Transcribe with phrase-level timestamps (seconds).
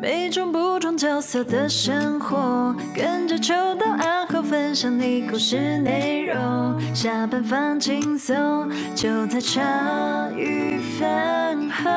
[0.00, 6.80] 每种不同角色的生活，跟着秋到暗号分享你故事内容。
[6.94, 9.60] 下班放轻松，就在茶
[10.36, 11.90] 余饭后。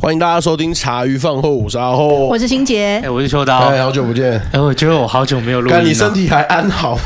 [0.00, 6.98] 欢迎大家收听茶余饭后，我是阿后，我是新杰，哎、欸，我是秋刀，哎，好久不见，哎，我觉得我好久没有录音了，你身体还安好？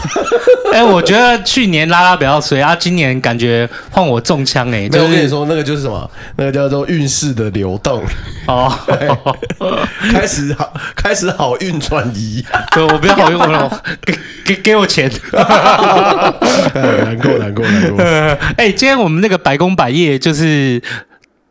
[0.74, 8.02] 哎，我觉得去年拉拉比较衰啊，今年感觉换我中枪哎、欸，就是、没有我跟你说那个就是什么，那个叫做运势的流动。
[8.46, 8.72] 哦，
[10.12, 18.02] 开始好，开始好运转移，对，我不要好运了，给给给我钱，难过难过难过，
[18.58, 20.82] 哎，今天我们那个百工百业就是。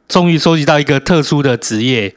[0.09, 2.13] 终于收集到一个特殊的职业，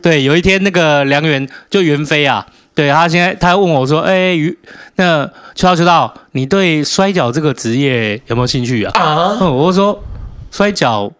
[0.00, 4.56] 对，有一天那个梁元就元飞啊，对他现在他问我说：“哎，于
[4.96, 10.02] 那秋刀秋道，你对摔跤这个职业有没有兴趣啊？”啊，我就说
[10.50, 11.10] 摔跤。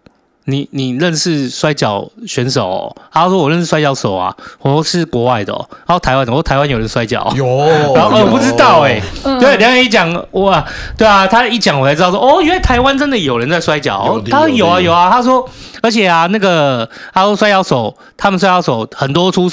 [0.45, 2.97] 你你认识摔跤选手、哦？
[3.13, 7.47] 他说我认识摔跤手啊，我说是国外的、哦，然后台湾的，我说台湾有人摔跤，有，
[7.95, 10.64] 然后我不知道哎、欸，对，梁元一讲哇，
[10.97, 15.48] 对啊，他一讲我才知道说哦，原来台湾真的有人在摔跤，哦，他说有啊有啊，他说
[15.83, 19.48] 而且啊那个他说摔跤手，他们摔跤手很多出。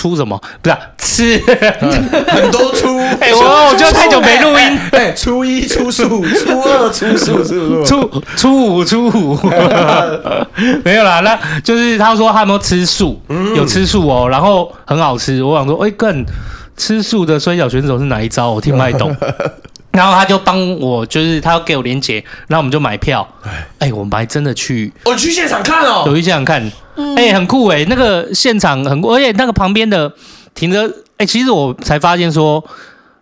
[0.00, 0.40] 出什么？
[0.62, 1.38] 不是、啊、吃
[2.28, 2.98] 很多出。
[3.20, 4.78] 哎、欸，我我觉得太久没录音。
[4.92, 9.38] 哎、欸，初一出数，初二出数，初初五初五。
[10.82, 13.20] 没有啦，那就是他说他们吃素，
[13.54, 15.42] 有吃素哦，然后很好吃。
[15.42, 16.24] 我想说，哎、欸，更
[16.78, 18.52] 吃素的摔角选手是哪一招？
[18.52, 19.14] 我听不太懂。
[19.90, 23.26] 然后他就帮我，就是他要给我连结，然后我们就买票。
[23.80, 26.72] 哎、欸，我们还真的去，我去现场看哦，有去现场看。
[27.16, 30.12] 哎、欸，很酷哎、欸，那个现场很酷，而且那个旁边的
[30.54, 32.64] 停车，哎、欸，其实我才发现说，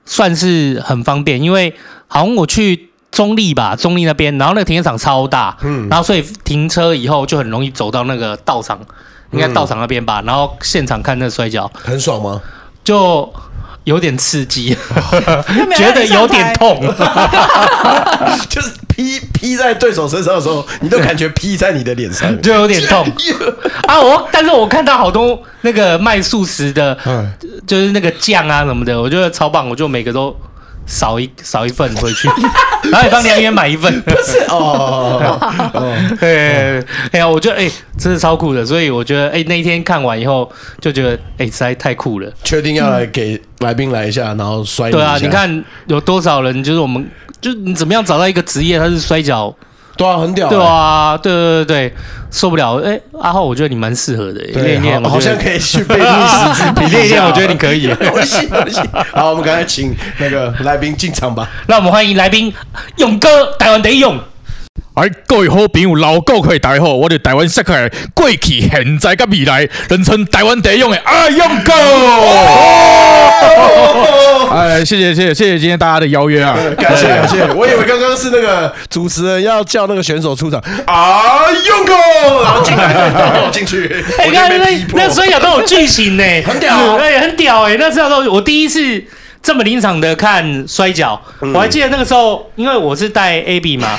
[0.04, 1.74] 算是很方便，因为
[2.06, 8.78] 好像我去中立吧，中立那边，然后那个停车场超大，嗯，然后所以停车以后就很容易走到那个道场，
[9.32, 12.40] 应该道场那边吧，然后现场看那个摔跤，很爽吗？
[12.84, 13.32] 就。
[13.88, 14.76] 有点刺激，
[15.74, 16.78] 觉得有点痛，
[18.50, 23.06] 就是劈劈在对手身上的时候，你都感觉劈在你的脸上， 就有点痛
[23.88, 23.98] 啊！
[23.98, 26.96] 我，但是我看到好多那个卖素食的，
[27.66, 30.36] 就是那个酱啊什么的，我觉得超棒，我就每个都。
[30.88, 32.26] 少一少一份回去，
[32.90, 35.38] 然后你帮梁元买一份， 不是哦，
[36.20, 36.82] 哎
[37.12, 40.50] 哎呀，我觉得哎、欸，真是超酷的，所以我觉得哎、欸，那一天看完以后
[40.80, 42.32] 就觉得哎、欸，实在太酷了。
[42.42, 44.90] 确定要来给来宾来一下，然后摔。
[44.90, 47.06] 对啊，你看有多少人，就是我们，
[47.40, 49.54] 就你怎么样找到一个职业，他是摔角。
[49.98, 50.54] 对啊，很屌、欸。
[50.54, 51.94] 对啊，对对对对，
[52.30, 52.76] 受不了。
[52.76, 54.40] 哎、欸，阿浩，我觉得你蛮适合的。
[54.62, 56.72] 练练，好像可以去背历史。
[56.80, 57.88] 你练练，我觉得你可以。
[58.14, 58.82] 我信，我信。
[59.12, 61.50] 好，我们赶快请那个来宾进场吧。
[61.66, 62.54] 让我们欢迎来宾
[62.96, 64.16] 勇哥，台湾的勇。
[64.98, 71.72] 哎，各位好朋友，老顾客大家好，我是台湾赛克尔过去、现在、跟未来，人称台湾第一勇的阿勇哥。
[74.50, 77.44] 哎，谢谢谢谢谢谢今天大家的邀约啊，感谢感谢。
[77.52, 81.94] 我以为刚刚是那个主持人要叫那个选手出场，阿勇哥，
[82.42, 84.04] 然后进来，然后进去。
[84.18, 87.76] 哎，你看那那摔角都有剧情呢， 很屌，哎，很屌哎。
[87.78, 89.00] 那时候我第一次
[89.40, 91.22] 这么临场的看摔角，
[91.54, 93.96] 我还记得那个时候，因为我是带 AB 嘛。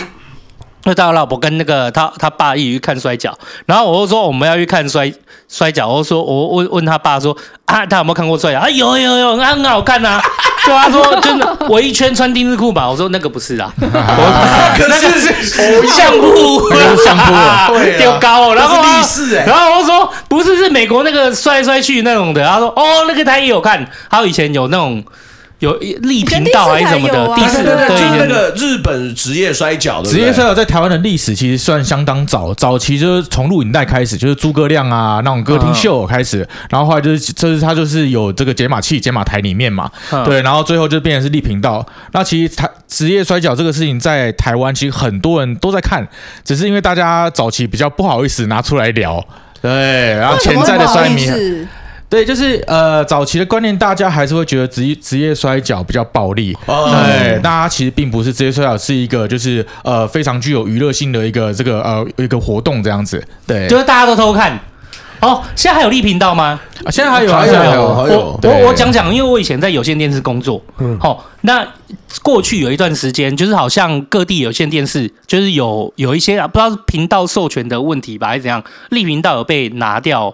[0.90, 3.32] 就带我老婆跟那个他他爸一起去看摔跤，
[3.68, 5.12] 然后我就说我们要去看摔
[5.48, 7.36] 摔跤，我就说我问问他爸说
[7.66, 8.60] 啊，他有没有看过摔跤？
[8.60, 10.20] 啊有有有，那很好看呐。
[10.66, 16.70] 就他说真的围一圈穿丁字裤吧，我说那个不是啦，可是是相扑，
[17.04, 17.34] 相扑
[17.98, 18.76] 丢高，然后
[19.46, 25.04] 然后我说不是是美国那个摔来摔去那种的，他说哦那个他也有看，还有以前有那种。
[25.60, 27.36] 有立频道还是什么的？
[27.36, 30.10] 第四、啊、对，就是那个日本职业摔角的。
[30.10, 39.92] 职业摔角在台湾的历史其实算相当早，早期就是从录影带开始，就是诸葛亮啊那种歌厅秀开始，然后后来就是就是他就是有这个解码器解码台里面嘛，
[40.26, 41.86] 对，然后最后就变成是立频道。
[42.14, 46.08] 那其实台职业摔角这个事情在台湾其实很多人都在看，
[46.46, 49.22] 只是因为大家早期比较不好意思拿出来聊，
[49.62, 51.30] 对，然后潜在的摔迷。
[52.10, 56.58] 对，就是呃，早期的观念，大家还是会觉得职业职业摔角比较暴力。
[56.66, 63.24] 哦，对，大家其实并不是职业摔角是一个就是呃非常具有娱乐性的一个这个呃一个活动这样子。
[63.46, 64.60] 对，就是大家都偷看。
[65.22, 66.60] 哦，现在还有立频道吗？
[66.84, 68.20] 啊，现在还有，还有，还有。
[68.20, 70.60] 我我我讲讲，因为我以前在有线电视工作。
[70.80, 70.98] 嗯。
[71.00, 71.64] 好、哦，那
[72.24, 80.34] 过去有一段时间，就是好像各地有线电视就是有有一些啊，不知道是频道授权的问题吧，还是怎样，立频道有被拿掉。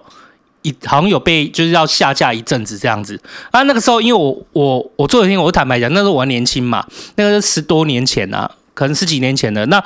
[0.84, 3.20] 好像有被就是要下架一阵子这样子。
[3.50, 6.84] 啊，那个时候因为我我我做有线，我坦白讲，那时候我还年轻嘛，
[7.16, 9.64] 那个是十多年前啊，可能十几年前的。
[9.66, 9.82] 那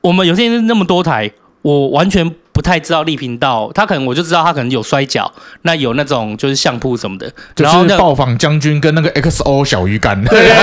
[0.00, 1.30] 我们有线电视那么多台，
[1.62, 5.32] 我完全不太知道立频道，他可能我就知道他可能有摔角，
[5.62, 10.56] 那有那种就是相扑什么的，然后就是暴坊将军跟那个 XO 小鱼干，对对对，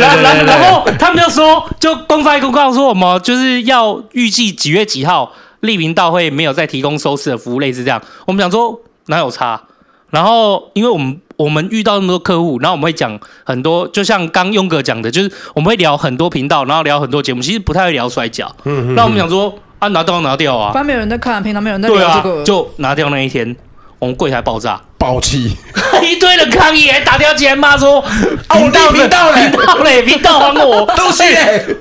[0.00, 9.62] 然后然后然后他们就说就公开公告说我们就是要预计几月几号立频道会没有再提供收视的服务，类似这样，我们想说哪有差，
[10.10, 11.20] 然后因为我们。
[11.36, 18.50] 我们遇到那么多客户，然后我们会讲很多，就像刚庸哥讲的，就是我们会聊很多频道，然后聊很多节目，其实不太会聊摔跤。
[18.64, 23.54] 嗯，那我们想说啊，拿掉拿掉啊，反正没有人在看，平常没有人在聊这个，对啊，就拿掉那一天，
[23.98, 25.54] 我们柜台爆炸，爆气，
[26.02, 31.22] 一堆人抗议，还打电话进来骂说频道频道嘞，频道嘞，频道还我 东西，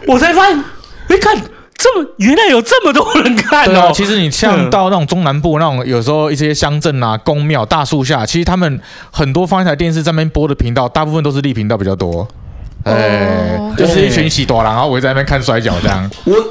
[0.05, 0.61] 我才发现，
[1.07, 1.54] 你看。
[1.85, 3.91] 这么原来有这么多人看哦！
[3.93, 12.27] 其实你像到那种中南部那种，有时候一些乡镇啊、宫庙、大树下，其实他们很多放一台电视在那边播的频道，大部分都是立频道比较多。
[12.85, 16.09] 哎、哦，就是一群喜多郎，然后围在那边看摔跤这样。
[16.23, 16.33] 我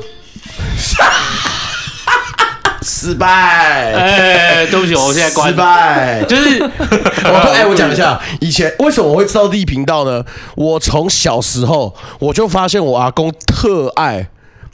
[2.81, 3.93] 失败！
[3.93, 6.23] 哎，对不起，我现在关失败。
[6.29, 10.25] 就是 我哎，我讲一下，以前为什么我会知道立频道呢？
[10.55, 14.29] 我从小时候我就发现我阿公特爱。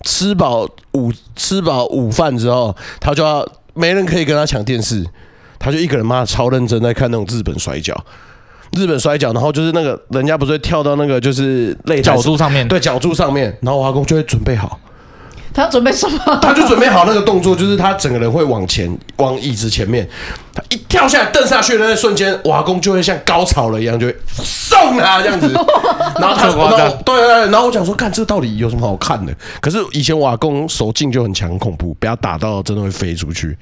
[0.05, 5.05] 吃饱午吃饱午饭之后，他就要没人可以跟他抢电视，
[5.59, 7.95] 他就一个人妈超认真在看那种日本摔跤，
[8.77, 14.79] 日本摔跤，然后就是那个人家不是会跳到那个就是擂角柱上面，对，角柱上面，然后我阿公就会准备好，
[15.53, 16.39] 他要准备什么？
[16.41, 20.09] 他就准备好那个动作，就是他整个人会往前往椅子前面，
[20.55, 25.53] 他一跳下来蹬下去的那瞬间，瓦工就会像高潮了一样，就会送他这样子。
[26.21, 29.35] 然后他，然后对对对，然后我想说，看这到底有什么好看的？
[29.61, 33.57] 可是以前瓦工手劲就很强，恐怖，不要打到真的会飞出去。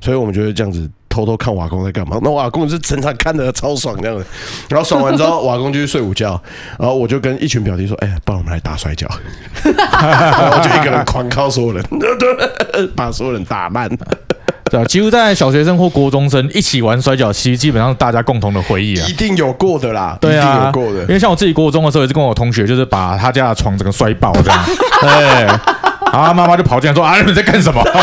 [0.00, 2.18] 所以我们就会这样子偷偷看瓦工在干嘛。
[2.22, 4.26] 那我阿公是整场看的超爽这样的。
[4.68, 6.40] 然后爽完之后，瓦工就去睡午觉。
[6.76, 9.06] 然后我就跟一群表弟说：“哎，帮我们来打摔跤。”
[9.62, 11.84] 然后我就一个人狂靠所有人，
[12.96, 13.88] 把所有人打烂。
[14.70, 21.02] 对啊，几乎在小学生或国中生一起玩摔跤，其实基本上大家共同的回忆啊，一定有过的啦，对啊，有过的。
[21.02, 24.64] 因为像我自己国中的时候，也是跟我同学，就是把他家的床整个摔爆这样，
[25.00, 27.80] 对，然后他妈妈就跑进来说：“啊，你们在干什么？”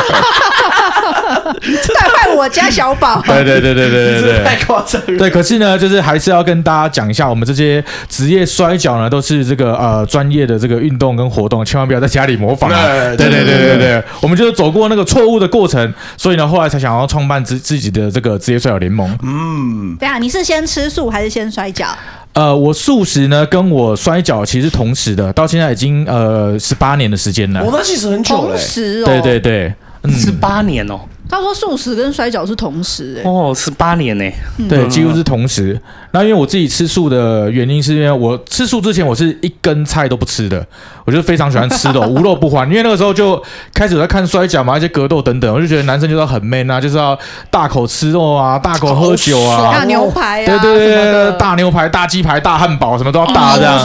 [1.94, 3.22] 带坏我家小宝。
[3.26, 5.18] 对对对对对对对，太夸张了。
[5.18, 12.88] 对，可是呢，就是还是要跟大家讲一下，我们这些职业摔角呢，都是这个呃专业的这个运动跟活动，千万不要在家里模仿啊。
[13.16, 19.18] 对对对对对，对，我们就是走过那个错误的过程，所以呢，后来才想要创办自自己的这个职业摔角联盟。
[19.24, 21.88] 嗯，对啊，你是先吃素还是先摔跤？
[22.34, 27.62] 呃，我素食呢，跟我摔跤其实同时的，到现在已经呃十八年的时间了。
[27.62, 28.50] 我那其实很久了。
[28.52, 29.06] 同时哦。
[29.06, 29.74] 对对对，
[30.10, 31.00] 十八年哦。
[31.31, 34.36] 他说素食跟摔跤是同时哦，十八年呢、欸，
[34.68, 35.80] 对，几乎是同时。
[36.12, 40.63] 那因为我自己吃素的原因，是因为我吃素之前我是一根菜都不吃的，
[41.06, 42.68] 我就非常喜欢吃的 无肉不欢。
[42.68, 43.42] 因为那个时候就
[43.74, 47.18] 开始在看摔角嘛，一些格斗等等，我就觉得男生就是要很 man 啊，就是要
[47.50, 53.80] 大口吃肉啊，大口喝酒啊，大牛排啊，对对对，大牛排、大鸡排、大汉堡，什么都要大这样。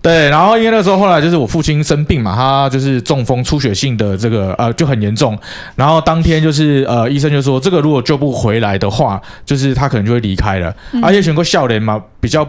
[0.00, 5.38] 对，然后因为那个时候后来就是我父亲生病嘛，他就是中风出血性的这个呃就很严重，
[5.76, 6.69] 然后当天就是。
[6.86, 10.74] 呃，医生就说，这个如果救不回来的话，就是他可能就会离开了。
[10.92, 12.46] 嗯、而且选过笑脸嘛，比较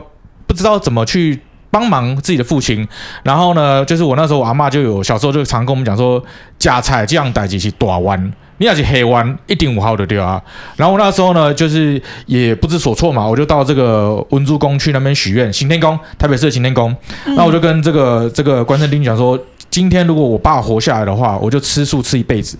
[0.47, 1.39] 不知道怎么去
[1.69, 2.88] 帮忙自己的父亲。
[3.23, 6.23] 然后呢，就是我那时候我阿妈就有小时候就常跟我们讲说，
[6.59, 10.42] 夹菜这样代志是大弯，你要是黑弯一定五号的对啊。
[10.75, 16.95] 然后我那时候呢，就是也不知所措嘛，我就到这个文殊宫去那边许愿，行天宫，台北市的行天宫。
[17.25, 22.57] 那、嗯、我就跟这个这个关圣帝君讲说，今天如果我爸活下来的话，我就吃素吃一辈子。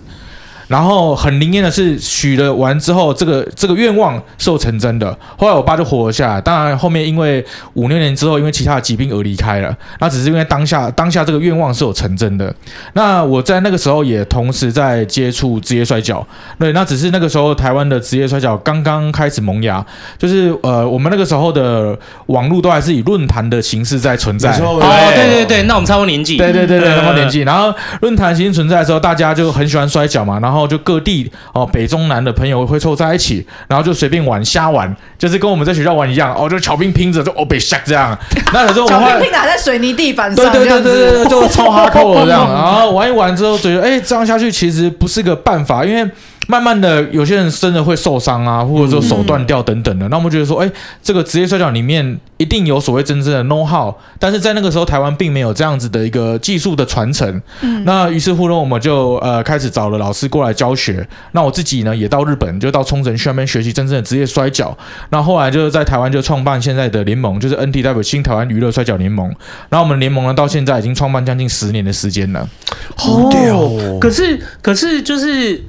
[0.72, 5.14] 然后很灵验的是，许了完之后，这个这个愿望是有成真的。
[5.36, 9.76] 后来我爸就活了下来，当然后面因为五六年之后，因为其他的疾病而离开了。
[10.00, 12.50] 那只是因为当下当下这个愿望是有成真的。
[12.94, 16.26] 那我在那个时候也同时在接触职业摔角，
[16.58, 19.84] 对，那只是那个时候台湾的职业摔角刚刚开始萌芽，
[20.16, 21.94] 就是呃，我们那个时候的
[22.28, 24.56] 网络都还是以论坛的形式在存在。
[24.60, 24.80] 哦，
[25.14, 26.38] 对对对，那我们差不多年纪。
[26.38, 27.40] 对对对对，差不多年纪。
[27.40, 30.61] 然后论坛形式存在的时候，大家就很喜欢摔角嘛，然后。
[30.62, 38.16] 然后就各地哦，北中南的朋友会凑在一起，然后就随便玩瞎玩，就是跟我们在学校玩一样哦，就巧兵拼着就哦被吓这样。
[38.54, 42.46] 那有时候我们巧拼拼打在水泥地板上，对对对对对，就超哈扣这样。
[42.54, 46.08] 然后玩一玩之后，觉得哎，这样下去其实不是个办法，因为。
[46.48, 50.06] 慢慢的，有些人真的会受伤啊，或者说手断掉等等的。
[50.06, 50.70] 嗯、那我们觉得说，哎，
[51.02, 57.40] 这个职业摔角里面一定有所谓真正的 know how，但是在那个时候台湾并没有这样子的一个技术的传承。
[57.62, 61.06] 嗯、那于是乎呢，我们就呃开始找了老师过来来教学。
[61.32, 64.76] 那我自己呢，也到日本，就到冲绳去那边学习真正的职业摔角。
[65.10, 69.28] 那后来就是在台湾就创办现在的联盟，就是 NTW 新台湾娱乐摔角联盟。
[69.68, 72.48] 然后我们联盟呢，到现在已经创办将近十年的时间了。
[72.96, 73.98] 好屌哦！
[74.00, 75.62] 可是可是就是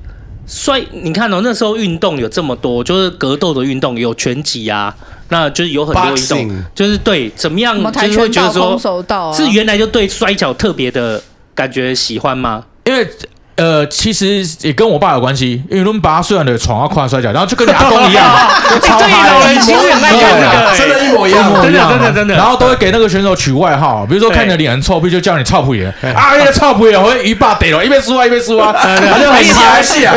[0.47, 4.95] 摔，你看哦，那时候运动有这么多，就是格斗的运动有拳击啊。
[5.29, 6.63] 那就是有很多运动，Boxing.
[6.75, 11.21] 就是对怎么样，就是会觉得说，是原来就对摔跤特别的
[11.55, 12.63] 感觉喜欢吗？
[12.85, 13.07] 因为。
[13.55, 18.25] 呃，其实也跟我爸有关系，因为我们爸虽然的床啊跨摔跤，然后就跟你阿公一样，
[18.69, 22.35] 都超嗨，其实很爱看那个，真的，一模一样，真的，真的，真的。
[22.35, 25.85] 然后都会给那个选手取外号，比如说看你的脸很臭屁，就叫你臭屁爷？
[26.13, 30.13] 啊，那个臭屁爷，我会一把逮了，一边输啊一边输啊，他就很开心啊，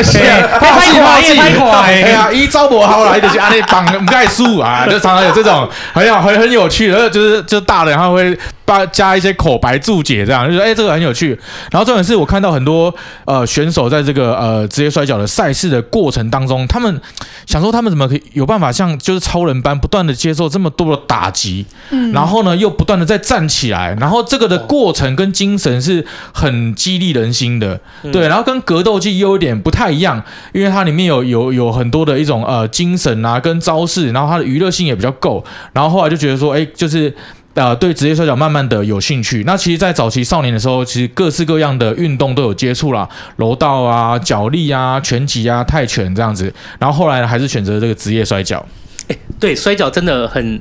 [0.58, 1.38] 抛弃抛弃，
[1.84, 8.36] 哎呀，一招不好来就是啊那绑不盖输啊，就常常有这种很有很很有趣的，就是就大人他会。
[8.66, 11.38] 加加一些口白注解，这样就说，哎，这个很有趣。
[11.70, 12.92] 然后重点是我看到很多
[13.26, 17.00] 呃选手在这个呃职业摔角的赛事的过程当中，他们
[17.44, 27.78] 想说他们怎么可以有办法像就是超人般不断的接受这么多的打击，嗯，然后呢又不断的再站起来，然后这个的过程跟精神是很激励人心的，
[28.12, 28.26] 对。
[28.28, 35.44] 然后跟格斗技又有点不太一样，因为它里面有有有很多的一种呃精神啊跟招式，然后它的娱乐性也比较够。
[35.72, 37.14] 然后后来就觉得说，哎，就是。
[37.56, 39.42] 呃，对职业摔角慢慢的有兴趣。
[39.46, 46.52] 那其实，在早期少年的时候，其实各式各样的运动都有接触啦，柔道啊、脚力啊、拳击啊、泰拳这样子。
[46.78, 48.62] 然后后来还是选择这个职业摔跤。
[49.08, 50.60] 哎，对，摔跤真的很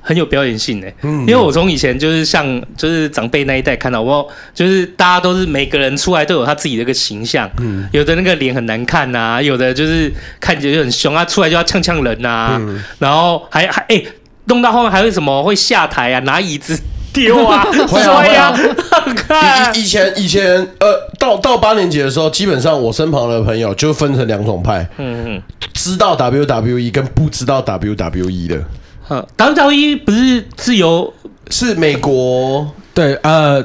[0.00, 0.92] 很有表演性哎。
[1.02, 1.20] 嗯。
[1.20, 2.44] 因为我从以前就是像
[2.76, 7.48] 就是长辈那一代看到我，就是大家都是每个人出来都有他自己的一个形象。
[7.60, 7.88] 嗯。
[7.92, 12.56] 有的那个脸很难看呐，有的就是看起来就很凶啊，出来就要呛呛人呐。
[12.58, 12.82] 嗯。
[12.98, 14.02] 然后还还哎。
[14.48, 15.42] 弄到后面还会什么？
[15.42, 16.78] 会下台啊，拿椅子
[17.12, 18.00] 丢啊， 会
[18.34, 18.54] 啊！
[19.74, 20.44] 以以前以前
[20.80, 25.42] 呃，到到八年级的时候，基本上我身旁的朋友就分成两种派，嗯嗯，
[25.74, 28.64] 知道 WWE 跟不知道 WWE 的。
[29.10, 31.12] 嗯，WWE 不是自由
[31.50, 33.64] 是美国对呃。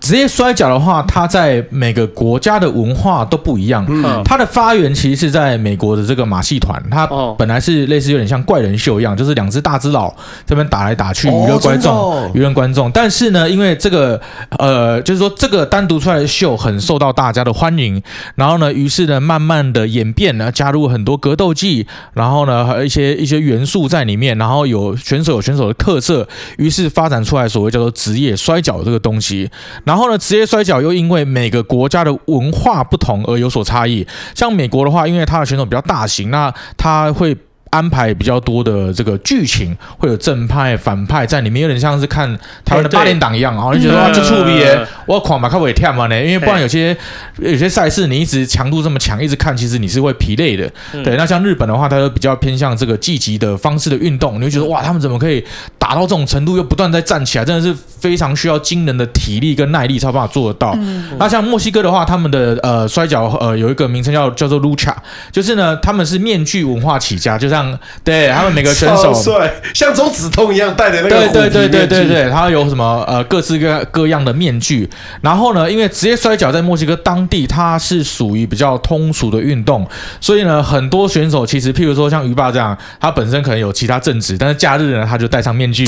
[0.00, 3.84] 职业摔角的话，它在每个国家的文化都不一样。
[3.88, 7.06] 嗯，它的发源其实是在美国的这个马戏团，它
[7.38, 10.12] 本来是类似有点像怪人秀一样，就是两只大只佬
[10.46, 12.90] 这边打来打去，娱乐观众，娱乐观众。
[12.90, 14.20] 但是呢，因为这个
[14.58, 18.02] 呃，就是说这个单独出来的秀很受到大家的欢迎，
[18.36, 26.26] 然后呢，于是呢，慢慢的演变呢，加入很多格斗技，然后呢，还有一些一些元素在里面，然后有选手有选手的特色，
[26.56, 29.50] 于是发展出来所谓叫做职业摔角这个东西。
[29.90, 34.06] 然后呢，职业摔角又因为每个国家的文化不同而有所差异。
[34.36, 37.36] 像美国的话，因为它的选手比较大型，那他会。
[37.70, 42.28] 安排比较多的这个剧情，会有正派、反派在里面，有点像是看
[42.64, 44.62] 台湾的八连档一样，然后你觉得哇，这出比
[45.06, 46.96] 我要狂嘛，看我也跳嘛呢，因为不然有些
[47.38, 50.70] 有些赛事你一直强度这么强，一直看，其实你是会疲累的。
[51.04, 55.44] 对，那像日本的话，它就比较偏向这个积极的方式的运动，你会觉得哇，他们怎么可以
[55.78, 60.76] 打到这种程度，又不断在站起来，真的是非常需要惊人的体力跟耐力才有办法做得到。
[61.18, 64.94] 那像墨西哥的话，他们的呃摔跤呃有一个名称叫叫做 Lucha，
[65.30, 67.78] 就是呢他们是面具文化起家，就像。
[68.02, 74.88] 对他们每个选手帅，像中指痛一样戴的那个对对对对对对，他有什么呃各式各各样的面具。
[75.20, 79.86] 然后呢，因为职业摔跤在墨西哥当地，它是属于比较通俗的运动，
[80.20, 85.86] 所以呢，很多选手其实，譬如说像鱼霸这样，他本身可能有其他正职，但是假日呢，他就戴上面具。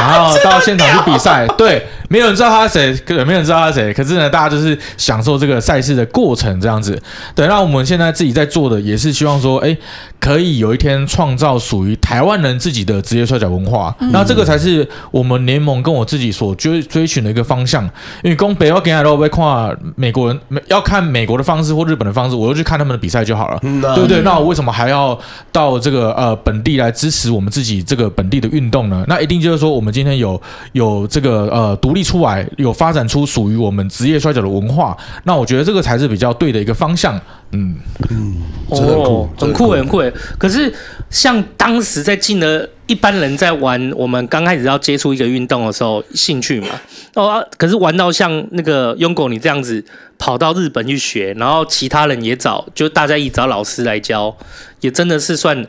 [0.00, 3.92] 然后到现场去比赛，对，没有人知道他是谁，也没有人知道他是谁。
[3.92, 7.00] 可是呢，大家就是享受这个赛事的过程，这样子。
[7.34, 9.76] 对，那我们现在自己在做的，也是希望说，哎，
[10.20, 13.94] 可以有一天创造属于台湾人自己的职业摔角文化。
[13.98, 17.84] 嗯、那这个才是我们联盟跟我自己所追追寻的一个方向。
[18.22, 24.22] 因为攻北要给海都被跨美国人要看美国的方式或日本的方式，我就去看他们的比赛就好了，嗯、对不对？
[24.22, 25.18] 那我为什么还要
[25.52, 29.04] 到这个呃本地来支持我们自己这个本地的运动呢？
[29.06, 29.92] 那一定就是说我们。
[29.98, 30.40] 今天有
[30.74, 37.20] 有这个呃独立出来，有发展出属于我们职业摔角的文化，那我觉得这个才是比较对的一个方向。
[37.52, 37.76] 嗯
[38.10, 38.36] 嗯，
[38.70, 38.92] 真的
[39.38, 40.18] 很酷，很酷，很酷。
[40.38, 40.72] 可是
[41.10, 46.68] 像当时在进了一般人在玩，我们刚开始要接触一个运动的时候，兴趣嘛。
[47.14, 49.84] 哦，可是玩到像那个勇狗你这样子
[50.18, 54.36] 跑到日本去学，然后其他人也找，就大家一找老师来教，
[54.80, 55.66] 也真的是算。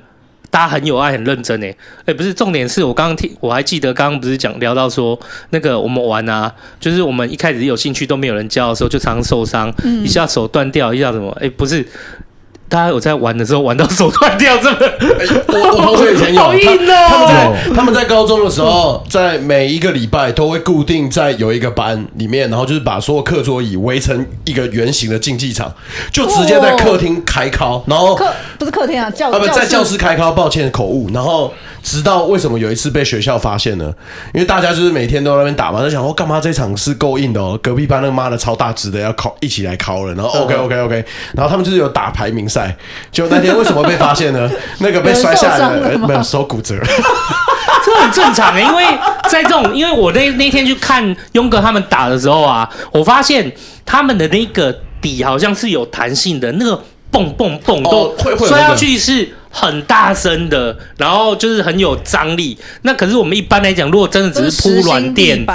[0.52, 1.76] 大家很有爱，很认真诶，
[2.06, 5.20] 哎，不是重点是我刚刚听，我还记得刚刚不是讲聊到说
[5.52, 11.86] 那个我们玩啊，就是我们一开始有兴趣都没有人教的时候，就常常受伤，嗯、一下手断掉，一下什么，哎，不是，
[12.70, 15.44] 大家有在玩的时候玩到手断掉，这么、欸？
[15.48, 17.08] 我我同学以前有，好硬哦。
[17.10, 25.74] 他们在他们在高中的时候，在每一个礼拜都会固定在有一个班里面，然后就是把所有课桌椅围成一个圆形的竞技场，
[26.12, 31.52] 就直接在客厅开考，然后课不是客厅啊，教啊不在教室开考，抱歉口误，然后。
[31.82, 33.86] 直到为什么有一次被学校发现呢？
[34.34, 42.59] 因为大家就是每天都在那边打嘛，在想说干嘛这场是够硬的哦，隔壁班那个妈的超大只的要考一起来考了，然后 OK OK OK，然后他们就是有打排名赛，
[43.12, 44.50] 就那天为什么被发现呢？
[44.80, 46.76] 那个被摔下来的人没有手骨折，
[47.86, 48.84] 这很正常的，因为
[49.30, 53.52] 在这种，因为我那那天去看勇哥他们打的时候啊，我发现
[53.86, 58.16] 他们的那个底好像是有弹性的，那个蹦蹦蹦都
[58.48, 59.30] 摔下去是。
[59.50, 62.58] 很大声的，然后就是很有张力。
[62.84, 65.46] 那可是我们一般来讲，如果真的只是铺软垫，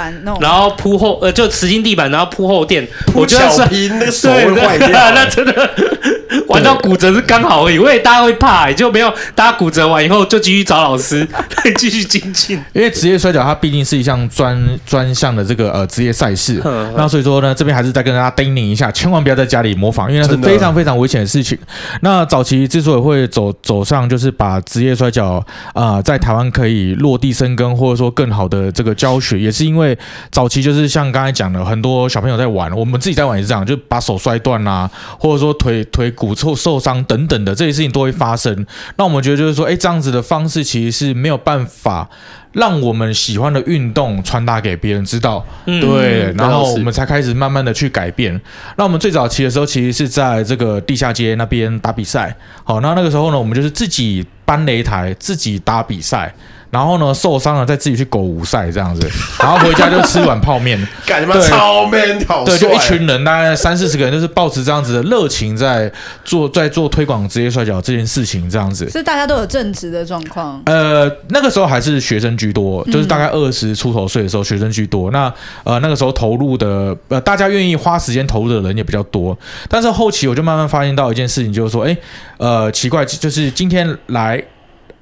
[0.41, 5.69] 然后铺厚呃，就实心地板，然后铺厚垫，我觉得是那个 手会坏掉，那真的
[6.47, 7.79] 玩到骨折是刚好而已。
[7.79, 11.25] 我也大家会怕，就没有大家骨折完以后就继续找老师
[11.63, 12.61] 来继续精进。
[12.73, 16.61] 因为职业摔跤它毕竟是一项专专项的这个呃职业赛事，
[16.97, 21.57] 那所以说呢，这边还是再跟大家叮咛一下，千万不要在家里模仿，因为那是非常非常危险的事情。
[22.01, 23.84] 那早期之所以会走走。
[23.85, 29.97] 上就是把职业摔跤啊、在台湾可以落地生根，或者说更好的这个教学，也是因为
[30.31, 34.89] 早期就是像刚才讲的，很多小朋友在玩，我们自己在玩也是这样，就把手摔断啦，
[35.19, 38.65] 或者说腿 腿骨受受伤等等的这些事情都会发生。
[38.97, 42.09] 那我们觉得就是说，哎，这样子的方式其实是没有办法。
[42.55, 48.39] 让我们喜欢的运动传达给别人知道，嗯、对，然后我们才开始慢慢的去改变。
[48.77, 52.33] 那我们最早期的时候，其实是在这个地下街那边打比赛。
[52.63, 56.33] 好，那那个时候呢，我们就是自己搬擂台，自己打比赛。
[56.75, 60.77] 然后呢，受伤了再自己去狗舞赛这样子，然后回家就吃碗泡面，
[61.07, 65.89] 干什么超 man 对，就一群人，大概三四十个人，就是抱持这样子的热情在
[66.25, 68.89] 做，在做推广职业摔角这件事情，这样子。
[68.89, 70.61] 是大家都有正职的状况。
[70.65, 75.09] 呃，那个时候还是学生居多，就是大概二十出头岁的时候，学生居多。
[75.11, 79.37] 那呃，那个时候投入的呃，大家愿意花时间投入的人也比较多。
[79.69, 81.95] 但是后期我就慢慢发现到一件事情，就是说，哎，
[82.35, 84.43] 呃，奇怪，就是今天来。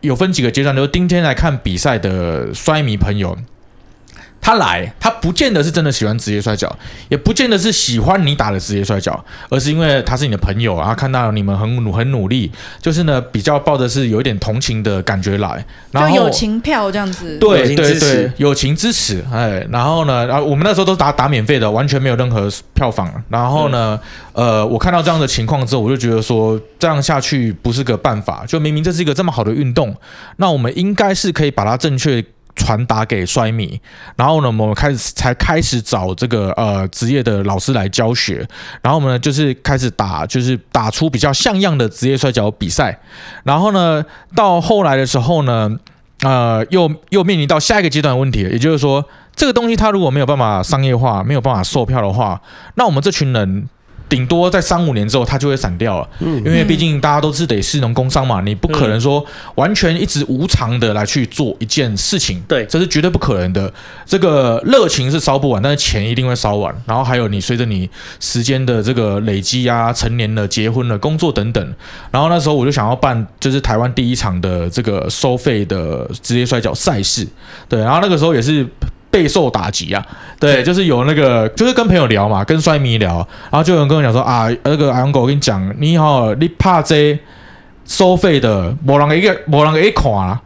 [0.04, 3.38] 有分几个阶段，就是今天来看比赛的摔迷朋友。
[4.46, 6.70] 他来，他不见得是真的喜欢职业摔跤，
[7.08, 23.98] 也不见得是喜欢你打的职业摔跤，而是因为他是你的朋友，然后看到你们很努很努力，就是呢比较抱着是有一点同情的感觉来，然后友情票这样子，对对对，友情支持，哎，然后呢，然后我们那时候都打打免费的，完全没有任何票房，然后呢，
[24.34, 29.96] 呃，我看到这样的情况之后，我就觉得说这样下去不是个办法，就明明这是一个这么好的运动，
[30.36, 32.22] 那我们应该是可以把它正确。
[32.56, 33.80] 传达给摔迷，
[34.16, 38.48] 然后呢，我们开始才开始找这个呃职业的老师来教学，
[38.82, 43.00] 然后我们呢就是开始打，就是打出比较像样的职业摔跤比赛，
[43.44, 44.04] 然后呢，
[44.36, 45.72] 到后来的时候呢，
[46.22, 49.04] 呃，又又面临到下一个阶段的问题，也就是说，
[49.36, 52.42] 这个东西它如果没有办法商业化，没有办法售票的话，
[52.76, 53.68] 那我们这群人。
[54.14, 56.08] 顶多在三五年之后，它就会散掉了。
[56.20, 62.40] 嗯，因为毕竟大家都是得士农工商嘛，你不可能说完全一直无偿的来去做一件事情。
[62.48, 63.74] 对，这是绝对不可能的。
[64.06, 66.72] 这个热情是烧不完，但是钱一定会烧完。
[66.86, 71.74] 然后还有你随着你时间的这个累积啊，成年了、结婚了、工作等等。
[72.12, 77.28] 然后那时候我就想要办，就是台湾第一场的这个收费的职业摔角赛事。
[77.68, 78.68] 对，然后那个时候也是。
[79.14, 80.04] 备受打击啊！
[80.40, 83.18] 对，就是有那个，就是跟朋友聊嘛，跟摔迷聊，
[83.52, 87.18] 然后就有人跟我讲说啊，那个阿勇哥，我跟你讲，你好，你怕这
[87.86, 90.42] 收费的，没人一个，没人一看啊。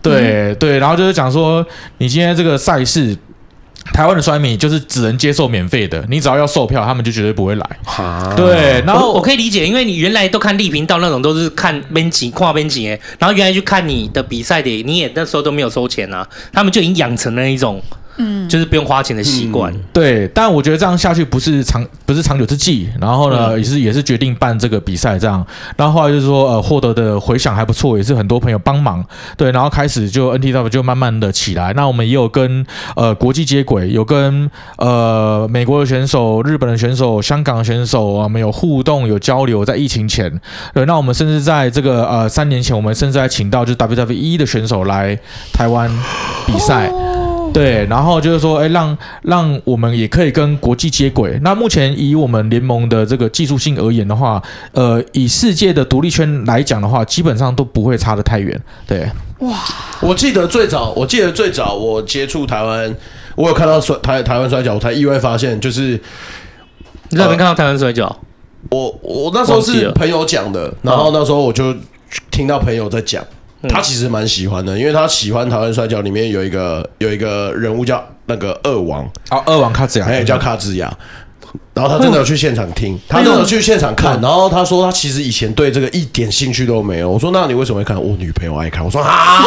[0.00, 1.66] 对、嗯、对，然后就是讲说，
[1.98, 3.16] 你今天这个赛事，
[3.92, 7.70] 台湾的摔迷就是只能接受免费的，你只要要售票，他们就绝对不会来。
[7.84, 17.82] 啊、对，然后我，我可以理解，因为你原来都看立频道那种，都是看边景、跨边景，然后原来去看你的比赛的，你也那时候都没有收钱啊，他们就已经养成了一种。
[18.16, 20.28] 嗯，就是不用花钱的习惯，嗯，对。
[20.34, 22.88] 但我觉得这样下去不是长不是长久之计。
[23.00, 25.44] 然后呢，嗯、也是也是决定办这个比赛这样。
[25.76, 29.04] 然后后来就是说，呃，获得的回响还不错，也是很多朋友帮忙。
[29.36, 31.72] 对，然后开始就 NTW 就慢慢的起来。
[31.74, 32.64] 那我们也有跟
[32.96, 39.64] 呃国际接轨，有跟呃美国的选手、日本的选手、香港的选手，我们有互动、有交流。
[39.64, 40.40] 在疫情前，
[40.74, 45.16] 对，那我们甚至在这个呃三年前，我们甚至还请到就是 WWE 的选手来
[45.52, 45.88] 台湾
[46.46, 46.88] 比赛。
[46.88, 47.11] 哦
[47.52, 51.38] 对，然后就是说，哎，让让我们也可以跟国际接轨。
[51.42, 58.58] 那目前以我们联盟的这个技术性而言的话，呃，以世界的独立圈来讲的话，基本上都不会差得太远。
[58.86, 59.06] 对，
[59.40, 59.56] 哇，
[60.00, 62.94] 我记得最早，我记得最早我接触台湾，
[63.34, 66.00] 我有看到摔台台湾摔跤，我才意外发现，就是
[67.10, 68.14] 你在哪边看到台湾摔跤？
[68.70, 71.74] 我我那时候是朋友讲的，然后那时候我就
[72.30, 73.22] 听到朋友在讲，
[73.68, 80.92] 他其实蛮喜欢的，因为他喜欢《台湾摔跤》里面有一个有一个人物叫那个二王啊，二王卡兹亚，还有叫卡兹亚。
[81.74, 84.18] 然后他真的有去现场听，他真的有去现场看。
[84.22, 87.10] 然后他说他其实以前对这个一点兴趣都没有。
[87.10, 87.94] 我说那你为什么会看？
[88.02, 88.82] 我女朋友爱看。
[88.82, 89.44] 我说啊，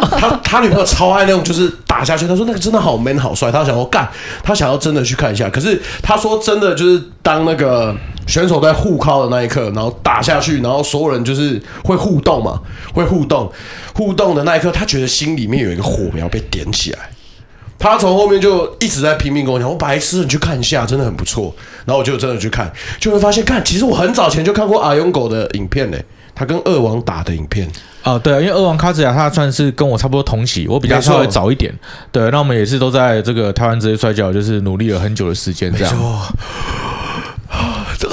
[0.00, 2.26] 他他女朋友超爱那种就是打下去。
[2.26, 3.50] 他说那个真的好 man 好帅。
[3.50, 4.08] 他想要干，
[4.42, 5.48] 他想要真的去看一下。
[5.48, 7.94] 可是他说真的就是当那个
[8.26, 12.60] 选手在互靠的那一刻，然后打下去，然后所有人就是会互动嘛，
[12.92, 13.50] 会互动，
[13.94, 16.98] 互动的那一刻，他觉得心里面有一个火苗被点起来。
[17.78, 21.54] 他从后面就一直在拼命跟我讲：“我白痴，你去看一下，真的很不错。”
[21.84, 26.02] 然后我就真的去看，就会发现，看，其实我很早前就看过阿勇狗的影片嘞，
[26.34, 27.70] 他跟二王打的影片。
[28.06, 31.74] 哦，对啊，因为二王卡子雅他算是跟我差不多同期，我比较稍微早一点。
[32.12, 35.92] 对，那我们也是都在这个台湾职业摔跤，就是努力了很久的时间，这样。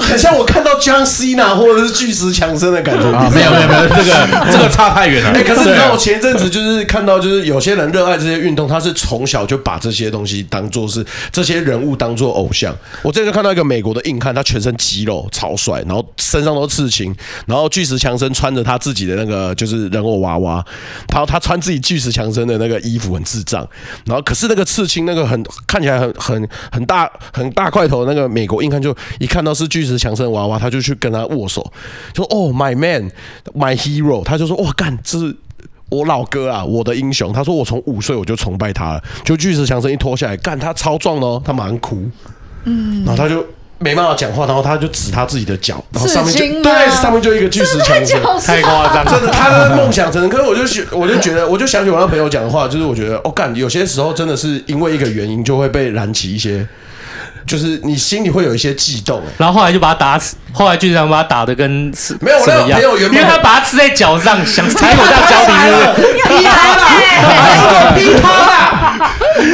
[0.04, 3.04] 很像我看到 John Cena 或者是巨石强森的感觉。
[3.10, 5.30] 啊，没有没有没有，这个 这个差太远了。
[5.30, 12.74] 哎，可是你知道我前一阵子就是看到，就是有些人热爱这些运动，他是从小就把这些东西当做是这些人物当做偶像。
[13.02, 17.14] 我这就看到一个美国的硬汉，他全身肌肉超帅，然后身上都刺青，
[17.46, 20.64] 然后巨石强森穿着他自己的那个就是人偶娃娃，
[21.10, 23.68] 然后他穿自己巨石强森的那个衣服很智障，
[24.06, 29.68] 然后可是那个刺青那个很看起来很很很大很大块头的那个美国硬汉，就一看到是。
[29.74, 31.64] 巨石强森娃娃，他就去跟他握手，
[32.14, 35.34] 说：“哦，my man，my hero。”他就说：“哇，干，这是
[35.90, 42.02] 我老哥啊，我的英雄。”他说：“我从五岁我就崇拜他了。”就巨石强森一脱下来，干，他超壮哦，他马上哭，
[42.64, 43.44] 嗯，然后他就
[43.78, 50.30] 没办法讲话，然后他就指他自己的脚，然后上面就对，上面就一个巨石强森，太夸张，真的，他的梦想成真。
[50.30, 56.66] 可是我就觉， 我就觉得，我就想起我那朋友讲的话，就是我觉得，哦，干，有些时候真的是因为一个原因，就会被燃起一些。
[57.46, 61.70] 就是你心里会有一些悸动，然后后来就把他打死，后来就这样把他打的跟
[62.20, 69.10] 没有那没有，因为他把他刺在脚上， 想踩我在脚底了，劈他了，劈他了，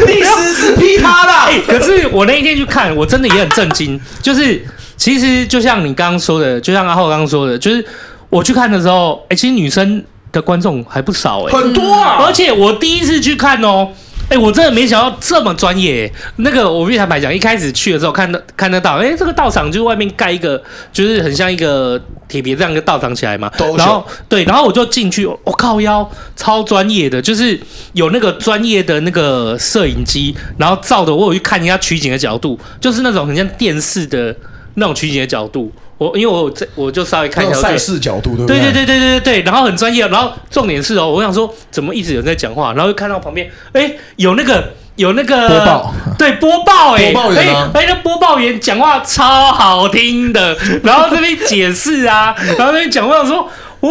[0.07, 1.51] 历史是劈他了。
[1.67, 4.01] 可是我那一天去看，我真的也很震惊。
[4.23, 4.65] 就是
[4.97, 7.85] 其实就像你刚刚说的，就像阿浩刚刚说的，就是
[8.29, 13.89] 我去看的时候，哎，其实女生的观众还不少哎，很多啊，而且我第一次去看哦。
[14.31, 16.11] 哎、欸，我真的没想到这么专业。
[16.37, 20.63] 那个我必须坦白讲，一开始去的时候看到看得到，哎、欸，这个道场就是外面盖一个，
[20.93, 23.51] 就是很像一个铁皮这样一个道场起来嘛。
[23.77, 27.59] 然后对，然后我就进去，我、哦、靠腰，超专业的，就是
[27.95, 34.33] 有那个专业的那个摄影机，然后照的我有去看人家取景的角度，就是那种很像电视的
[34.75, 35.73] 那种取景的角度。
[36.01, 38.59] 我因为我这我就稍微看一下赛事角度，对不对？
[38.59, 53.47] 对对对对对对，然后很专业，然后重点是哦，我想说怎么一直有人在讲话，然后就看到旁边，哎，有那个有那个播报，对播报，哎，播报员啊，哎，那播报员讲话超好听的，然后这边解释啊，然后那边讲话说，
[53.81, 53.91] 哦，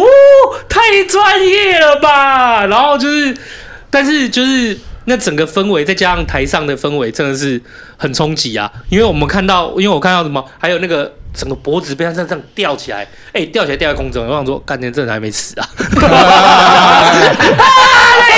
[0.68, 3.32] 太专业了吧，然后就是，
[3.88, 7.62] 但是就是那整个氛围再加上台上的氛围，真的是
[7.96, 11.12] 很冲击啊，因为我们看到，因为我看到什么，还有那个。
[11.32, 15.68] 整个脖子被他这样这样吊起来，哎、欸，吊起来吊在空中，我想说，干天这人还没死啊！
[15.76, 16.00] 那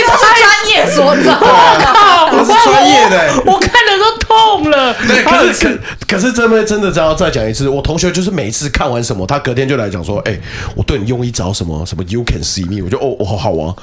[0.06, 4.94] 都是专业所在，靠，我是专业的，我看的都痛了。
[5.06, 5.78] 对，可是可
[6.08, 10.40] 可是真的真的，要再讲一次，我同学就是每一次看完什么，他隔天就来讲说，哎、欸，
[10.76, 13.74] 我对你用一招什么什么，You can see me，我就哦，我好好啊。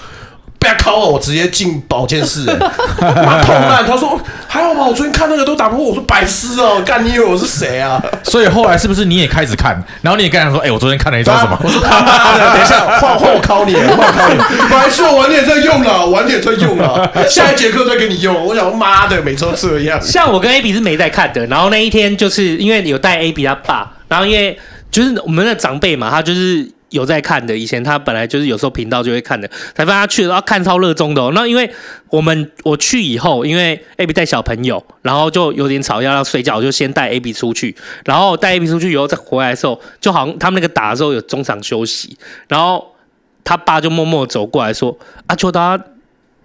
[0.59, 2.43] 不要靠我，我直接进保健室。
[2.99, 3.85] 妈，痛烂！
[3.87, 5.85] 他说还好吧，我昨天看那个都打不过。
[5.85, 8.01] 我说白痴哦，干你以为我是谁啊？
[8.23, 9.81] 所以后来是不是你也开始看？
[10.01, 11.57] 然后你也跟他说，哎，我昨天看了一招什么？
[11.63, 14.37] 我说他妈的，等一下换换我考你，换我考你。
[14.69, 18.45] 白痴，我晚点再用了，晚点再用了，下一节课再给你用。
[18.45, 19.97] 我想妈的，每周这样。
[20.01, 24.59] 像我跟 A B 是没在看的，然后那一天就是因为有带 A B 他爸，然后因为
[24.91, 26.69] 就是我们的长辈嘛，他就是。
[26.89, 31.29] 有在看的，以前他本来就是有时候频道就会看的，才发现他去了，要看超热衷的。
[31.31, 31.69] 那因为
[32.09, 37.75] 我们我去以后，因为 AB 带小朋友，然后就有点吵，要要睡觉，就先带 AB 出去，
[38.05, 42.95] 然后带 AB 出去以后再回来的时候，就好像他们那个打的时候有中场休息，然后
[43.43, 44.97] 他爸就默默走过来说
[45.27, 45.79] ：“阿秋达，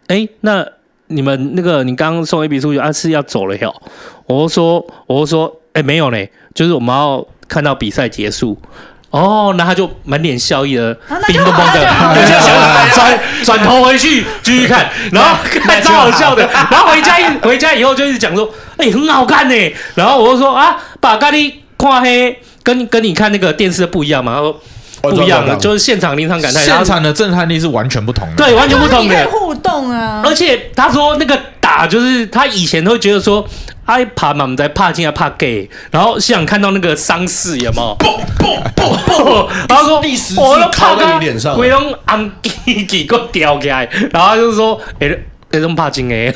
[0.09, 0.67] 哎、那
[1.07, 3.75] 你们那个你刚刚送 AB 出去，啊是要走了哟？”
[4.27, 8.59] 我就说：“我就说，哎、没有嘞，就是我们要看到比赛结束。”
[9.14, 10.92] 哦，那他就满脸笑意的，
[11.29, 19.74] 冰冰的，就想转转头回去继续看， 然后看超好笑的，然后回家一 回家以后就一直讲说，哎、欸，很好看呢。
[19.94, 24.35] 然后我就说啊，把咖喱跨黑，跟跟你看那个电视的不一样嘛？
[24.35, 24.61] 他说
[25.03, 30.22] 不一样的，就是现场临场感太，现场的震撼力是完全不同的，对，完全不同的互动啊。
[30.24, 33.46] 而且他说那个打就是他以前都会觉得说。
[33.85, 37.97] 啊一爬嘛，我们在怕进来怕 gay，然后现场看到那个伤势有没有？
[37.99, 42.31] 嘣嘣嘣嘣， 然后说历史我都靠在你脸上，鬼龙安
[42.64, 45.25] 吉吉给我吊起来，然后就是说，哎、欸。
[45.61, 46.33] 这种怕金诶，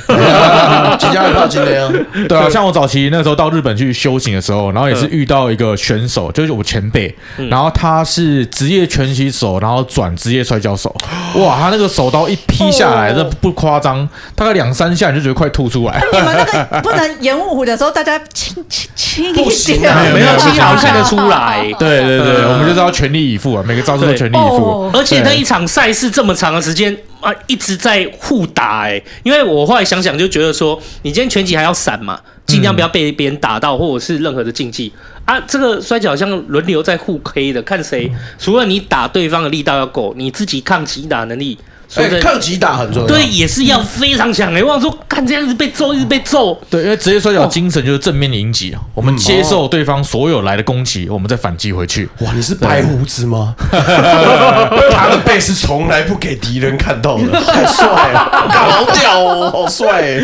[0.98, 1.92] 几家也怕金的啊？
[2.28, 7.14] 对啊，像我早期那时候到日本去修行的时候，然后也是遇到一个选手，就是我前辈，
[7.50, 10.94] 然后他是职业拳击手，然后转职业摔跤手。
[11.34, 16.02] 哇，他那个手刀一劈下来，这不夸张，大概两三下你就觉得快吐出来。
[16.12, 21.62] 你们那个 不能演武的时候，大家轻轻轻不行啊， 没有轻好看得出来。
[21.78, 24.90] 对对对，我们就是要全力以赴啊，每个招式都全力以赴。
[24.94, 26.96] 而且那一场赛事这么长的时间。
[27.20, 34.92] 啊，一直在互打哎、欸，因为我后来想想就觉得说，你今天拳击还要闪嘛，尽量不要被别人打到，或者是任何的禁忌
[35.24, 35.40] 啊。
[35.40, 41.58] 这个摔跤好像轮流在互 K 的，看谁除了你打对方的力道要够，你自己抗击打能力。
[41.88, 44.54] 所以抗击打很重要，对，也是要非常强。
[44.54, 46.54] 哎，我想说，看这样子被揍，一直被揍。
[46.68, 52.06] 对，因为职业摔跤精神就是正面迎击啊，我们接受对方所有来的攻击，我们再反击回去。
[52.18, 53.54] 哇，你是白胡子吗？
[53.70, 60.20] 他的背是从来不给敌人看到的， 太帅了，好屌哦，好帅。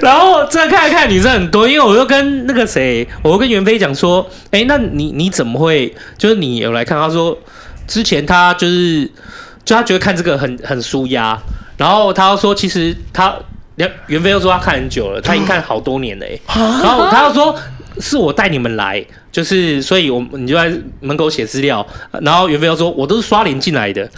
[0.00, 5.92] 然后再看一看女生很多，因为我又跟那个谁，我又跟袁飞讲说，哎，那你你怎么会？
[6.16, 7.36] 就是你有来看，他说
[7.88, 9.10] 之前他就是。
[9.66, 11.38] 就他觉得看这个很很舒压，
[11.76, 13.36] 然后他又说，其实他
[13.74, 16.40] 袁袁飞又说他看很久了，他已经看好多年了哎，
[16.82, 17.54] 然后他又说
[18.00, 19.04] 是我带你们来。
[19.32, 21.86] 就是，所以我你就在门口写资料，
[22.22, 24.02] 然后袁飞又说，我都是刷脸进来的。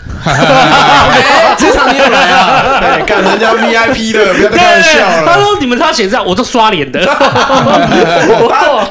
[1.59, 2.79] 职场你又来啊？
[2.81, 5.27] 对，干人家 VIP 的，不要再开玩笑了。
[5.27, 7.01] 他说你们他写资料，我都刷脸的。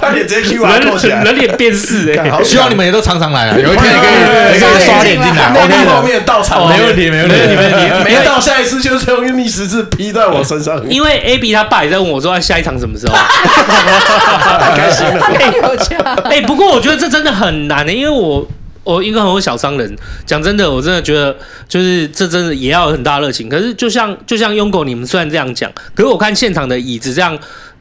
[0.01, 2.30] 他脸直接 Q 完，人人脸辨识哎。
[2.30, 4.12] 好，希望你们也都常常来啊，有一天也可以
[4.53, 5.53] 也可以刷脸进来。
[5.53, 5.62] 的，
[5.95, 7.88] 后面到场，没问题，没问题，没问题。
[8.03, 10.77] 没到下一次就是用逆时字劈在我身上。
[10.89, 13.15] 因为 AB 他爸也在问我说，下一场什么时候？
[13.15, 15.97] 太 开心了，太有钱。
[16.26, 18.48] 哎、欸，不过我觉得这真的很难的、欸，因为我
[18.84, 21.36] 我一个很会小商人，讲真的，我真的觉得
[21.67, 23.50] 就是这真的也要有很大热情。
[23.50, 27.38] 可是就像就像拥狗你们虽然这样讲，可是我看现场的椅子这样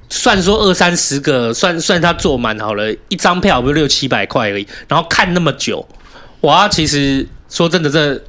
[0.08, 5.86] 算说二三十个，算算他坐满好了，一张票不是六七百块而已，然后看那么久，
[6.40, 8.20] 哇，其实说真的，这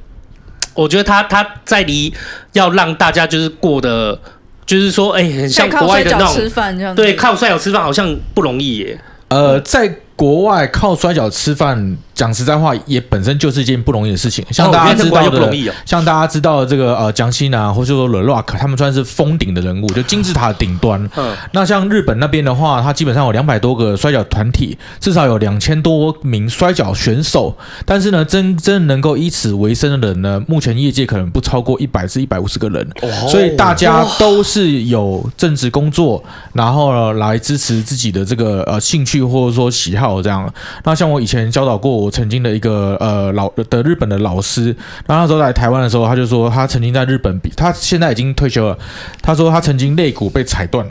[0.74, 2.14] 我觉得他他在离
[2.52, 4.16] 要让大家就是过得
[4.64, 9.00] 就是说，哎、欸，很像国外的那种吃饭这样，对，靠帅友吃饭好像不容易耶。
[9.28, 11.96] 呃，在国外靠摔跤吃饭。
[12.18, 14.44] 讲实在话，也本身就是一件不容易的事情。
[14.50, 21.08] 像大家知道的，像大家知道的这个呃，江西啊，或者说 The Rock，他们算是封顶的人物，就金字塔的顶端。
[21.16, 21.36] 嗯。
[21.52, 27.56] 那像日本那边的话，它基本上有两百多个摔跤团体，至少有两千多名摔跤选手。
[27.86, 32.84] 但是呢，真真能够以此为生的人呢，目前业界可能不超过一百至一百五十个人。
[33.00, 33.28] 哦。
[33.28, 36.20] 所以大家都是有正职工作，
[36.52, 40.52] 然后呢来支持自己的这个呃兴趣或者说喜好这样。
[40.82, 42.08] 那像我以前教导过我。
[42.08, 44.74] 我曾经的一个呃老的日本的老师，
[45.06, 48.78] 然后那时候来台湾的时候，他就说他曾经在日本比，他现在已经退休了。
[49.20, 50.86] 他说他曾经肋骨被踩断，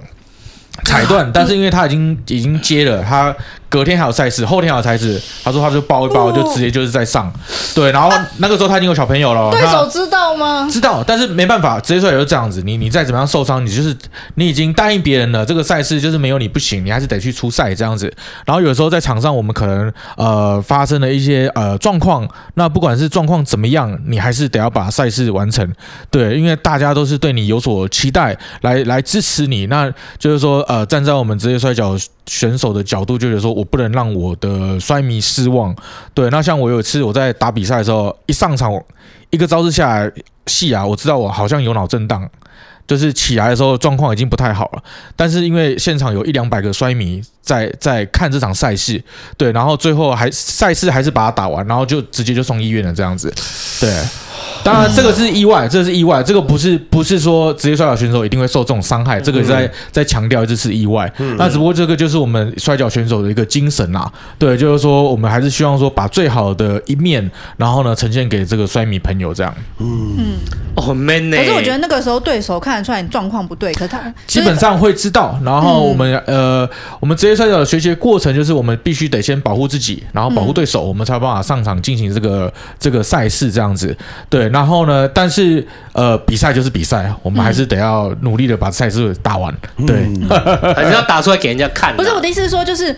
[0.84, 3.36] 踩断， 但是因为他已经已经接了他。
[3.70, 5.22] 隔天还有赛事，后天还有赛事。
[5.44, 7.32] 他说他就包一包，就直接就是在上。
[7.76, 9.52] 对，然后那个时候他已经有小朋友了。
[9.52, 10.68] 对手知道吗？
[10.72, 12.62] 知道，但是没办法，职业摔角就是这样子。
[12.64, 13.96] 你你再怎么样受伤，你就是
[14.36, 18.12] 你已经答应别人了，这个赛事就是没有你不行，你还是得去出赛这样子。
[18.46, 25.68] 然后有时候在场上，我们可能呃发生了一些呃状况，那不管是状况怎么样，你还是得要把赛事完成。
[26.10, 29.68] 对，因为大家都是对你有所期待，来来支持你。
[29.68, 31.98] 那就是说呃，站在我们职业摔角
[32.28, 33.48] 选手的角度，就是说。
[33.58, 35.76] 我不能让我的摔迷失望。
[36.14, 38.72] 对，那像我有一次我在打比赛的时候，一上场
[39.32, 40.12] 一个招式下来，
[40.46, 42.30] 戏啊，我知道我好像有脑震荡，
[42.86, 44.84] 就是起来的时候状况已经不太好了。
[45.16, 49.04] 但是因为现场有一两百个摔迷在在看这场赛事，
[49.38, 53.34] 对，然后最后还赛事还是把它打完，然后就直接就送医院了这样子，
[53.80, 53.92] 对。
[54.64, 61.12] 当然，这个是意外，这是意外，这个不是不是说职业摔角选手一定会受这种伤害，这个在在强调这是意外。
[61.38, 64.12] 那只不过这个就是我们摔角选手的一个精神啦。
[64.40, 69.54] 对，就是说我们还是希望说把最好的一面，然后呢呈现给这个摔迷朋友这样。
[69.80, 70.38] 嗯
[70.76, 71.38] 很 man 呢。
[71.38, 75.40] 可是我觉得那个时候对手看得出来你状况不对，可是他基本上会知道。
[75.44, 76.68] 然后我们呃，
[77.00, 83.96] 我们职业摔角的学习过程就是我们必须得先保护自己，然后保护对手，我们才有办法上场进行这个这个赛事这样子。
[84.30, 84.47] 对。
[84.50, 85.08] 然后呢？
[85.08, 89.54] 但是呃，比赛就是比赛，我们还是得要努力的把赛事打完。
[89.86, 90.08] 对，
[90.76, 91.96] 还是要打出来给人家看。
[91.96, 92.96] 不是我的意思是说，就是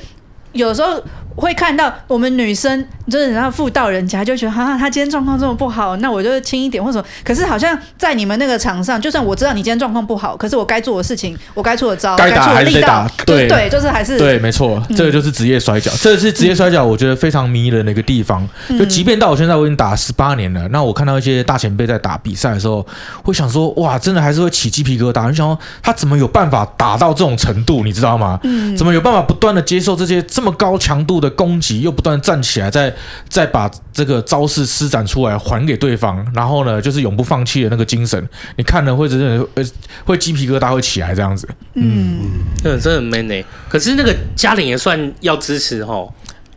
[0.59, 1.01] 有时候
[1.35, 7.07] 会看到我们女生就是然后妇道人家就觉得哈，他今天状况这么不好，那我就轻一点或者什么。
[7.23, 18.47] 可是好像在你们那个场上，就算我知道你今天状况不好，可是我该做的事情，我该出的招，该打还是得打，对对，就是还是对，没错，这个就是职业摔跤，这是职业摔跤，我觉得非常迷人的一个地方。
[18.77, 22.85] 就即便到我现在我已经打十八年了，那我看到一些大前辈在打比赛的时候，
[23.23, 25.29] 会想说哇，真的还是会起鸡皮疙瘩。
[25.29, 28.37] 你想说他怎么有办法打到这种程度，你知道吗？
[28.43, 32.93] 嗯，怎么有办法不断的接受这些这么高强度的攻击，又不断站起来，再
[33.27, 39.63] 再把这个招式施展出来还给对方，然后呢，就是永不放弃的那个精神，你看了会真的呃
[40.05, 41.47] 会鸡皮疙瘩会起来这样子。
[41.75, 42.19] 嗯，
[42.63, 43.45] 嗯，真的很 man 诶。
[43.67, 46.11] 可是那个家里也算要支持哦，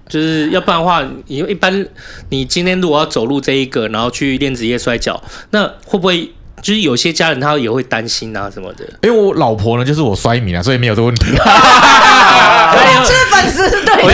[0.08, 1.86] 就是要不然的话，因为一般
[2.28, 6.32] 你今天如果要走路这一个，然后去练职业摔跤，那会不会？
[6.62, 11.26] 就是有些家人他也会担心啊什么的，因为我老婆呢就是我衰迷啊，所以没有这个问题。
[12.74, 14.08] 我是粉丝，对，我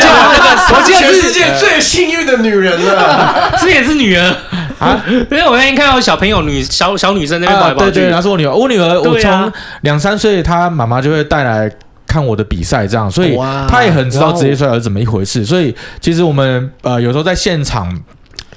[0.74, 4.34] 我是全世界最幸运的女人了， 这也是女儿
[4.78, 5.04] 啊。
[5.06, 8.52] 因为我那天看到小朋友女小小女生那边跑来跑去，对对，她是我女儿。
[8.52, 11.70] 我女儿，我从两三岁，她妈妈就会带来
[12.06, 15.44] 看我的比赛，这样，所以她也很知道职业摔角是怎么一回事。
[15.44, 17.96] 所以其实我们呃有时候在现场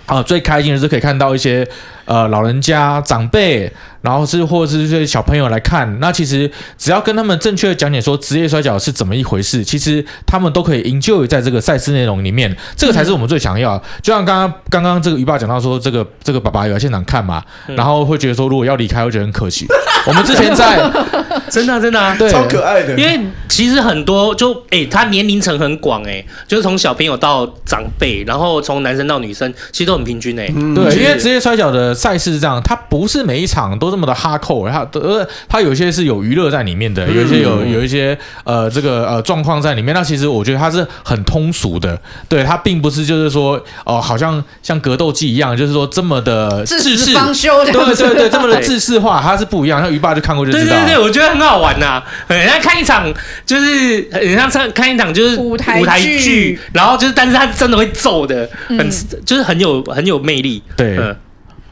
[0.06, 1.68] 啊，最开心的是可以看到一些。
[2.06, 13.78] 呃，老人家、长辈，然后是或者是这些小朋友来看，那其实只要跟他们正确的讲解说职业摔角是怎么一回事，其实他们都可以 enjoy 在这个赛事内容里面，这个才是我们最想要。
[14.02, 19.68] 就像刚刚刚刚这个鱼爸讲到说，这个这个爸爸有来现场看嘛，然后会觉得说如果要离开，会觉得很可惜。
[20.08, 20.80] 我们之前在
[21.50, 30.48] 真的真的啊，对，超可爱的，因为其实很多就哎，他年龄层很广哎，就是从小朋友到长辈，然后从男生到女生，其实都很平均哎。
[30.48, 31.94] 对，因为职业摔角的。
[32.02, 39.94] 赛事是这样，它不是每一场都这么的哈扣，它呃，它有些是有娱乐在里面的，有一些有有一些呃这个呃状况在里面。
[39.94, 49.80] 那其实我觉得它是很通俗的，对，它并不是就是说哦、呃，好像像格斗技一样，就是说这么的制式方休，对对对，这么的制式化，它是不一样。
[49.80, 52.04] 像鱼爸就看过就知道，对对对，我觉得很好玩呐、啊。
[52.30, 53.14] 人家看一场
[53.46, 58.92] 就是人家看看一场就是舞台舞台剧，然后就是但是他真的会揍的，很、嗯、
[59.24, 60.98] 就是很有很有魅力，对。
[60.98, 61.16] 嗯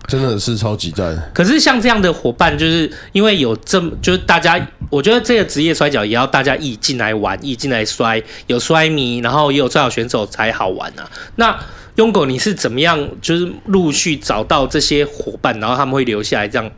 [0.09, 1.31] 真的是超级赞。
[1.33, 11.09] 可是像这样的伙伴，就是因为有这么，就是大家，我觉得这个职业摔跤也要大家一进来玩，一进来摔，有摔迷，然后也有摔角选手才好玩啊。
[11.35, 11.57] 那
[11.95, 16.71] 庸狗，你是怎么样，就是陆续找到这些伙伴，然后他们会留下来这样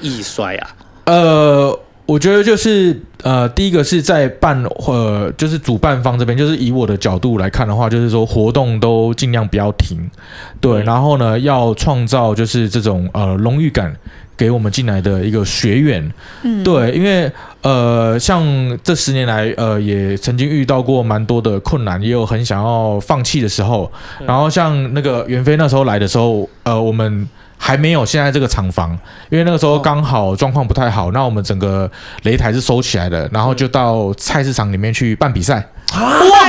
[0.00, 0.76] 一摔啊？
[1.06, 1.80] 呃。
[2.06, 9.98] 我觉得就是呃，第一个是在办呃，就是主办方这边，就是以我的角度来看的话，就是说活动都尽量不要停，
[10.60, 13.96] 对，然后呢，要创造就是这种呃荣誉感
[14.36, 16.12] 给我们进来的一个学员，
[16.42, 18.44] 嗯，对，因为呃，像
[18.82, 23.90] 这十年来呃，也曾经遇到过蛮多的困难，也有很想要放弃的时候，
[24.26, 27.26] 然后像那个袁飞那时候来的时候，呃，我们。
[27.64, 28.90] 还没有现在这个厂房，
[29.30, 31.90] 因为那个时候刚好状况不太好，那我们整个
[32.24, 35.66] 擂台是收起来的，然后就到菜市场里面去办比赛。
[35.94, 35.98] 我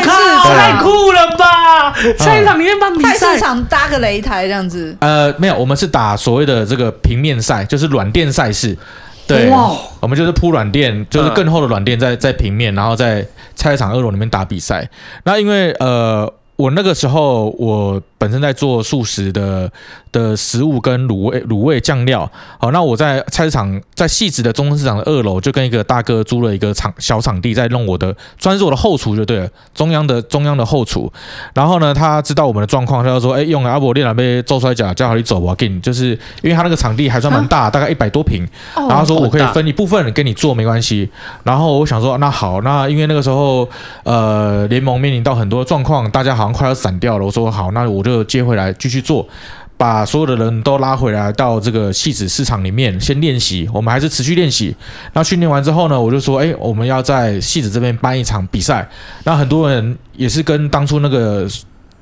[0.03, 1.93] 靠，太酷了吧！
[2.17, 4.93] 菜市场里面办比赛，菜市场搭个擂台这样子。
[4.99, 8.77] 呃，没有，我们是打所谓的这个平面赛，就是软垫赛事。
[9.25, 9.49] 对，
[10.01, 13.25] 我们就是铺软垫，就是更厚的软垫在在平面，然后在
[13.55, 14.89] 菜市场二楼里面打比赛。
[15.23, 16.29] 那因为呃。
[16.55, 19.69] 我那个时候，我本身在做素食的
[20.11, 22.29] 的食物跟卤味卤味酱料。
[22.57, 31.11] 好，那我在菜市场，在细致的中正市场的二楼，就跟一个大哥租了一个场小场地，在弄我的，专是我的后厨就对了，中央的中央的后厨。
[31.53, 38.47] 然后呢，他知道我们的状况，他就说：“哎，用阿伯练了被做出来讲，叫好你走吧，给你，就是因为他那个场地还算蛮大，大概一百多平。
[38.73, 41.09] 然后说我可以分一部分给你做，没关系。
[41.43, 43.67] 然后我想说，那好，那因为那个时候，
[44.03, 46.44] 呃，联盟面临到很多状况，大家好。
[46.51, 49.27] 快要散掉了，我说好，那我就接回来继续做，
[49.77, 53.69] 把所有的人都拉回来到这个戏子市场里面先练习。
[53.73, 54.75] 我们还是持续练习。
[55.13, 58.87] 那训练完之后呢，我就说，哎，我们要在戏子这边办一场比赛。
[59.23, 61.47] 那很多人也是跟当初那个。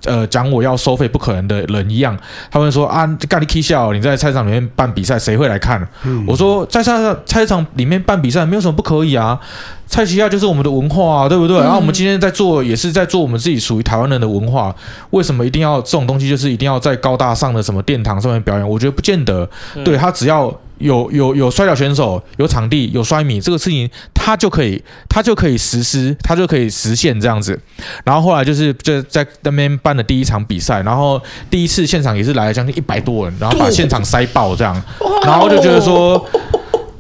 [0.05, 2.17] 呃，讲我要收费不可能的人一样，
[2.51, 5.85] 他们说啊，干你 K 笑，你在菜场里面办比赛，谁会来看？
[6.03, 9.39] 嗯、我说在菜场菜场里面办比赛没有什么不可以啊，
[9.87, 11.57] 菜旗下就是我们的文化啊，对不对？
[11.57, 14.75] 然后、嗯啊、我们今天在做，也是在做我们自己属于台湾人的文化，
[15.11, 18.67] 为什么一定要这种东西，就是一定要在高大上的什么殿堂上面表演？
[18.67, 20.53] 我觉得不见得，嗯、对他只要。
[20.83, 27.59] 有有有摔跤选手，有场地，有摔米，这个事情他就可以，他就可以实施，他就可以实现这样子。
[28.03, 34.79] 然后后来就是就在那边办的第一场比赛，然后第一次现场也是来了将近一百多人，然后把现场塞爆这样，
[35.23, 36.23] 然后就觉得说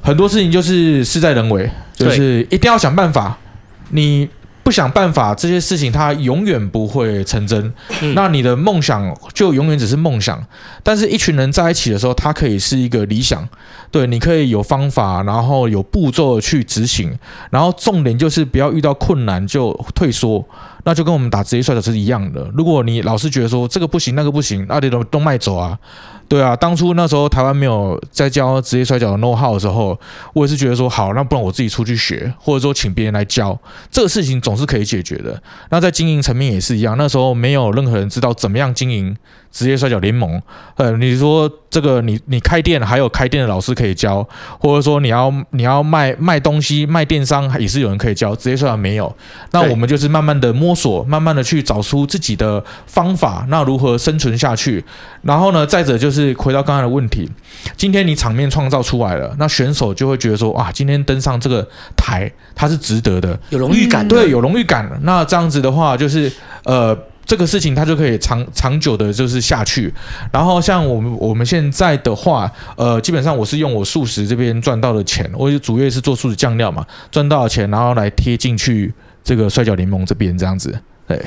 [0.01, 3.37] 很多事情就是事在人为，就是一定要想办法。
[3.89, 4.27] 你
[4.63, 7.73] 不想办法，这些事情它永远不会成真。
[8.01, 10.41] 嗯、那你的梦想就永远只是梦想。
[10.81, 13.47] 但是，一群人在一起的时候，它可以是一个理想。
[13.91, 17.13] 对，你可以有方法，然后有步骤去执行。
[17.51, 20.47] 然后重点就是不要遇到困难就退缩。
[20.83, 22.49] 那就跟我们打职业摔角是一样的。
[22.53, 25.77] 如果你老是觉得说这个不行，那个不行，那你都都卖走啊。
[26.27, 29.99] 对啊，当初那时候台湾没有在教职业摔角的 know how 的时候，
[30.33, 33.59] 我也是觉得说好，那不然我自己出去学，或者说请别人来教，
[33.91, 35.39] 这个事情总是可以解决的。
[35.69, 39.15] 那在经营层面也是一样，那时候没有任何人知道怎么样经营
[39.53, 40.41] 职业摔角联盟。
[40.75, 44.27] 呃，你说这个你你开店还有开店的老师可以教，
[44.59, 49.15] 或者说你要你要卖卖东西卖电商也是有人可以教，职业摔角没有。
[49.51, 54.83] 那我们就是慢慢的摸索，慢慢的去找出自己的方法，那如何生存下去？
[55.21, 56.23] 然后呢，再者就是。
[56.23, 57.29] 是回到刚才的问题，
[57.75, 64.89] 今天你场面创造出来了，那选手就会觉得说啊，今天登上这个台，他是值得的，有荣誉感，对，有荣誉感。
[65.01, 66.31] 那这样子的话，就是
[66.63, 69.93] 呃，这个事情它就可以长长久的，就是下去。
[70.31, 78.93] 然后像我们我们现在的话，呃，基本上我是用我素食这边赚到的钱，我主业是做素食酱料嘛，赚到的钱，然后来贴进去
[79.23, 81.21] 这个摔角联盟这边这样子，对。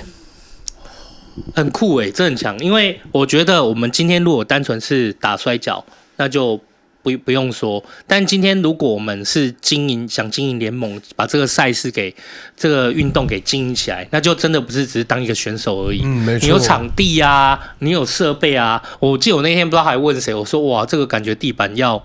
[1.55, 2.59] 很酷诶、欸，这很强。
[2.61, 5.84] 因为我觉得我们今天如果单纯是打摔角，
[6.16, 6.59] 那就
[7.07, 7.82] 不不用说。
[8.04, 12.12] 但今天如果我们是经营，想经营联盟，把这个赛事给
[12.57, 16.00] 这个运动给经营起来，那就真的不是只是当一个选手而已。
[16.02, 16.44] 嗯，没错。
[16.44, 18.82] 你有场地啊，你有设备啊。
[18.98, 22.02] 我记得我那天不知道还问谁，我说哇，这个感觉地板要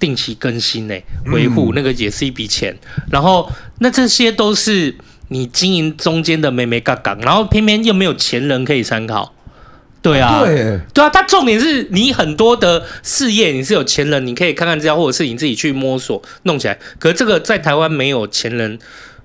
[0.00, 2.76] 定期更新呢、欸，维护那个也是一笔钱。
[3.10, 4.96] 然后那这些都是。
[5.28, 9.32] 你经营中间的美眉嘎嘎，然后偏偏又没有前人可以参考，
[10.02, 16.76] 对啊，对，对啊，他重点是你很多的事业你是有前人，你可以看看资料，或者是你自己去摸索弄起来。
[16.98, 18.76] 可是这个在台湾没有前人，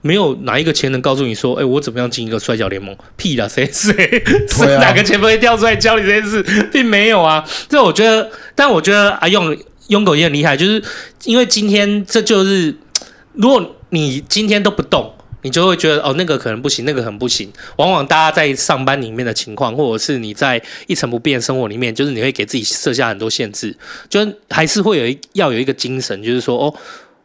[0.01, 2.95] 没有哪一个前人告诉你说，哎，我怎么样进一个摔跤联盟？
[3.15, 7.43] 屁啦，谁谁是 哪个前辈会跳出来教你这件事，并没有啊。
[7.67, 9.57] 这我觉得，但我觉得啊，用
[9.87, 10.83] 拥狗也很厉害，就是
[11.23, 12.75] 因为今天这就是，
[13.33, 15.11] 如果你今天都不动。
[15.47, 17.49] 你就会觉得哦，那个可能不行，那个很不行。
[17.77, 23.73] 往往大家在上班里面的情况，或者是你在一成不变生活里面，就是你会给自己设下很多限制，
[24.09, 24.19] 就
[24.49, 26.75] 还是会有一要有一个精神，就是说哦，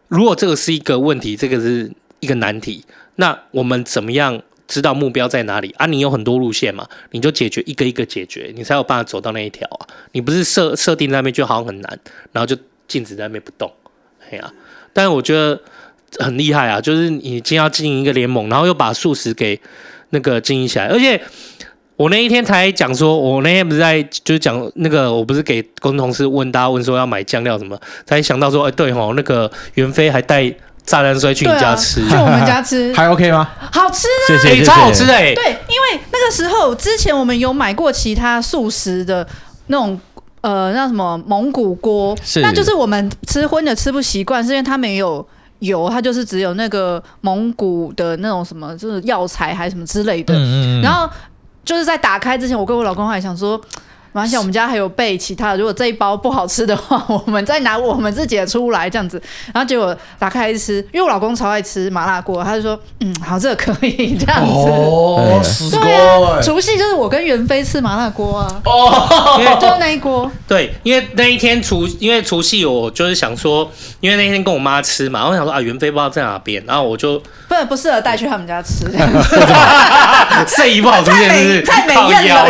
[0.06, 2.84] 如果这个是一个问题，这个是一个难题，
[3.16, 5.86] 那我们怎么样知道目标在哪里啊？
[5.86, 9.88] 你有很多路线嘛，你就解决一个一个解决，你才有办法走到那一条啊。
[10.12, 11.98] 你不是设设定那边就好像很难，
[12.30, 12.56] 然后就
[12.86, 13.72] 静止在那边不动，
[14.30, 14.54] 哎呀、啊。
[14.92, 15.60] 但是我觉得。
[16.18, 16.80] 很厉害啊！
[16.80, 19.58] 就是你今天要经营一个联盟，然后又把素食给
[20.10, 20.86] 那个经营起来。
[20.86, 21.20] 而且
[21.96, 30.48] 我那一天才讲说，我那天不是在就是讲那个，我不是给工同事问大家问说要买酱料什么，才想到说，哎，对吼，那个袁飞还带
[30.84, 33.48] 炸弹摔去你家吃，去我们家吃 还 OK 吗？
[33.72, 35.34] 好吃啊，谢谢谢谢超好吃的哎。
[35.34, 35.50] 对，因
[35.80, 39.26] 为那个时候之前我们有买过其他素食的
[39.68, 40.00] 那种。
[40.42, 45.24] 呃，那什么蒙古锅，是那就是我们吃荤的吃不习惯，是因为他没有
[45.62, 50.34] 油，它就是只有那个蒙古的那种什么，就是药材还是什么之类的。
[50.34, 51.08] 嗯嗯嗯，然后
[51.64, 53.60] 就是在打开之前，我跟我老公还想说。
[54.12, 55.58] 没关系，我们家还有备其他的。
[55.58, 59.20] 如果这一包不好吃的话， 我们再拿我们自己的出来这样子。
[59.54, 65.40] 然后结果打开吃，因为我老公超爱吃麻辣锅，他就说：“嗯，好，这个可以这样子。”哦，
[65.70, 68.60] 对啊，除夕就是我跟袁飞吃麻辣锅啊。
[68.64, 70.30] 哦，因为就是那一锅。
[70.46, 78.84] 对，因为那一天除因为除夕，我就是想说，因为那天跟我妈吃嘛，我想说啊，袁飞不知道在哪边，然后我就不不适合带去他们家吃。
[80.56, 82.46] 这一不好出现是太美艳了。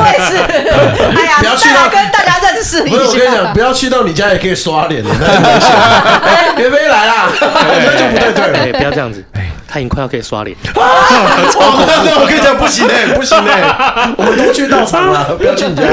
[0.00, 0.36] 我也是，
[1.20, 2.96] 哎呀，不要去到跟大家认识一下。
[2.96, 5.10] 不是我跟你讲，不要去到你家也可以刷脸的，
[6.56, 8.72] 别飞来啦， 那就不对对。
[8.72, 9.24] 了，不要这样子，
[9.68, 10.56] 他已经快要可以刷脸。
[10.66, 15.84] 我跟你讲，不行哎，不行哎，我们都去到场了， 不要去你家。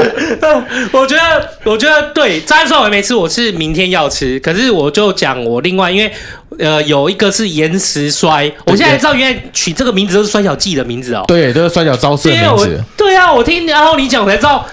[0.92, 4.40] 我觉得，我觉得对，炸串我还没吃，我是明天要吃。
[4.40, 6.10] 可是我就讲我另外，因为
[6.58, 11.22] 呃有一个是延时摔，我现在知道原来取这个名字都是摔角记的名字哦。
[11.28, 12.82] 对，都是摔角招式的名字。
[12.96, 14.66] 对啊，我听然后你讲我才知道，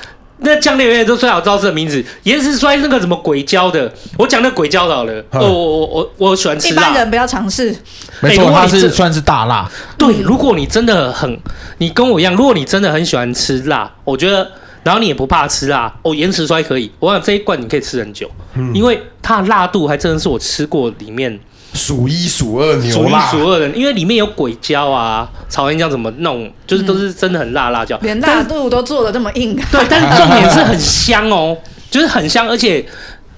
[0.43, 2.03] 那酱料员都摔角招式的名字。
[2.23, 5.25] 延时摔那个什么鬼椒的，我讲那鬼椒的好了。
[5.31, 6.81] 我我我我喜欢吃辣。
[6.81, 7.75] 一般人不要尝试。
[8.21, 9.69] 没错，它是算是大辣。
[9.97, 11.39] 对，如果你真的很，
[11.79, 14.49] 你跟我一样，如果你真的很喜欢吃辣，我觉得。
[14.83, 16.91] 然后你也不怕吃辣哦，延时摔可以。
[16.99, 21.39] 我想这一罐你可以吃很久，嗯、因为它的辣度还真的是我吃过里面
[21.73, 23.69] 数一数二牛辣，数一数二的。
[23.69, 29.55] 因为里面有鬼椒啊、草莓酱怎么弄，就是都是真的很辣辣椒，连辣度都做的这么硬。
[29.71, 31.57] 对，但是 重点是很香哦，
[31.89, 32.85] 就是很香，而且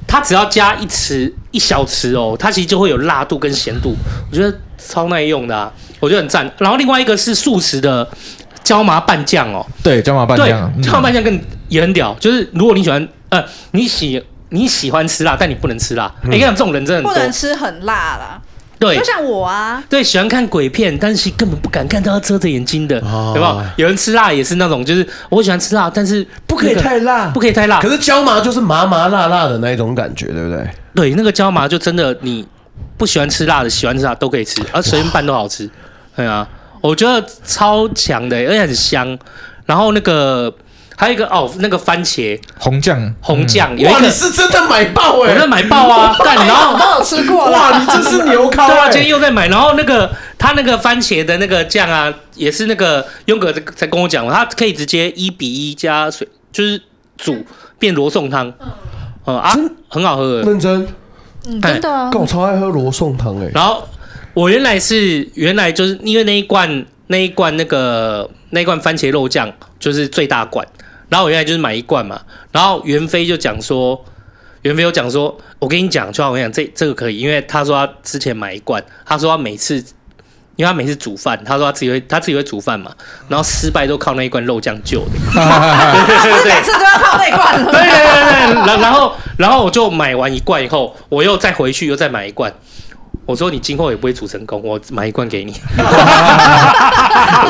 [0.07, 3.95] 它只要加一匙一小匙哦，它其实就会有辣度跟咸度，
[4.31, 5.71] 我觉得超耐用的啊。
[6.01, 6.51] 我觉得很赞。
[6.59, 8.07] 然后另外一个是素食的
[8.63, 12.15] 椒麻拌酱哦，对，椒麻拌酱，椒麻拌酱更也很屌。
[12.19, 14.21] 就是如果你喜欢，呃，你喜
[14.55, 16.09] 你喜欢吃辣，但你不能吃辣。
[16.23, 18.41] 你看这种人真的不能吃很辣啦。
[18.77, 23.73] 对，就像我啊，对，喜欢看鬼片，但是根本不敢看到他遮着眼睛的，哦、对吧？
[23.77, 27.79] 有人吃辣也是那种，就是我喜欢吃辣，但是不可以太辣，不可以太辣。
[27.79, 30.67] 可是椒麻就是麻麻辣辣的那一种感觉，对不对？
[30.93, 32.45] 对，那个椒麻就真的，你
[32.97, 35.69] 不喜欢吃辣的，喜欢吃辣都可以吃，而随便拌都好吃。
[36.15, 36.47] 对啊，
[36.81, 39.17] 我觉得超强的，而且很香。
[39.65, 40.53] 然后那个。
[40.97, 45.33] 还有一个哦，那个番茄红酱，红酱，哇，你是真的买爆哎！
[45.33, 46.15] 我在买爆啊！
[46.23, 48.67] 但然后我有吃过，哇，你这是牛咖！
[48.67, 49.47] 对啊，今天又在买。
[49.49, 56.81] 然后那个他那个番茄的那个酱啊，也是那个雍哥才跟我讲，他可以直接一比一加水，就是
[57.17, 57.45] 煮
[57.77, 58.51] 变罗宋汤。
[59.25, 59.57] 嗯啊，
[59.89, 60.87] 很好喝，认真，
[61.47, 63.49] 嗯，真的啊，我超爱喝罗宋汤哎。
[63.53, 63.83] 然后
[64.33, 70.65] 我原来是原来就是因为那一罐那一罐那个那一罐番茄肉酱就是最大罐。
[71.09, 74.03] 然后我原来就是买一罐嘛，然后袁飞就讲说，
[74.63, 79.75] 袁飞有讲说，我跟你讲，就好我跟你讲，这这个可以，因为他说他之前买一罐，他说他每次，
[80.55, 82.91] 因为他每次煮饭，他说他自己会他自己会煮饭嘛，
[83.29, 92.53] 然后失败都靠那一罐肉酱救的，对对对，每次都要靠那一罐，对对对对，然然后然后我就买完一罐以后，我又再回去又再买一罐。
[93.25, 95.53] 我说你今后也不会煮成功，我买一罐给你，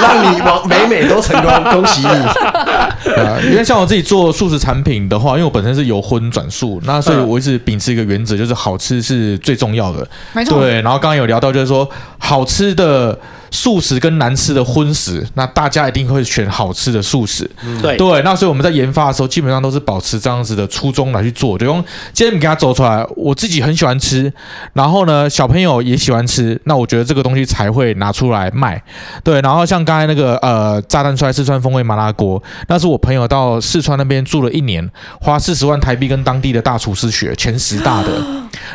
[0.02, 2.08] 让你往每每都成功，恭喜你。
[3.16, 10.08] 啊，因为像我自己做素食产品的话，因为我本身是由荤转素，那所以我一直秉持一个原则，就是好吃是最重要的。
[10.34, 10.60] 没错。
[10.60, 13.18] 对，然后刚刚有聊到，就是说好吃的。
[13.56, 17.50] 素食跟难吃的荤食，那大家一定会选好吃的素食。
[17.64, 21.58] 嗯、对对，那所以我们在研发的时候，基本上都是保持这样子的初衷来去做。
[21.58, 24.32] 就用今天你给他走出来，我自己很喜欢吃，
[24.74, 28.82] 然后呢，小朋友也喜欢吃，那我觉得这个东西才会拿出来卖。
[29.24, 34.88] 对，然后像刚才那个呃炸弹摔四川风味麻辣锅，那是我朋友到四川那边住了一年，
[35.22, 38.10] 花四十万台币跟当地的大厨师学，前十大的。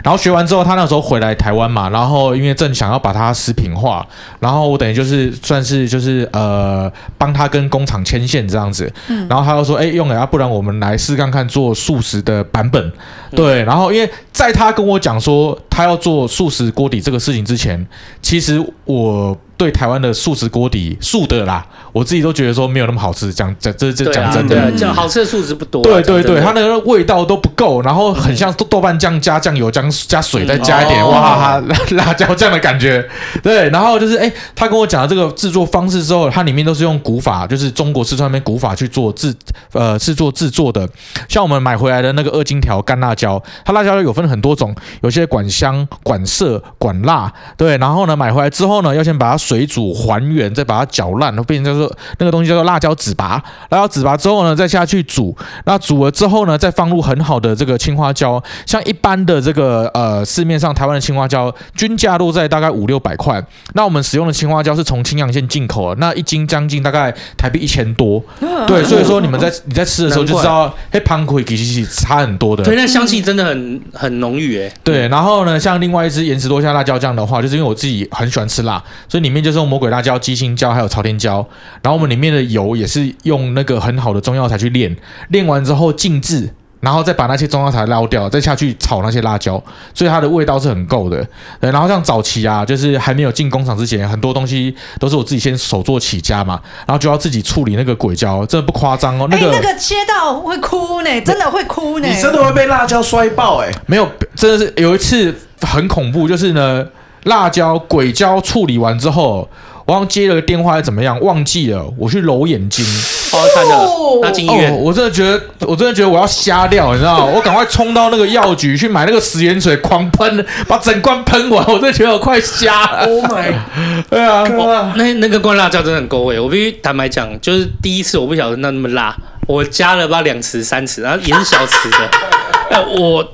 [0.02, 4.06] 然后学完之后，他那时候回来台湾嘛，然后因为正想要把它食品化，
[4.38, 12.92] 然后我等于就是算是就是呃帮他跟工厂牵线这样子，嗯，然后他又说，哎，用了啊，不然我们来试看看做素食的版本，
[13.32, 17.86] 对，然后因为在他跟我讲说他要做素食锅底这个事情之前，
[18.22, 19.36] 其实我。
[19.60, 21.62] 对台湾的素食锅底素的啦，
[21.92, 23.32] 我自己都觉得说没有那么好吃。
[23.32, 25.82] 讲讲这这讲真的，好吃的素食不多。
[25.82, 31.62] 对对对，它那个味道都不够，然后很像豆瓣酱加酱油加加水，再加一点、嗯、哇哈哈
[31.96, 33.06] 辣椒酱的感觉。
[33.42, 39.34] 对，然后就是哎，他跟我讲了这个制作方式之后，它里面都是用古法，就是中国四川那边古法去做制
[39.72, 40.88] 呃制作制作的。
[41.28, 47.32] 像我们买回来的那个二荆条干辣椒，它辣椒有分很多种，有些管香、管涩、管辣。
[47.56, 49.40] 对，然后呢买回来之后呢，要先把它。
[49.40, 53.42] 水煮还原，再把它搅烂，然后变成叫做那个东西叫做辣椒籽拔。
[53.70, 55.36] 辣椒籽拔之后呢，再下去煮。
[55.64, 58.42] 那煮了之后呢，再放入很好的这个青花椒。
[58.64, 63.42] 像一般的这个呃市面上台湾的青花椒均价落在大概五六百块。
[63.74, 68.22] 那我们使用的青花椒是从青阳县进口的，那一斤将近大概台币一千多。
[68.66, 72.62] 对，所以说你们 在你在吃的时候就知道，嘿，胖亏其实是差很多的。
[72.62, 74.72] 对，那香气真的很很浓郁诶。
[74.84, 79.40] 对，然后呢，像另外一支盐焗多香辣椒酱的话，就是因为我自己很喜欢吃辣，所以里面。
[79.40, 81.42] 就是用魔鬼辣椒、鸡心椒还有朝天椒，
[81.82, 84.94] 然后我们里面的油也是用那个很好的中药材去炼，
[85.28, 89.62] 炼完之后静置，然后再把那些中药材捞掉，再下去炒那些辣椒，
[89.94, 91.26] 所以它的味道是很够的。
[91.60, 99.26] 对，然后像早期啊，就是还没有进工厂之前，很多东西都是我自己先手做起家嘛，然后就要自己处理那个鬼椒，真的不夸张哦。
[99.30, 103.80] 那个、欸、那个切到会哭呢，真的会哭呢，你真的会被辣椒摔爆哎、欸！
[103.86, 106.86] 没有，真的是有一次很恐怖，就是呢。
[107.24, 109.46] 辣椒鬼椒处理完之后，
[109.90, 111.18] 我刚接了个电话，还是怎么样？
[111.20, 112.84] 忘记了，我去揉眼睛，
[113.32, 117.32] 哦，看了，那进医院，我真的觉得，我真的觉得我要瞎掉，你知道吗？
[117.34, 123.04] 我赶快冲到那个药局去买那个食盐水，狂喷，把整罐喷完，我真的觉得我快瞎了。
[123.04, 123.52] Oh my，
[124.08, 126.38] 对啊，那那个罐辣椒真的很够味。
[126.38, 129.16] 我必须坦白讲，就是第一次我不晓得那那么辣，
[129.48, 132.08] 我加了吧两匙三匙，然后也是小匙的。
[132.70, 133.28] 哎，我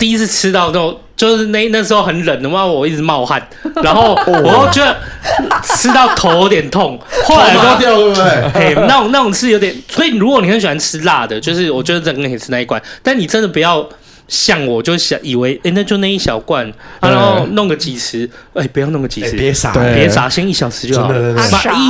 [0.00, 0.98] 第一次吃到那种。
[1.20, 3.46] 就是那那时候很冷的嘛，我一直冒汗，
[3.84, 4.96] 然后我又觉得
[5.62, 6.98] 吃到头有点痛，
[7.28, 8.24] 后来都掉对不对？
[8.54, 13.86] 哎，那种那种是有点，所以如果你很喜欢吃辣的，就是我觉得真的可以吃那一罐，但你真的不要
[14.30, 21.34] 像我就想以为，哎，那就那一小罐，然后弄个几匙，哎，不要弄个几匙，别傻，别傻，先一小匙就好了，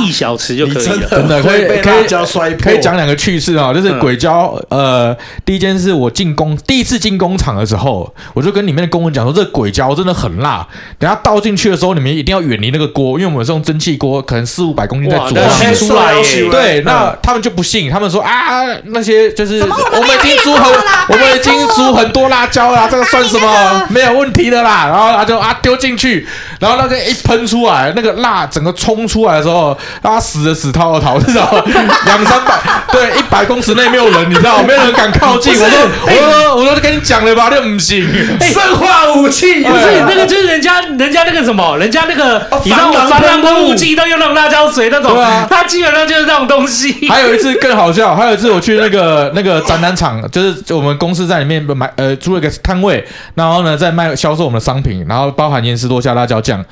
[0.03, 1.07] 一小匙就可以了。
[1.07, 2.01] 真的可以，可
[2.49, 5.15] 以可以讲两个趣事啊，就是鬼椒，呃，
[5.45, 10.67] 第一件事我进工第一次进工厂的时候，我就跟里面的工人讲说，这个鬼椒真的很辣，
[10.97, 15.35] 等下倒进去的时候，你们一定要远离那个锅，因为我们是用蒸汽锅，可能四五百公斤在煮，
[15.75, 16.15] 出来，
[16.49, 20.73] 对，那他们就不信，他们说啊，那些就是我们已经煮很，
[21.09, 22.30] 我们已经煮很多。
[22.31, 23.85] 辣椒啦，这个算什么？
[23.89, 24.87] 没有问题的啦。
[24.87, 26.25] 然后他就啊丢进去，
[26.59, 31.63] 然后那个一喷出来，那个辣整个冲出来的时候，他死的死，逃的逃，知道吗？
[32.05, 32.53] 两三百，
[32.91, 34.63] 对，一百公尺内没有人，你知道吗？
[34.65, 35.53] 没有人敢靠近。
[35.53, 38.07] 我说，我说，我说就跟你讲了吧，就不行。
[38.39, 43.05] 生化武器不是那个，就是人家人家那个什么，人家那个你知道吗？
[43.09, 47.09] 防狼喷雾剂都用那种辣椒水那种，他基本上就是这种东西。
[47.09, 52.15] 还有一次更好笑，还有一次我去那个那个展览场，就是我们公司在里面买呃。
[52.21, 53.05] 租了一个摊位，
[53.35, 56.63] 然后呢，在卖销售我们的商品，然后包含盐丝多加辣椒酱，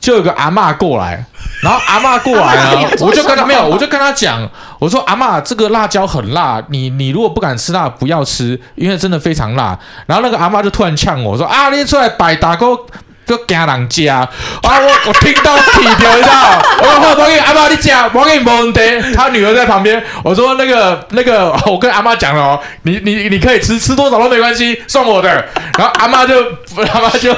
[0.00, 1.24] 就有个阿嬷过来，
[1.62, 4.48] 然后阿嬷过来 呢，我就跟他没有，我就跟他讲，
[4.78, 9.78] 我说阿嬷，这个辣椒很辣，你你如果不敢吃辣，不要吃，因为真的非常辣。
[10.06, 12.76] 然后那个阿嬷就突然呛我说啊，你出来摆大哥。
[13.26, 14.28] 就惊人家啊！
[14.62, 16.62] 我我听到气掉，你知道？
[16.78, 18.80] 我说我给阿妈你讲，我给你问题。
[19.14, 25.28] 他女儿在旁边，我说那个那个，我跟阿妈讲了哦，你你你可以吃，吃多少都没关系，送我的。
[25.78, 26.34] 然后阿妈就
[26.92, 27.34] 阿妈就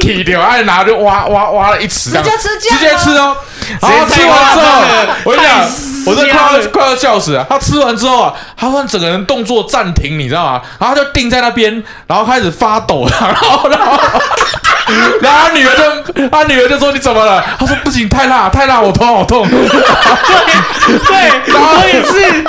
[0.00, 3.36] 气掉，哎拿就挖挖挖了一匙，直接吃，直接吃哦。
[3.80, 4.82] 然后吃完之后，
[5.24, 5.60] 我跟你讲，
[6.06, 7.46] 我这快要快要笑死了。
[7.48, 10.60] 他吃完之后啊，他突然整个人动作暂停，你知道吗？
[10.78, 13.98] 然后他就定在那边，然后开始发抖，然后然后。
[15.22, 19.46] 然 后他女儿就，他女儿就说：“你怎么了？”他说：“不行，太辣，太辣，我头好痛。
[19.50, 22.44] ”对对，然后也是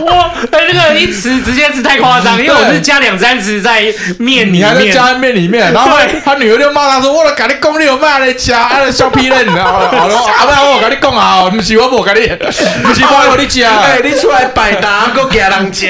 [0.00, 3.82] 我哎，那个一匙直接吃太夸张，因为我是加两三匙在
[4.18, 5.72] 面里面，你还在加在面里面。
[5.72, 12.50] 然后他女儿就骂他说：“我来赶你讲，你有骂来加，啊，小屁人，你知道吗？” 好了，阿妈，我跟你讲啊，不是我不跟你，不
[12.94, 15.88] 是我跟你讲，哎，你出来摆档，给人家，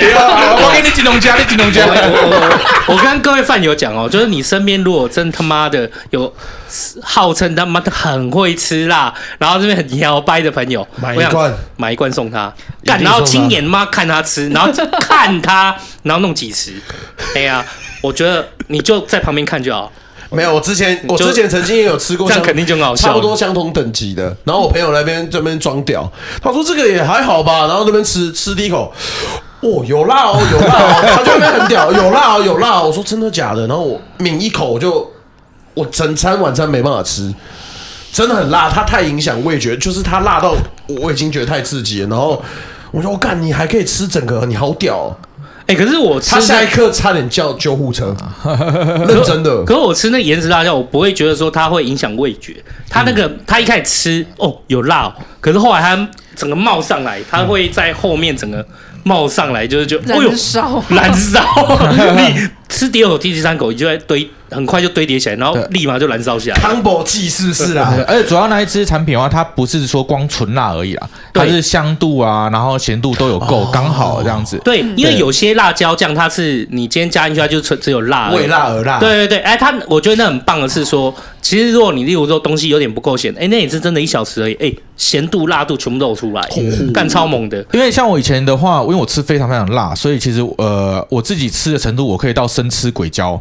[0.57, 1.83] 我给你金龙家，你金龙家。
[2.87, 5.89] 我跟各位饭友讲哦，就是你身边如果真他妈的。
[6.11, 6.32] 有
[7.03, 12.53] 号称他妈的很会吃辣，然后这边很摇摆的朋友，买一罐，买一罐送他，
[12.85, 14.71] 干，然后亲眼妈看他吃，然后
[15.01, 16.73] 看他， 然后弄几十。
[17.35, 17.65] 哎呀，
[18.01, 19.91] 我觉得你就在旁边看就好。
[20.31, 24.35] 没有，我之前我之前曾经也有吃过，这样肯定就很好笑，差不多相同等级的。
[24.45, 26.11] 然后我朋友那边这边装屌，
[26.43, 28.91] 他说这个也还好吧，然后那边吃吃第一口，
[29.61, 32.87] 哦，有辣哦，有辣哦，他就那边很屌，有辣哦，有辣哦。
[32.87, 33.67] 我说真的假的？
[33.67, 35.13] 然后我抿一口我就。
[35.75, 37.33] 我整餐晚餐没办法吃，
[38.13, 40.55] 真的很辣，它太影响味觉，就是它辣到
[40.87, 42.09] 我已经觉得太刺激了。
[42.09, 42.43] 然后
[42.91, 45.17] 我说：“我干，你还可以吃整个，你好屌哦！”
[45.65, 48.15] 哎、欸，可是我吃他下一刻差点叫救护车，
[49.09, 49.65] 认真的。
[49.65, 52.57] 可是我吃那盐焗辣椒，我不会觉得说它会影响味觉。
[52.91, 58.67] 它那个，他一开始吃哦有辣哦，可是后来它整个冒上来，它会在后面整个
[59.05, 61.41] 冒上来，就是就燃烧，燃烧。
[62.17, 64.29] 你吃第二口、第三口，你就在堆。
[64.53, 66.57] 很快就堆叠起来，然后立马就燃烧起来。
[66.57, 67.95] Combo 技是不是啊？
[68.07, 74.61] 而且主要那一支产品的话，它不是说光纯辣而已啦，它是香度啊，然后咸度都有够，刚好这样子。
[74.65, 78.99] 对，因为有些辣椒酱它是你今天加进去，它就只有辣，为辣而辣。
[78.99, 86.49] 对对对，哎，它我觉得那很棒的是说，其实如果你例如说东西有点不够咸，哎，那也是真的一小时而已，哎，咸度辣度全部都有出来，
[86.93, 87.65] 干超猛的。
[87.73, 93.41] 因为像我以前的话，因为我吃非常非常辣，所以其实呃，我自己吃的程度，我可以到生吃鬼椒。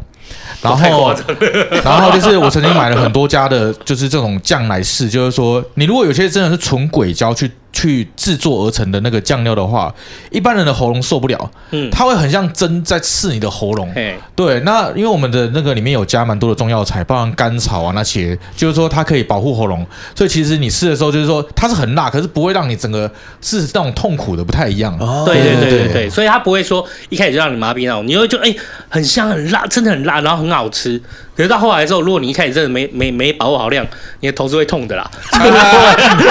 [0.60, 1.14] 然后，
[1.84, 7.50] 然后就是我曾经买了很多家的，就是这种酱来试，就是说，你如果有些真的是纯鬼椒去。
[7.72, 9.92] 去制作而成的那个酱料的话，
[10.30, 14.60] 一般人的喉咙受不了，嗯，它会很像针在刺你的喉咙，嘿对。
[14.60, 23.10] 那因为我们的那个里面有加蛮多的中药材，包含甘草啊那些，就是说它可以保护喉咙，所以其实你吃的时候就是说它是很辣，可是不会让你整个
[23.40, 24.96] 是那种痛苦的，不太一样。
[24.98, 28.54] 哦，对对对对对，所以它不会说一开始就让你麻痹那种，你会就哎
[28.88, 31.00] 很香很辣，真的很辣，然后很好吃。
[31.36, 33.86] 可是到后来之后，如果你一开始真的没没没把握好量，
[34.20, 35.10] 你的头是会痛的啦。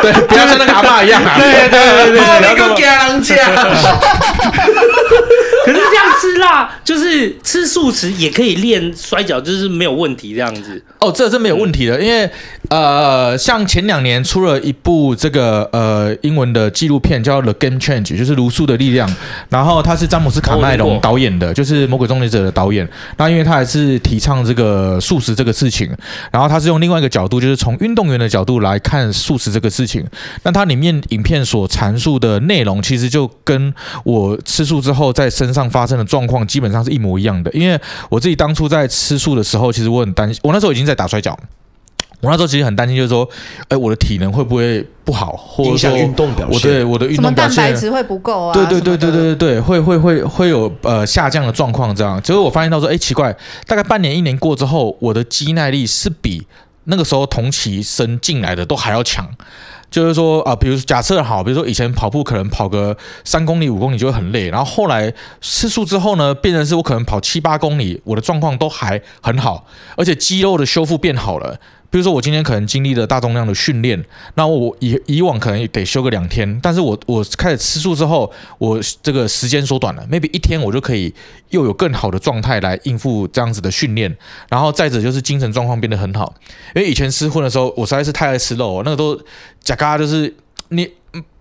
[0.02, 1.36] 对，不要像那个阿爸一样啊。
[1.38, 3.36] 对对对对，不要跟人家。
[5.72, 10.84] 可是这样吃辣，就是吃素食也可以练摔跤，就是没有问题这样子。
[11.00, 12.30] 哦，这是没有问题的，因为
[12.70, 19.10] 呃，像前两年出了一部这个呃英文的纪录片，叫《The Game Change》，就是卢素的力量。
[19.50, 22.88] 然后他是詹姆斯卡麦隆导演的，就是《魔鬼终结者》的导演。
[23.18, 25.90] 那因为他还是提倡这个素食这个事情，
[26.32, 30.06] 然后他是用另外一个角度，就是从运动员的角度来看素食这个事情。
[30.44, 37.52] 那它里面影片所阐述的内容，其实就跟我吃素之后在身上发生的状况基本上是一模一样的。
[37.52, 41.38] 因为我自己当初在吃素的时候，其实我很担心，我那时候已经在打摔跤。
[42.22, 43.28] 我那时候其实很担心，就是说，
[43.68, 46.54] 哎，我的体能会不会不好，或者说影响运动表现？
[46.54, 48.54] 我对我的运动表现，什么蛋白质会不够啊？
[48.54, 52.22] 对对对对对对对，会会会会有呃下降的状况这样。
[52.22, 53.36] 结果我发现到说，哎，奇怪，
[53.66, 56.46] 大概半年一年过之后，我的肌耐力是比
[56.84, 59.28] 那个时候同期生进来的都还要强。
[59.92, 69.68] 就是说啊，比如假设好，比如说以前跑步可能跑个三公里五公里就会很累，然后后来吃素之后呢，变成是我可能跑七八公里，我的状况都还很好，
[69.98, 71.60] 而且肌肉的修复变好了。
[71.92, 74.04] 比如说我今天可能经历了大重量的训练，
[74.36, 81.14] 那我以以往可能也得休个两天，但是我我开始吃素之后，我这个时间缩短了，maybe 一天我就可以
[81.50, 84.18] 又有更好的状态来应付这样子的训练，
[84.50, 86.34] 然后再者就是精神状况变得很好，
[86.74, 89.22] 因为以前吃荤的时候，我实在是太爱吃肉，那个都
[89.60, 90.34] 假嘎就是
[90.70, 90.90] 你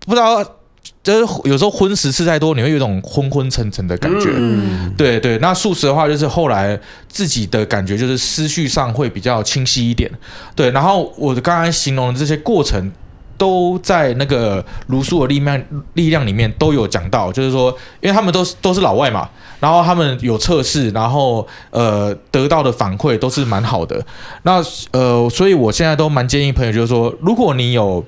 [0.05, 0.57] 不知道。
[1.03, 4.29] 就是有时候荤食吃太多，你会有一种昏昏沉沉的感觉。
[4.35, 5.37] 嗯，对对。
[5.39, 10.09] 那素食的话，就是后来自己的感觉就是思绪上会比较清晰一点。
[10.55, 12.91] 对，然后我刚才形容的这些过程，
[13.35, 15.63] 都在那个卢素的力量
[15.95, 19.27] 力量里面都有讲到，就是说，因为他们都是都是老外嘛，
[19.59, 23.99] 然后他们有测试，然后呃得到的反馈都是蛮好的。
[24.43, 28.05] 那呃，所以我现在都蛮建议朋友，就是说，如果你有，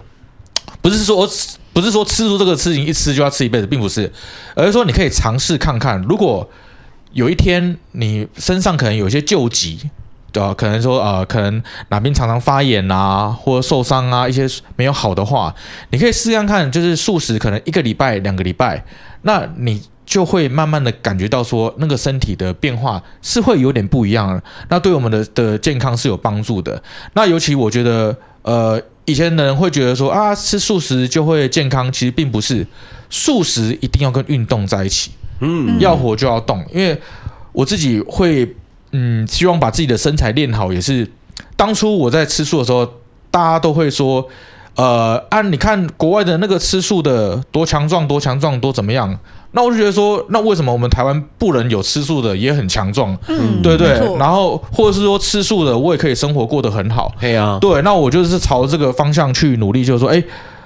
[0.79, 1.27] 不是说。
[1.73, 4.11] 不是说吃素这个事情一吃就要吃一辈子，并不是，
[4.55, 6.47] 而是说你可以尝试看看，如果
[7.11, 9.89] 有一天你身上可能有一些旧疾，
[10.31, 10.53] 对吧？
[10.53, 15.53] 可能说呃，可能哪边常常发炎啊，或者受伤啊，一些没有好的话，
[15.91, 18.83] 你可以试试看看，就是素食可能一个礼拜、两个礼拜，
[19.21, 26.81] 那你就会慢慢的感觉到说，那个身体的变化是会有点不一样，那对我们的的健康是有帮助的。
[27.13, 28.81] 那尤其我觉得，呃。
[29.05, 32.65] 以前的人会觉得说啊，吃素食就会健康，其实并不是。
[33.09, 36.65] 素食一定要跟运动在一起，嗯，要活就要动。
[36.73, 36.97] 因为
[37.51, 38.55] 我自己会，
[38.93, 41.05] 嗯，希望把自己的身材练好，也是
[41.57, 42.89] 当初我在吃素的时候，
[43.29, 44.25] 大家都会说，
[44.75, 49.19] 呃，啊，你看国外的那个吃素的多强壮，多强壮，多怎么样。
[49.53, 53.17] 那我就觉得说，那为什么我们台湾不能有吃素的也很强壮？
[53.27, 53.89] 嗯，对对。
[54.17, 57.13] 然后或者是说吃素的，我也可以生活过得很好。
[57.19, 57.57] 对啊。
[57.61, 60.23] 对，那我就是朝这个方向去努力，就是说，哎，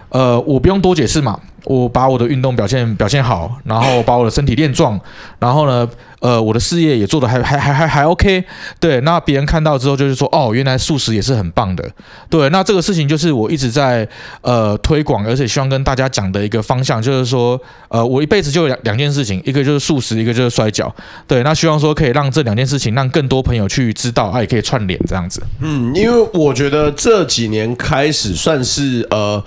[0.10, 1.40] 呃，我不用多解释嘛。
[1.68, 4.98] 我把我的运动表现表现好，然后把我的身体练壮，
[5.38, 5.86] 然后呢，
[6.22, 8.42] 呃，我的事业也做得还还还还还 OK。
[8.80, 11.84] 对，那别人看到之后就是说，哦，原来素食也是很棒的。
[12.30, 14.08] 对，那这个事情就是我一直在
[14.40, 17.60] 呃推广，而且希望跟大家讲的一个方向，就是说，
[17.90, 20.90] 呃，我一辈子就有两两件事情，一个就是素食，一个就是摔跤。
[21.28, 25.44] 对，那希望说可以让这两件事情让更多朋友去知道，啊，也可以串联这样子。
[25.60, 29.44] 嗯，因为我觉得这几年开始算是呃。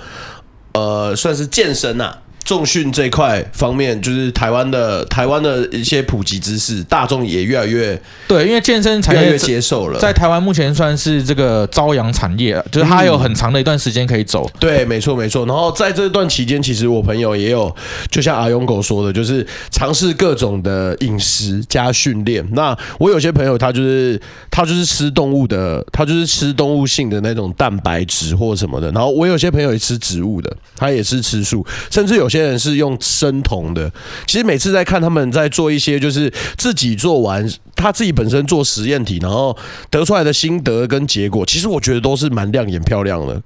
[0.73, 14.51] 呃，算是健身呐、重训这块方面，就是台湾的台湾的一些普及知识，大众也越来越对，因为健身产业越接受了，在台湾目前算是这个朝阳产业，就是它有很长的一段时间可以走。
[14.55, 15.45] 嗯、对，没错没错。
[15.47, 17.73] 然后在这段期间，其实我朋友也有，
[18.11, 22.45] 就像阿勇狗说的，就是尝试各种的饮食加训练。
[22.53, 24.21] 那我有些朋友，他就是
[24.51, 28.91] 他就是吃动物的，他就是吃动物性的那种蛋白质或什么的。
[28.93, 32.30] 然后我有些朋友也吃植物的，他也是吃素，甚至有。
[32.31, 33.91] 有些人是用生酮的，
[34.25, 39.57] 其实每次在看他们在做一些，就是自己做完他自己本身做实验体，然后
[39.91, 43.43] 得出来的心得跟结果，其实我觉得都是蛮亮眼漂亮的。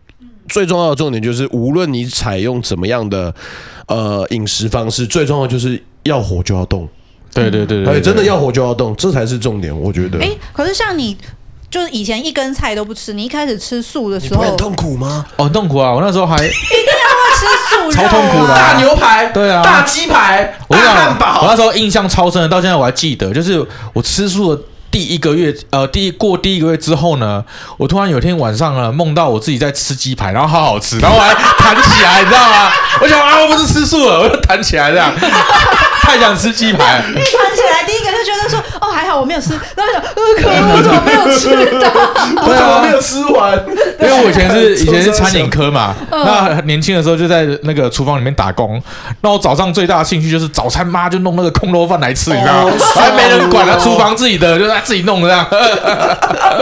[0.49, 3.35] 最重要的重点就是，无论你采用怎么样的
[3.87, 6.87] 呃饮食方式，最重要就是要活就要动。
[7.32, 9.74] 对对对对，真的要活就要动，这才是重点。
[9.74, 10.18] 我觉得。
[10.18, 11.16] 哎，可是像你。
[11.70, 15.26] 就是以前一根菜都不吃，你一开始吃素的时候，很痛苦吗？
[15.37, 15.93] 哦，痛苦啊！
[15.93, 16.37] 我那时候还
[17.93, 21.41] 超痛苦的，大牛排，对啊，大鸡排，我跟你讲，大汉堡。
[21.43, 27.45] 我那时候印象超深的，到现在我还记得，就是我吃素的第一个月，呃，第一过第一个月之后呢，
[27.77, 32.71] 我突然有一天晚上呢，梦到我自己在吃鸡排，然后好好吃，然后我还弹起来，你知道吗？
[33.01, 35.13] 我想啊，我不是吃素了，我就弹起来这样。
[36.03, 37.25] 太想吃鸡排， 一弹
[37.57, 40.09] 起来，第一个就觉得说，哦，还好我没有吃， 然后想，呃，
[40.41, 41.91] 可恶，我怎么没有吃到？
[42.47, 43.59] 我怎么没有吃完？
[44.01, 48.81] 因为我以前是以前是餐饮科嘛，那年轻的时候就在那个厨房里面打工。
[49.23, 52.75] 那我早上最大的兴趣就是早餐，妈就弄那个空肉饭来吃，你知道吗？
[52.95, 55.45] 还没人管他，厨房自己的，就在自己弄这样，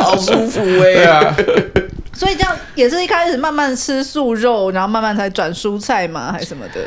[0.01, 0.95] 好舒服哎。
[0.95, 1.35] 对啊，
[2.15, 6.31] 所以这样也是一开始慢慢吃素肉，然后慢慢才转蔬菜嘛？
[6.33, 6.81] 还是什么的？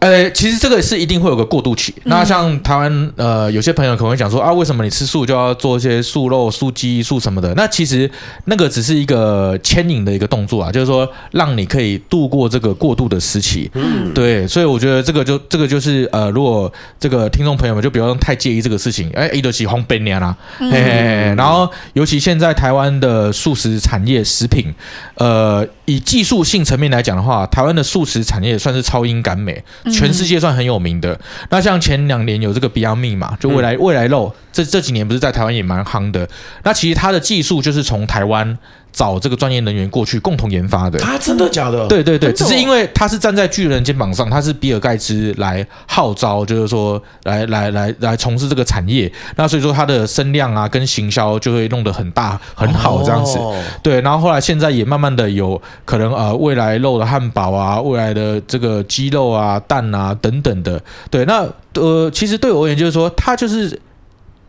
[0.00, 1.92] 呃，其实这个是一定会有个过渡期。
[1.98, 7.52] 嗯、那像台湾呃，有些朋友可能会讲说啊，为什么你吃素就要做一些素肉、素鸡、素什么的？
[7.54, 8.08] 那其实
[8.44, 13.68] 那个只是一个牵引的一个动作啊，就是说让你可以度过这个过渡的时期。
[13.74, 21.34] 嗯，对，所以我觉得这个就这个就是呃，如果这个听众朋友们就不要太介意这个事情，哎，一德起红本年啦，嘿嘿嘿。
[21.34, 24.72] 然后尤其现在台湾的素食产业、食品，
[25.16, 29.60] 呃，以技术性层面来讲的话，台湾的素食产业算是超英赶美。
[29.90, 31.12] 全世界算很有名的。
[31.14, 31.20] 嗯、
[31.50, 36.28] 那像前两年有这个 Beyond Meat 嘛，就未来未来肉，这这几年不是在台湾也蛮夯的。
[36.64, 38.58] 那其实它的技术就是从台湾。
[38.98, 41.86] 找这个专业人员过去共同研发的，他真的假的？
[41.86, 53.38] 对对对，只是因为他是站在巨人肩膀上，他是比尔盖茨来号召，就是说来来来来从事这个产业，那所以说他的声量啊跟行销就会弄得很大很好这样子。
[53.84, 60.82] 对，然后后来现在也慢慢的有可能呃未来肉的汉堡啊，未来的这个鸡肉啊蛋啊等等的。
[61.08, 63.80] 对，那呃其实对我而言就是说，他就是。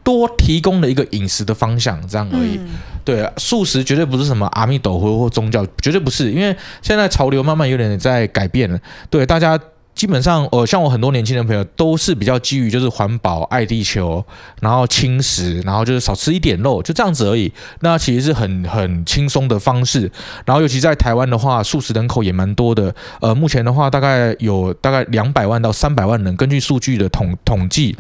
[0.10, 2.58] 多提供了一个饮食的方向，这样而已。
[2.58, 2.70] 嗯、
[3.06, 6.32] 对，素食绝对不是什么阿弥陀佛或宗教，绝对不是。
[6.32, 8.80] 因为现在潮流慢慢有点在改变了，
[9.12, 9.60] 对大家。
[9.96, 14.26] 基本上，呃，像我很多年轻的朋友都是比较基于就是环保、爱地球，
[14.62, 17.52] 然后轻食，然后就是少吃一点肉，就这样子而已。
[17.82, 20.10] 那其实是很很轻松的方式。
[20.46, 22.96] 然后尤其在台湾的话，素食人口也蛮多的。
[23.20, 27.98] 呃，目前的话大概有大概两百万到三百万人，根据数据的统统计。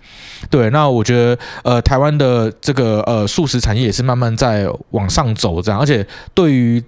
[0.50, 5.78] 对，那我觉得呃，台湾的这个呃素食产业也是慢慢在往上走，这样。
[5.78, 6.82] 而且对于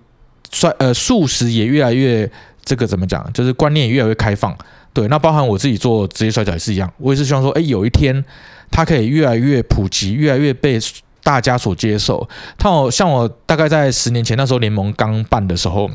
[0.52, 2.32] 算呃素食也越来越
[2.64, 4.58] 这个怎么讲，就是观念也越来越开放。
[4.94, 8.24] 对，那包含我自己做职业摔角也是一样，我也是希望说，哎，有一天
[8.70, 10.80] 它可以越来越普及，越来越被
[11.24, 12.28] 大家所接受。
[12.58, 15.90] 它像我大概在十年前那时候联盟刚办的时候，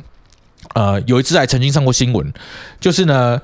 [0.74, 2.32] 呃，有一次还曾经上过新闻，
[2.80, 3.40] 就是呢，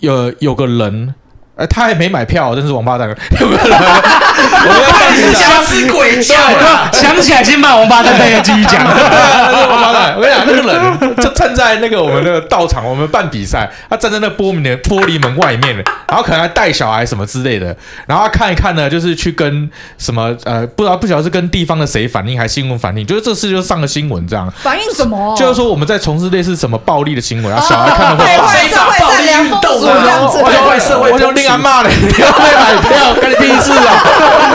[0.00, 1.14] 有有个人。
[1.56, 3.08] 哎，他还没买票，真是王八蛋！
[3.40, 3.60] 有没有？
[3.64, 8.84] 我们开始讲是鬼叫了， 想起来先骂王八蛋再继续讲。
[8.84, 15.74] 王八蛋，我跟你讲，那个人就站在那个我们的道场，我们办比赛，他站在那玻璃的玻璃门外面，
[16.06, 17.74] 然后可能还带小孩什么之类的，
[18.06, 24.52] 然后他看一看呢，就是去跟什么呃，不知道不晓得是跟地方的谁反映，还是新闻反映，就是这事就上了新闻这样。
[24.62, 25.34] 反映什么？
[25.38, 31.60] 就是说我们在从事类似什么暴力的行为，然后小孩看了会非常暴力运动这样子，我就另。
[31.66, 34.04] 骂了，你要被买票，关你屁事啊！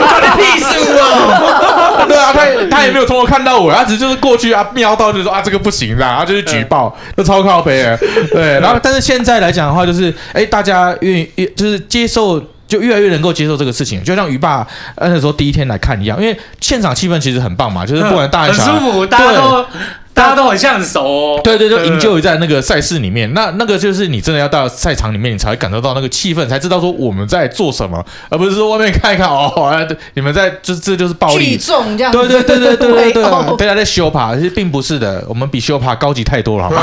[0.08, 2.04] 关你屁事啊！
[2.08, 7.96] 对啊，他他也没有从我看到我，他只是就是过去啊，瞄到就说啊，这个不行，然后就是举报，就超靠北。
[8.32, 14.66] 对，然后但是现在来讲的话，就是哎，大家愿意就是接受，就越来越能够接受这个事情，就像鱼爸
[14.96, 19.66] 那时候第一天来看一样，因为现场气氛其实很棒嘛，就是不管大人小孩，很舒服，大家都。
[20.14, 36.82] 大家都很像很熟哦，对对，就营救在那个赛事里面，那那个就是你真的要到赛场里面，你才会感受到那个气氛，才知道说我们在做什么，而不是说外面看一看哦，你们在就这就是暴力，聚众这样，对对对对对对对，大家在修爬，其实并不是的，我们比修爬高级太多了，好吗？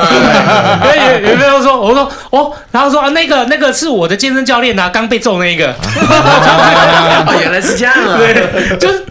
[0.86, 5.76] 有有有没有说，我说哦，然后说啊，那个那个是我的健身教练啊，刚被揍那一个，
[7.40, 9.06] 原来是这样啊，对，就是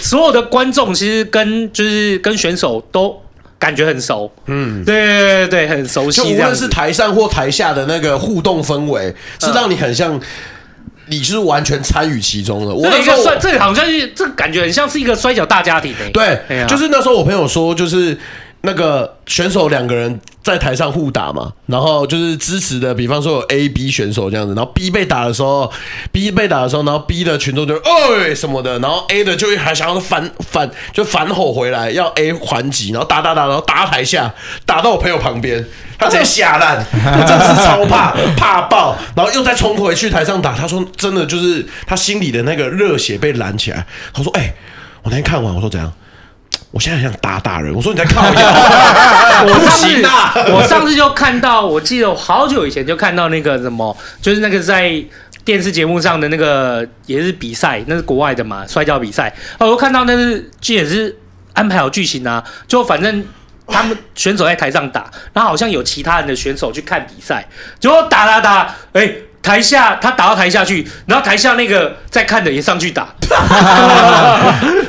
[0.00, 3.23] 所有的观众其实跟就是跟选手都。
[3.58, 6.20] 感觉很熟，嗯，对对对对，很熟悉。
[6.22, 10.20] 无论是台上或台下的那个互动氛围，是让你很像，
[11.06, 12.74] 你是完全参与其中的。
[12.74, 15.94] 我那时候，这个好像是，这个感觉很像是一个摔跤大家庭。
[16.12, 16.38] 对，
[16.68, 18.16] 就是那时候我朋友说，就是。
[18.66, 25.70] 那个选手两个人在台上互打嘛，然后就是支持的，比方说有 A、B 选手这样子，然后 B 被打的时候
[26.10, 34.34] ，B 被打的时候，然后 B 的群众就哎什么的，然后 A 的就还想要反反就反吼回来，要 A 还击，然后打打打，然后打台下，
[34.64, 35.62] 打到我朋友旁边，
[35.98, 44.54] 他直接吓烂，他真是超怕怕爆，然后又再冲回去台上打，他说真的就是他心里的那个热血被燃起来，他说哎、
[45.02, 45.92] 我那天看完，我说怎样？
[46.74, 48.26] 我现在很想打打人，我说你在靠我，
[49.46, 54.92] 我上次我上次就看到，我记得我好久以前就看到那个什么，就是那个在
[55.44, 59.32] 电视节目上的那个也是比赛，那是国外的嘛，摔跤比赛。
[59.60, 61.16] 我就看到那是这也是
[61.52, 63.24] 安排好剧情啊，就反正
[63.68, 67.46] 他们选手在台上打，然后好像有其他人的选手去看比赛，
[67.78, 69.22] 结果打打打，哎、欸。
[69.44, 73.08] 台下他打到台下去，然后台下那个在看的也上去打。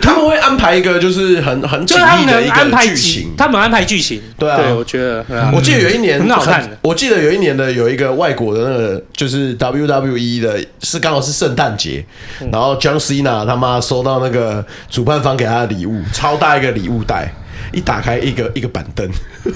[0.01, 4.21] 他们会安排一个就是很很紧密的一个剧情，他们安排剧情。
[4.39, 6.77] 对啊，对我觉得，我记得有一年很好看的。
[6.81, 12.05] 我记得有一年的有一个外国的那个就是 WWE 的，是刚好是圣诞节，
[12.51, 17.33] 然后 John Cena 他妈收到那个主办方给他的礼物，超大一个礼物袋，
[17.73, 19.05] 一打开一个一个板凳，
[19.43, 19.51] 噔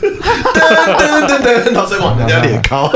[0.97, 2.91] 噔噔噔，然后再往人家脸靠。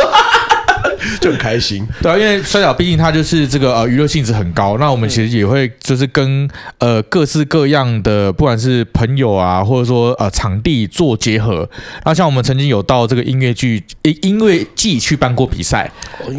[1.22, 1.88] 就很开心。
[2.02, 11.70] 对啊，因为摔角毕竟它就是这个呃娱乐性质很高，那我们其实也会就是跟呃各式各样的不管是朋友啊，或者说呃场地做结合。
[12.06, 15.92] 那像我们曾经有到这个音乐剧音音乐季去办过比赛，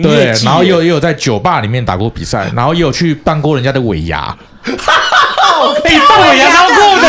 [0.02, 4.36] 对，然后也有也有在酒吧里面打过比赛，然后也有去办过人家的尾牙。
[5.84, 7.06] 哎，办尾牙超酷的，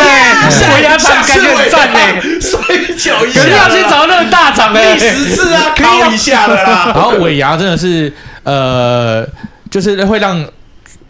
[0.75, 2.59] 尾牙厂感觉很赞哎，摔
[2.97, 6.91] 脚一下，肯定要去找那个大厂的，第十次 啊，敲一下了啦。
[6.95, 8.11] 然后尾牙真的是
[8.43, 9.25] 呃，
[9.69, 10.45] 就是会让。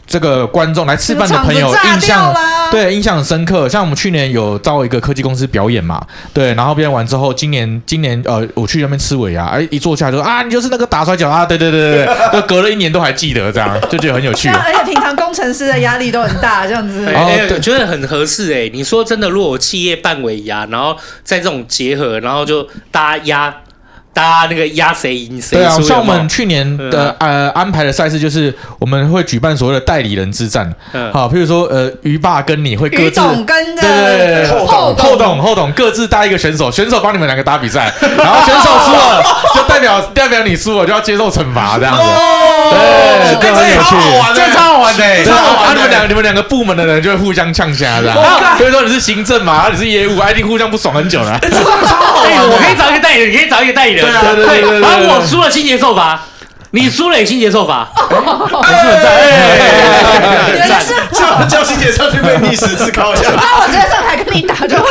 [0.08, 2.32] 这个观众来吃饭的朋友印象
[2.76, 14.50] 对印象很深刻，像我们去年有招一个科技公司表演嘛，对，然后表演完之后，今年今年呃我去那边吃尾牙，哎一坐下来就说啊你就是那个打摔跤啊，对对对对对，就 隔了一年都还记得这样，就觉得很有趣。
[14.50, 18.70] 而且平常工程师的压力都很大，这样子，哎，对觉得很合适哎。
[18.74, 23.56] 你说真的，如果企业办尾牙，然后在这种结合，然后就大家压。
[24.16, 25.58] 大家那个压谁赢谁？
[25.58, 30.74] 对啊，像我们去年的呃安排的赛事，就是我们会举办所谓的代理人之战。
[31.12, 39.22] 好，譬如说呃鱼爸跟你会各自跟对对后董后董后董各自搭一个选手，选手帮你们两个打比赛， 然后选手输了
[39.54, 42.04] 就代表代表你输了就要接受惩罚这样子。
[42.72, 43.96] 对，这很有趣，
[44.34, 45.26] 这超好玩的。
[45.26, 48.18] 超好玩，你们两个你们两个部门的人就会互相呛下这样。
[48.58, 51.38] 比如说你是行政嘛，你是业务，一定互相不爽很久了。
[51.42, 54.05] 这超好玩，我可以找一个代理人，你可以找一个代理人。
[54.06, 56.20] 对啊，对对对，然后我输了，清洁受罚，
[56.72, 57.88] 你输了也清洁受罚，
[58.64, 59.12] 还是很赞，
[60.54, 64.84] 原来是叫叫清洁上去被逆十次考一下，那我直接上台跟你打就好。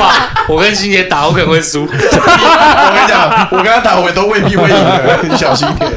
[0.00, 0.12] 哇，
[0.48, 1.82] 我跟清洁打，我可能会输。
[1.82, 5.92] 我跟你讲，我跟他打，我都未必会赢的，你小心一点。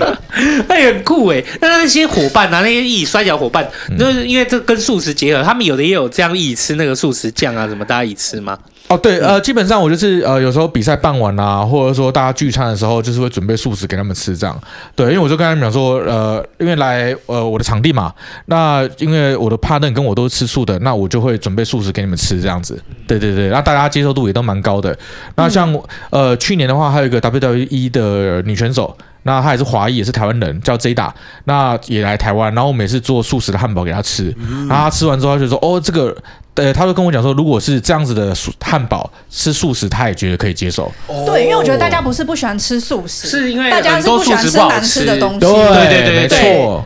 [0.68, 3.68] 那也很酷哎，那那些伙伴啊，那些一起摔跤伙伴，
[4.00, 8.58] 就是因为这跟素食结合，他们有的也有这样一起吃那个素食酱啊，什么大家一起吃吗？
[8.92, 14.60] 哦，对，呃，基本上我就是呃，有时候比赛办完啊，或者说大家聚餐的时候，就是会准备素食给他们吃，这样。
[14.98, 18.14] 对，因为我就跟他们讲说，呃，因为来呃我的场地嘛，
[18.48, 22.78] 那因为我的 partner 跟我都是吃素的，那我就会准备素食给你们吃，这样子。
[23.08, 24.94] 对对对，那大家接受度也都蛮高的。
[25.36, 25.74] 那像
[26.10, 28.94] 呃去年的话，还有一个 WWE 的女选手。
[29.24, 31.08] 那他也是华裔，也是台湾人，叫 Jada，
[31.44, 34.36] 那也来台湾，然后我们也是做素食的汉堡给他吃，
[34.68, 36.14] 然后他吃完之后他就说，哦，这个。
[36.54, 40.92] 对，他就跟我讲说，如果是这样子的素汉堡吃素食，他也觉得可以接受。
[41.26, 45.40] 对，因为我觉得大家不是不喜欢吃素食，是因为大家是不喜欢吃难吃的东西。
[45.40, 46.38] 对对对，没错。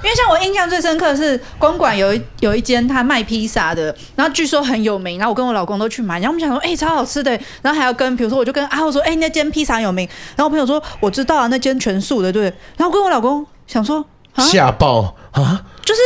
[0.04, 3.86] 因为像我印象最深刻的是公馆有一有一间他卖披萨的，
[4.16, 7.32] 然后据说很有名，然后我跟我老公都去买，然后我们想说，哎、欸，超好吃的，
[7.64, 12.44] 然后还要跟，比如说我就跟阿浩说，哎、欸，那间披萨有名，然后我朋友说我知道啊，那间全素的，对。
[12.78, 14.06] 然后我跟我老公想说，
[14.38, 16.02] 吓爆啊，就是。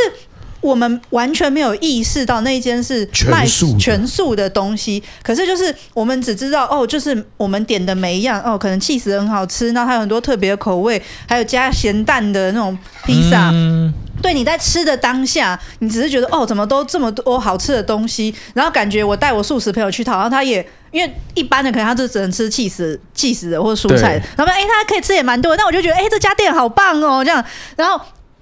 [0.61, 3.45] 我们完全没有意识到那间是卖
[3.79, 13.49] 全素的东西，可是就是我们只知道哦，就是我们点的每一样哦，可能起司很好吃，然后还有很多特别的口味，还有加咸蛋的那种披萨。
[13.53, 27.43] 嗯、对，你在吃的当下，你只是觉得哦，怎么都这么多好吃的东西，然后感觉我带我素食朋友去讨，然后他也因为一般的可能他就只能吃起司、起司的或者蔬菜，然后哎，他可以吃也蛮多，但我就觉得哎，这家店好棒哦，这样，
[27.77, 27.99] 然后。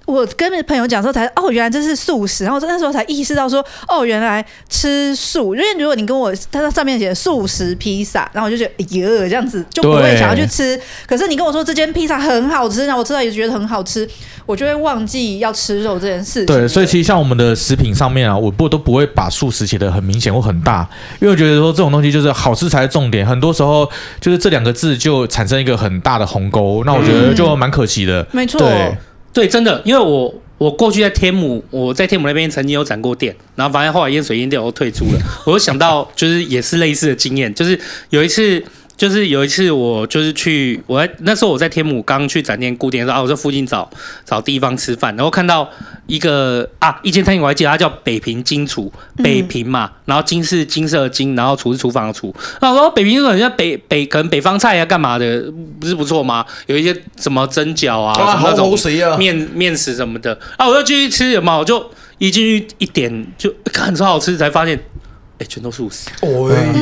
[0.07, 10.79] 我跟朋友讲说才哦，原来这是素食，然后那时候才意识到说哦，原来吃素，因为如果你跟我他在上面写素食披萨，然后我就觉得哎呦，这样子就不会想要去吃。
[11.05, 14.07] 可是你跟我说这间披萨很好吃，然后我吃到也觉得很好吃，
[14.45, 16.45] 我就会忘记要吃肉这件事情。
[16.45, 20.87] 对，所以其实像我们的食品上面啊，我不都不会把素食写的很明显或很大，
[21.19, 23.85] 因为我觉得说这种东西就是好吃才是重点，很多时候
[24.21, 28.21] 就是这两个字就产生一个很大的鸿沟，那我觉得就蛮可惜的。
[28.21, 28.61] 嗯、没错。
[28.61, 28.95] 对。
[29.33, 35.19] 对，真的，因为我我过去在天母，我在天母那边曾经有展过店，然后发现后来淹水淹掉，我退出了。
[35.45, 38.63] 我就想到，就是也是类似的经验，就是有一次。
[38.97, 43.87] 就是有一次，我就是去，我在那时候我在天母刚去展店固定的时候啊，我在附近找
[44.25, 45.69] 找地方吃饭，然后看到
[46.07, 48.91] 一个啊一间餐厅，我还记得它叫北平金厨，
[49.23, 55.43] 北平嘛，然后金是金色的金，然后厨是厨房的厨，然后我说北平就是很像北北可能北方菜啊，干嘛的，
[55.79, 56.43] 不是不错吗？
[56.65, 61.55] 有一些什么蒸饺啊，什么那种面面食什么的啊，我就继续吃，有吗？
[61.55, 61.87] 我就
[62.17, 64.75] 一进去一点就看超好吃，才发现
[65.37, 66.09] 哎，全都素食，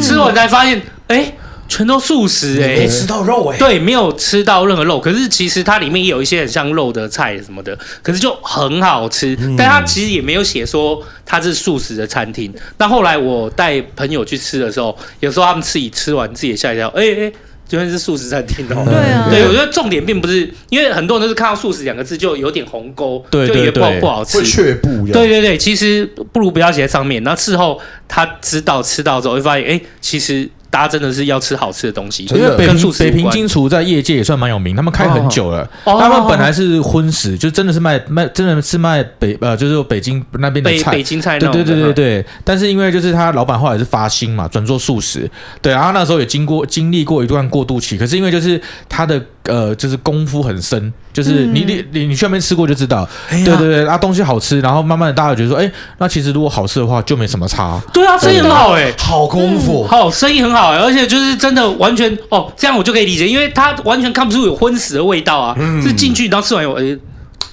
[0.01, 1.33] 吃完才发现哎。
[1.67, 4.99] 全都素食哎、欸，没吃到肉哎、欸，对，没有吃到任何肉。
[4.99, 9.35] 可是其实它里面也有一些很像肉的菜什么的，可是就很好吃。
[9.39, 12.53] 嗯、但它其实也没有写说它是素食的餐厅。
[12.77, 17.31] 那后来我带朋友去吃的时候，有时候他们自己吃完自己也吓一跳，哎、欸、哎，
[17.67, 18.83] 居、欸、然是素食餐厅哦。
[18.85, 25.07] 对啊，对，我觉得重点并不是，因为很多人都是看到素食两个字就有点鸿沟，对对对，就以为不好吃，会却步。
[25.07, 27.23] 对对对，其实不如不要写在上面。
[27.23, 30.47] 然后事后他知道吃到之后，会发现哎、欸，其实。
[30.75, 32.25] 大家真的是要吃好吃的东西。
[32.25, 35.61] 因为北平北平金厨在业界也算蛮有名，他们开很久了。
[35.85, 41.39] 哦、他们本来是荤食，就真的是卖卖，真的是卖北呃，就是北京那边的菜，北京菜。
[41.39, 42.25] 对对对对对。
[42.43, 45.31] 但是因为就是他老板后来是发心嘛，转做素食。
[45.61, 48.59] 对，然后那时候也经过经历过一段过渡期，可是因为就是
[48.89, 50.91] 他的呃，就是功夫很深。
[51.13, 57.81] 就是你你你你去那边吃过就知道，对对对，啊东西好吃，然后慢慢的大家觉得说，哎，那其实如果好吃的话就没什么差。
[57.93, 66.97] 对啊，生意很好哎，好功夫，好生意很好，而且就是真的完全哦，这样我就可以理解，因为他完全看不出有荤食的味道啊，是进去然后吃完以后，哎，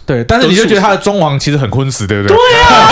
[0.04, 2.36] 对，但是你就觉得他的装潢其实很荤食，对不对？
[2.36, 2.88] 对啊，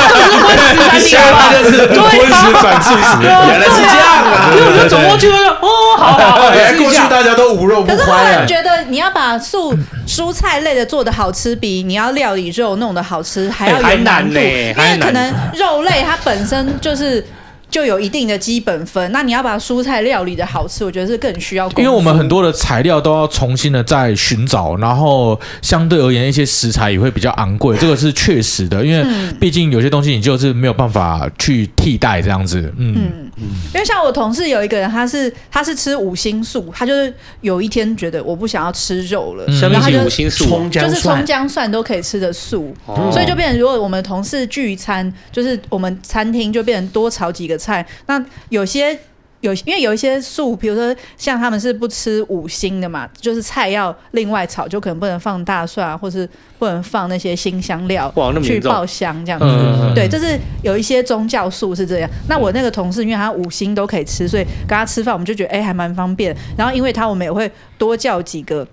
[0.89, 4.51] 荤食啊，就是荤食转素食，原来是这样啊，
[4.83, 9.75] 就走过去，哦，好好，过去大家都无肉不欢，可是后来觉得你要把素。
[10.07, 17.25] 蔬菜类的做的好吃，比你要料理肉弄的好吃还要有难度，因为可能肉类它本身就是。
[17.71, 21.69] 就有一定的基本分，那你要把蔬菜料理的好吃，我觉得是更需要。
[21.77, 28.85] 因为我们很多的材料都要重新的再寻找，然后相对而言一些食材也会比较昂贵，这个是确实的。
[28.85, 29.07] 因为
[29.39, 32.61] 毕竟有些东西你就是没有办法去替代这样子。
[32.77, 40.69] 嗯嗯，嗯，因为像我同事有一个人，他是他是吃五星素，他就是有一天觉得我不想要吃肉了，什么是五星素？
[40.69, 47.61] 就是葱姜蒜都可以吃的素，哦、所以就变成如果我们同事聚餐，就是我们餐厅就变成多炒几个。
[47.61, 48.99] 菜那有些
[49.41, 56.29] 有，因为有一些素，比如说像他们是不吃五星的嘛，就是菜要另外炒，就可能不能放大蒜啊，或是
[56.59, 58.13] 不能放那些新香料
[58.43, 59.47] 去爆香这样子。
[59.47, 62.11] 嗯、对，就是有一些宗教素是这样。
[62.29, 66.37] 那我那个同事，因为他五星都可以吃，所以跟他吃饭我们就觉得哎、欸、还蛮方便。
[66.57, 68.67] 然后因为他我们也会多叫几个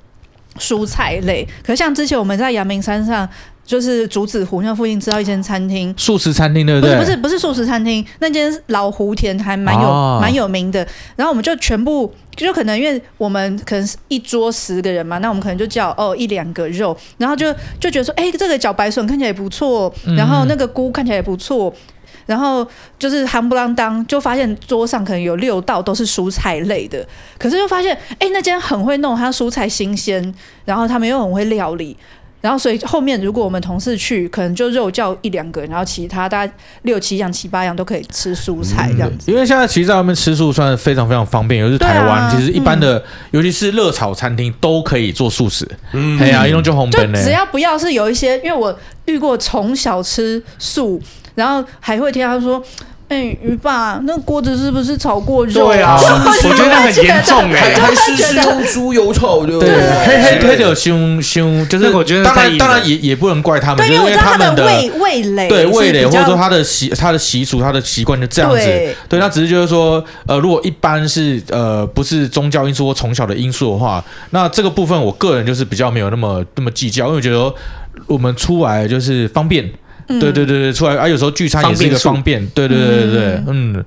[0.57, 1.47] 蔬菜类。
[1.63, 3.27] 可是像之前我们在阳明山上。
[3.67, 6.95] 就是竹子湖那附近知道一间餐厅，素食餐厅对不对？
[6.95, 9.81] 不是不是不是素食餐厅，那间老湖田还蛮有
[10.21, 10.87] 蛮、哦、有名的。
[11.17, 21.73] 然后我们就全部就可能因为我们可能是一桌十个人嘛，那我们可能就叫哦一两个肉，然后就就觉得说，哎、欸，这个茭白笋看起来也不错，然后那个菇看起来也不错，
[22.27, 22.67] 然后
[22.99, 27.03] 就是夯不啷当，就发现桌上可能有六道都是蔬菜类的，
[27.39, 30.31] 可是就发现，哎、欸，那间很会弄，它蔬菜新鲜，
[30.65, 31.97] 然后他们又很会料理。
[32.39, 36.53] 然后，所以后面如果我们同事去，可能就肉叫一两个，然后其他大概
[36.83, 39.31] 六七样、七八样都可以吃蔬菜这样子。
[39.31, 45.67] 因为现在其实在外面吃素算是非常非常方便，尤其是台湾，啊、其实一般的，嗯、尤其是热炒餐厅都可以做素食。
[45.93, 47.21] 嗯，哎呀，一弄就红本嘞。
[47.23, 51.01] 只要不要是有一些，因为我遇过从小吃素，
[51.37, 52.61] 然后还会听他说。
[53.09, 55.67] 哎，鱼爸，那锅子是不是炒过肉？
[55.67, 59.57] 对啊， 我觉得很严重哎，还是是用猪油炒的。
[59.57, 59.69] 对，
[60.05, 68.57] 黑黑黑的凶凶，就是我觉得当然当然也也不能怪他们，因为他们的味味蕾，对味蕾或者说他的习他的习俗他的习惯就这样子。
[69.07, 77.53] 对，那只是就是说，呃，如果一般是呃不是宗教因素或从小的因素的话，那这个部分我个人就是比较没有那么那么计较，因为我觉得
[78.05, 79.71] 我们出来就是方便。
[80.07, 81.07] 对对对对，出来啊！
[81.07, 82.45] 有时候聚餐也是一个方便。
[82.47, 83.83] 对对对对对，嗯。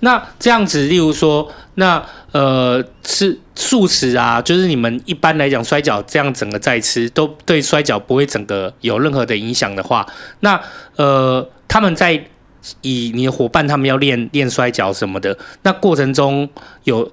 [0.00, 10.06] 那这样子，例如说，那呃，吃素食啊，就是你们一般来讲摔跤这样整个在吃，都对摔跤不会整个有任何的影响的话，
[10.40, 10.60] 那
[10.96, 12.12] 呃，他们在
[12.82, 16.48] 以你的伙伴他们要练练摔跤什么的，那过程中
[16.84, 17.10] 有。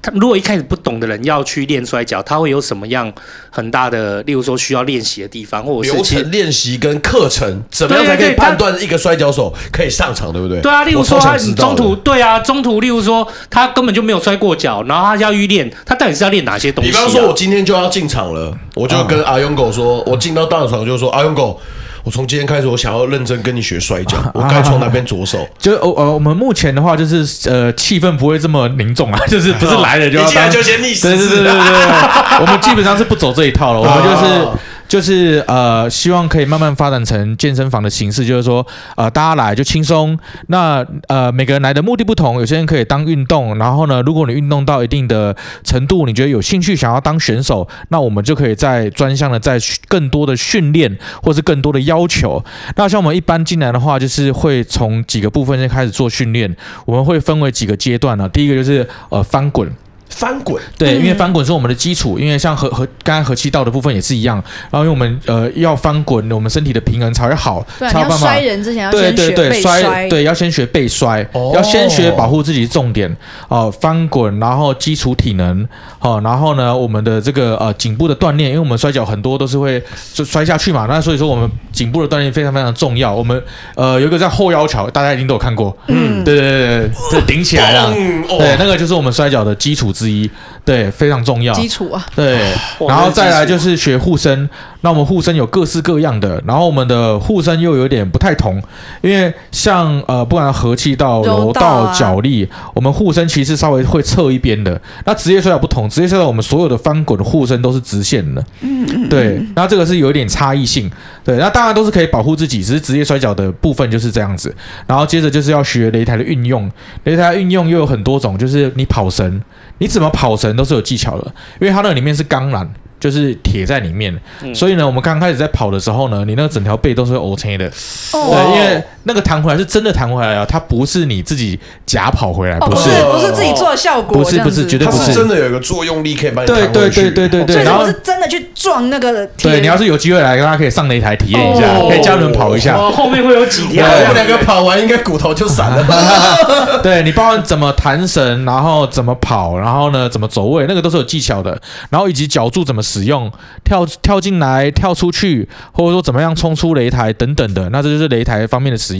[0.00, 3.12] 他如果一开始不懂的人要去练摔跤，他会有什么样
[3.50, 10.60] 很大的，例如说需要练习的地方，或者是流程练习跟课程，怎么样才可以判断一个摔跤手可以上场，对不对？
[10.60, 16.92] 对啊，例如说他中途，对啊，中途，例如说他根本就没有摔过脚，然后他要去练，他到底是要练哪些东西啊？
[16.92, 21.60] 比方说，我今天就要进场了，我就跟阿勇狗说，我进到大场就说阿勇狗。
[22.08, 25.46] 我从今天开始，我想要认真跟你学摔跤， 我该从哪边着手？
[25.60, 31.02] 就呃呃，我们目前的话，就是呃，气氛不会这么凝重啊， 就是不是来了就要当，就先逆袭。
[31.02, 34.48] 对对对对对，我们基本上是不走这一套了，我们就是。
[34.88, 38.66] 就是呃，希望可以慢慢发展成健身房的形式，就是说，
[38.96, 40.18] 呃，大家来就轻松。
[40.46, 49.58] 那呃，每个人来的目的不同，有些人可以当运动，然后呢，如果你运动到一定的程度，你觉得有兴趣想要当选手，那我们就可以再专项的再
[49.88, 52.42] 更多的训练，或是更多的要求。
[52.76, 59.70] 那像我们一般进来的话，就是会从几个部分先开始做训练，我们会分为几个阶段呢、第一个就是呃翻滚。
[60.08, 68.26] 翻滚，对，因为翻滚是我们的基础，因为像和和刚才和气道的部分也是一样，然后因为我们呃要翻滚，我们身体的平衡才会好，对，才有办法。
[68.26, 73.10] 摔人之前要对对对摔，对，要先学背摔，哦、要先学保护自己重点
[73.48, 75.66] 哦、呃，翻滚，然后基础体能，
[75.98, 79.82] 好、哦，然后呢，我们的这个呃颈部的锻炼，因为我们摔跤很多都是会
[80.12, 83.14] 就摔下去嘛，那所以说我们颈部的锻炼非常非常重要。
[83.14, 83.40] 我们
[83.74, 90.30] 呃有一个叫后腰桥，大家一定都有看过，嗯，对对对对，这顶起来了，对，那个就是我们摔跤的基础之一。
[90.64, 91.52] 对，非常重要。
[91.54, 92.38] 基础啊，对，
[92.86, 94.48] 然后再来就是学护身。
[94.82, 98.62] 那我们护身有各式各样的，然后我们的护身又有点不太同，
[99.00, 104.80] 因为像呃，不管和气道、柔道、脚力，我们护身其实稍微会侧一边的。
[105.04, 108.44] 那职业摔角不同，职业摔角我们所有的翻滚护身都是直线的。
[108.60, 109.08] 嗯嗯。
[109.08, 110.88] 对，那这个是有一点差异性。
[111.24, 114.54] 对，那当然都是可以保护自己，只是职业摔角的部分就是这样子。
[114.86, 116.70] 然后接着就是要学擂台的运用，
[117.04, 119.42] 擂台运用又有很多种，就是你跑绳。
[119.78, 121.26] 你怎么跑绳都是有技巧的，
[121.60, 122.66] 因为它那里面是钢缆。
[123.00, 127.64] 就是铁在里面，嗯、所以呢，我们刚开始在跑的时候呢，你那个整条背都是会 OK 的，
[128.12, 135.14] 哦、对，因为那个弹回来是真的弹回来啊，它不是你自己假跑回来，不是，哦、不是自己做的效果，不是不是，绝对不是，它是。
[135.14, 145.86] 真的有一个作用力可以把你弹回去，对对对对对对，然后是真的去撞那个，对，你要是有机会来，大家可以上擂台体验一下，哦、可以教你们跑一下，哦、后面会有几条，我们两个跑完应该骨头就散了，
[146.82, 151.58] 对，你包括怎么弹绳，然后怎么跑，然后呢怎么走位，那个都是有技巧的，
[151.90, 153.32] 然后以及脚柱怎么使用。
[153.64, 158.97] 跳跳进来，跳出去，或者说怎么样冲出擂台等等的，那这就是擂台方面的使用。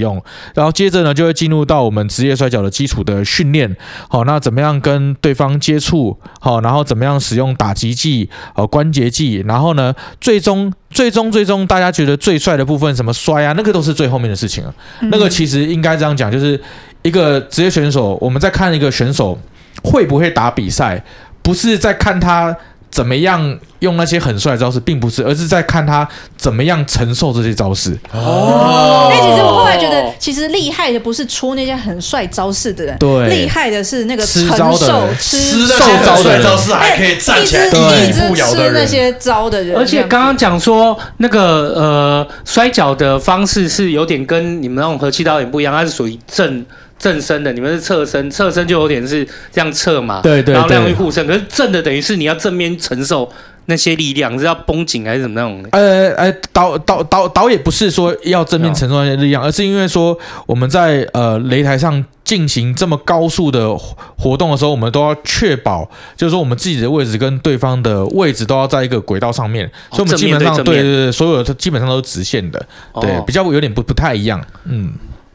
[0.55, 3.77] 然后接着呢，就会进入到我们职业摔跤的基础的训练。
[4.09, 6.19] 好，那怎么样跟对方接触？
[6.41, 9.43] 好，然后怎么样使用打击技、呃关节技？
[9.47, 14.75] 然后呢，最终最终最终大家觉得最帅的部分，什么摔啊，那个都是最后面的事情了。
[15.01, 16.61] 嗯、那个其实应该这样讲，就是
[17.03, 19.39] 一个职业选手，我们在看一个选手
[19.83, 21.05] 会不会打比赛，
[21.43, 22.57] 不是在看他。
[22.91, 27.97] 怎么样用那些很帅的招式，并不是，而是在看他怎么样承受这些招式。
[28.13, 34.43] 哦，那其实我后来觉得，其实厉害的不是出那些很帅招式的人，对，厉害的是那个承
[34.75, 39.77] 受吃受招的招式还可以站起来一步摇的那些招的人。
[39.77, 41.41] 而且刚刚讲说那个
[41.77, 46.65] 呃摔跤的方式是有点跟你们那种和气道有点不一样，它是属于正。
[46.99, 51.27] 正身的，你们是侧身，侧身就有点是这样侧嘛，对对，对，然后这样去护身。
[51.27, 53.31] 可是正的等于是你要正面承受
[53.67, 55.65] 那些力量，是要绷紧还是怎么样？
[55.73, 63.77] 呃呃，导导导导也不是说要正面承受那些力量，而是因为说我们在呃擂台上进行这么高速的
[64.19, 72.67] 活动的时候，我们都要确保，就是说我们自己的位置跟对方的位置都要在一个轨道上面，所以我们基本上对对对，所有的基本上都是直线的，
[73.01, 74.93] 对，比较有点不不太一样，嗯。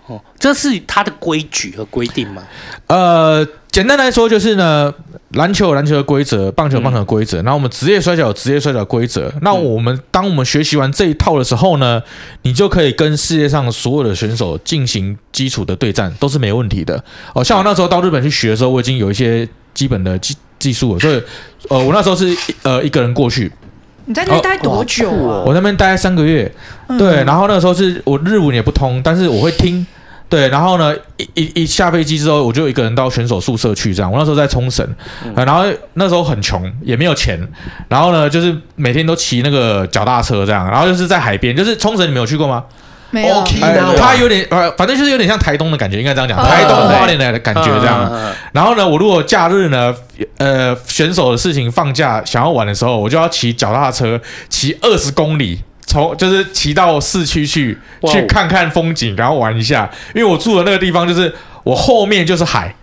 [0.07, 2.43] 哦，这是它的规矩和规定吗？
[2.88, 4.93] 呃，简单来说就是呢，
[5.30, 9.34] 篮球有篮球的规则，棒球有棒球的规则，然后、我们职业摔跤有职业摔跤的规则。
[9.41, 12.03] 那我们当我们学习完这一套的时候呢，
[12.41, 17.01] 你就可以跟世界上所有的选手进行基础的对战，都是没问题的。
[17.34, 21.23] 哦，像我那时候到日本去学的时候，我已经有一些基本的技技术了，所以
[21.69, 23.49] 呃，我那时候是呃一个人过去。
[24.05, 25.41] 你在那边待多久啊？
[25.41, 26.51] 哦、我那边待三个月，
[26.88, 29.85] 嗯、对，然后那个时候是我日文也不通，但是我会听。
[30.30, 34.11] 对，然后呢，一一一下飞机之后，我就一个人到选手宿舍去，这样。
[34.11, 34.84] 我那时候在冲绳，
[35.23, 35.63] 嗯、然后
[35.93, 37.39] 那时候很穷，也没有钱，
[37.88, 42.63] 然后呢，就是每天都骑那个脚踏车这样，然后就是在海边，就是冲绳，你没有去过吗？
[43.14, 43.44] 没有。
[43.98, 48.10] 它有点呃，反正就是有点像台东的感觉，应该这样讲，哦、台东花莲的感觉这样。
[48.11, 49.95] 嗯、然后呢，我如果假日呢，
[50.38, 54.19] 呃，选手的事情放假想要玩的时候，我就要骑脚踏车
[54.49, 55.61] 骑二十公里。
[55.85, 57.77] 从就是骑到市区去
[58.07, 59.88] 去看看风景，然后玩一下。
[60.15, 61.31] 因为我住的那个地方就是
[61.64, 62.73] 我后面就是海，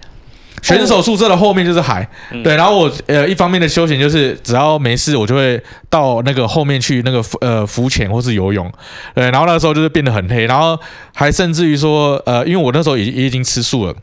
[0.62, 2.08] 选手宿舍的后面就是海。
[2.44, 8.70] 对，然后我呃一方面的休闲就是只要没事，我就会到那个后面去那个呃浮潜或是游泳。
[9.14, 10.78] 对，然后那时候就是变得很黑，然后
[11.14, 13.94] 还甚至于说呃，因为我那时候也也已经吃素了，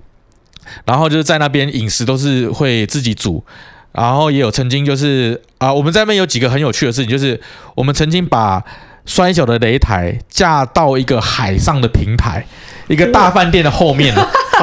[0.85, 3.43] 然后就是在那边饮食都是会自己煮。
[3.93, 7.39] 然后也有曾经就是啊，我们在那边有几个很有趣的事情，就是
[7.73, 8.63] 我们曾经把
[9.07, 12.45] 摔跤的擂台架到一个海上的平台，
[12.89, 14.13] 一个大饭店的后面，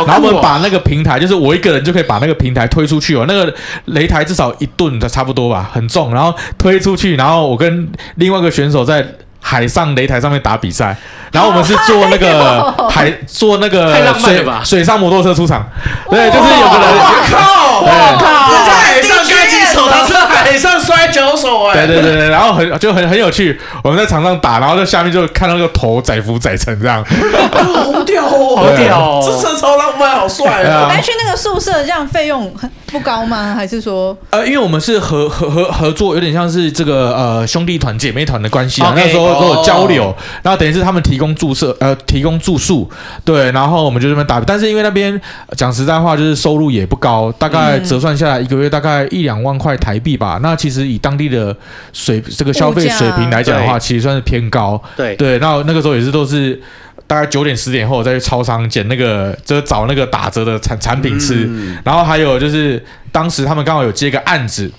[0.06, 3.24] 然后我们把那个平台，就是我一个人就可以把那个平台推出去哦。
[3.26, 3.52] 那个
[3.88, 9.06] 擂台至少一吨的差不多吧，很重，然后推出去，然后我跟另外一个选手在
[9.40, 10.96] 海上擂台上面打比赛，
[11.32, 15.66] 然后我们是坐那个 海，坐那个水水上摩托车出场，
[16.10, 20.74] 对，就是有个人，我靠，我靠，在海上开机手踏车，海上。
[20.84, 30.88] 摔跤手哎，对对对对，然后很就很很有趣，我们在场上打，然后在下面就看到那个头载浮载沉这样，好屌哦，好屌，这车超浪漫，好帅啊！
[30.88, 32.52] 来去那个宿舍，这样费用
[32.86, 33.54] 不高吗？
[33.54, 42.90] 还是说，呃，因为我们是合合合合作，有点像是这个呃兄弟团姐妹团的关系啊，那时候都有交流，然后等于是他们提供住舍，呃，提供住宿，
[43.24, 45.20] 对，然后我们就这边打，但是因为那边
[45.56, 50.38] 讲实在话，就是收入也不高，大概折算下来一个月大概一两万块台币吧。
[50.42, 51.54] 那其实以当地的
[51.92, 54.82] 水这个消费水平来讲的话，其实算是偏高。
[54.96, 56.58] 对对，那那个时候也是都是
[57.06, 61.46] 大概九点十点后再去超商捡那个，就是找那个打折的产产品吃。
[61.84, 62.82] 然后还有就是
[63.12, 64.72] 当时他们刚好有接个案子，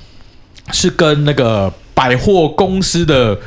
[0.72, 3.38] 是跟那个百货公司的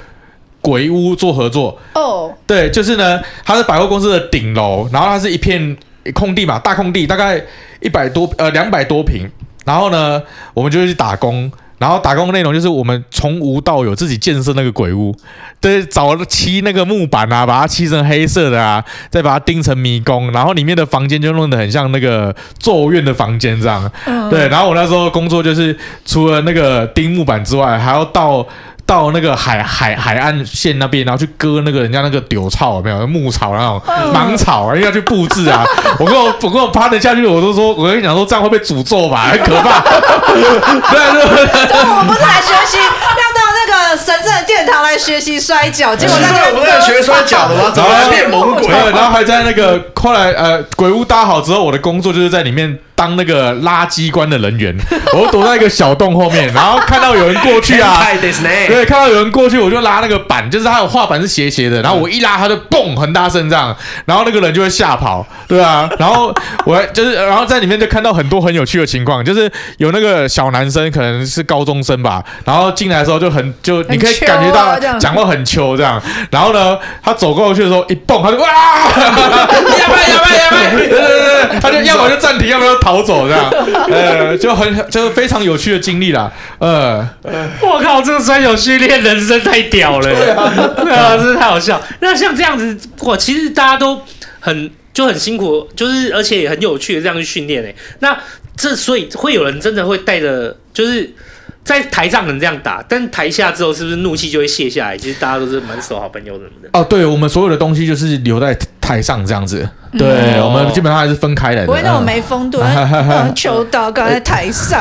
[0.60, 1.76] 鬼屋做合作。
[1.94, 5.76] 哦，对，就是呢，它是百货公司的顶楼，然后它是一片
[6.14, 7.42] 空地嘛，大空地，大概
[7.80, 9.28] 一百多呃两百多平。
[9.64, 10.22] 然后呢，
[10.54, 11.50] 我们就去打工。
[11.78, 15.14] 然后打工的内容就是我们从无到有自己建设那个鬼屋，
[15.60, 23.90] 对，找漆那个木板啊，把它漆成黑色的啊，再把它钉成迷宫，然后里面的房间就弄得很像那个咒怨的房间这样。
[24.06, 28.46] 嗯、对，然后我那时候工作就是除了那个钉木板之外，还要到。
[28.88, 33.06] 到那个海海海岸线那边，然后去割那个人家那个柳草有没有？
[33.06, 33.82] 牧草那种
[34.14, 35.62] 芒草啊，要去布置啊。
[36.00, 39.80] 我跟我我跟我趴得下去，我都说，我跟你讲说，这样会被诅咒吧，很可怕。
[40.32, 47.70] 对对对，我不是来学习，要到那个神圣的殿堂来学习摔跤，结果在那我们在学摔跤的吗？
[47.74, 48.68] 怎么还变猛鬼？
[48.68, 52.78] 然后还在那个后来呃鬼屋搭好之后，我的工作就是在里面。
[52.98, 54.76] 当那个垃圾关的人员，
[55.14, 57.96] 我躲在一个小洞后面，然后看到有人过去啊，
[58.66, 66.34] 对，看到有人过去，我就拉那个板，就是它有画板是斜斜的，然后我一拉，它就嘣很大声这样，然后那个人就会吓跑，对啊，然后
[66.64, 76.02] 我就是，然后在里面就看到很多很有趣的情况，就是有那个小男生可能是高中生吧，然后进来的时候就很就你可以感觉到讲话很秋这样，
[76.32, 78.52] 然后呢，他走过去的时候一蹦，他就哇，呀
[79.88, 82.87] 拜呀拜呀拜，对对对，他就要么就暂停，要么就。
[82.88, 83.50] 逃走这样，
[83.92, 86.32] 呃，就很就是非常有趣的经历啦。
[86.58, 87.06] 呃，
[87.60, 91.78] 我靠，这个摔跤训练人生太屌了，对啊，对啊，真是太好笑。
[92.00, 94.00] 那像这样子，哇，其实大家都
[94.40, 97.76] 很就很辛苦，就是而且也很有趣的这样去训练诶。
[97.98, 98.16] 那
[98.56, 101.12] 这所以会有人真的会带着，就是
[101.62, 104.96] 在台上能这样打，但台下之后是不是怒气就会卸下来？
[104.96, 106.70] 其实大家都是蛮熟好朋友什么的。
[106.72, 109.68] 哦，对，我们所有的东西就是留在台上这样子。
[109.96, 111.66] 对，我们基本上还是分开来的。
[111.66, 112.60] 不会那种没风度，
[113.34, 114.80] 求道刚在台上，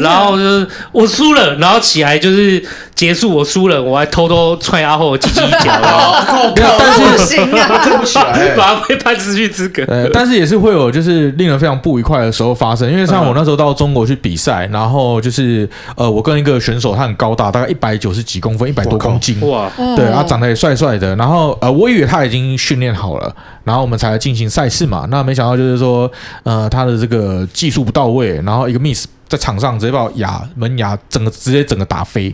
[0.00, 2.62] 然后就是我输了，然后起来就是
[2.94, 5.72] 结束我输了，我还偷偷踹阿后鸡鸡一脚，
[6.54, 8.18] 但是不行啊， 对不起，
[8.56, 9.82] 把他被判失去资格。
[10.12, 23.34] 但是也是会有就是令人非常不愉快的时候发生，因为像我那时候到中国去比赛，然后就是呃，我跟一个选手，他很高大，大概一百九十几公分，一百多公斤，哇，对，他长得也帅帅的，然后呃，我以为他已经训练好了，
[23.66, 26.08] 然后我们才进行赛事嘛，那没想到就是说，
[26.44, 32.32] 呃，他的这个技术不到位，然后一个 miss 在场上直接把我牙门牙整个直接整个打飞，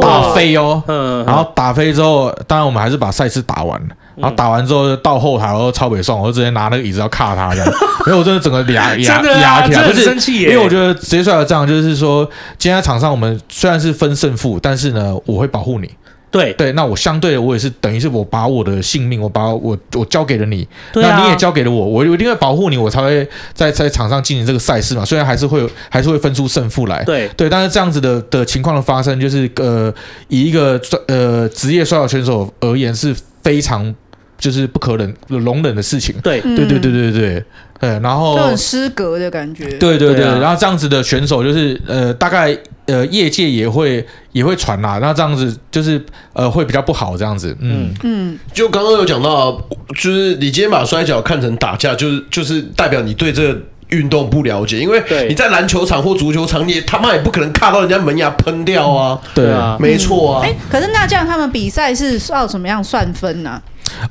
[0.00, 3.78] 打飞哦，嗯，然后打飞之后，当然我们还是把赛事打完。
[3.78, 7.72] 了，然后打完之后到后台，然后超北送，我就直接拿那个椅子要卡他这样，
[8.06, 12.24] 没有，我真的整个牙牙牙起来，不是生气，因为我觉得直接摔了这样，就是说
[12.58, 15.90] 今天在场上我们虽然是分胜负，但是呢，我会保护你。
[16.32, 25.04] 对对，那我相对的，我也是等于是我把我的性命，我把我我交给了你，那你也交给了我，我一定会保护你，我才会在在场上进行这个赛事嘛。
[25.04, 27.04] 虽然还是会有，还是会分出胜负来。
[27.04, 29.92] 对对，但是这样子的的情况的发生，就是呃，
[30.28, 33.94] 以一个呃职业摔跤选手而言是非常
[34.42, 36.14] 就是不可忍容忍的事情。
[36.22, 36.40] 对。
[36.40, 37.44] 对对对对对，
[37.80, 39.64] 对，然后就很失格的感觉。
[39.78, 42.58] 对对对，然后这样子的选手就是呃大概。
[42.86, 47.94] 呃，业界也会也会传啦，那这样子就是呃会比较不好这样子，嗯。
[48.02, 49.52] 嗯，就刚刚有讲到，
[49.96, 53.58] 就是你今天把摔跤看成打架，就是就是代表你对这个
[53.90, 63.62] 运动不了解，因为你在篮球场或足球场，你他妈也不可能卡到人家门牙喷掉啊，对啊，没错啊，哎、嗯欸，可是那这样他们比赛是要怎么样算分呢、啊？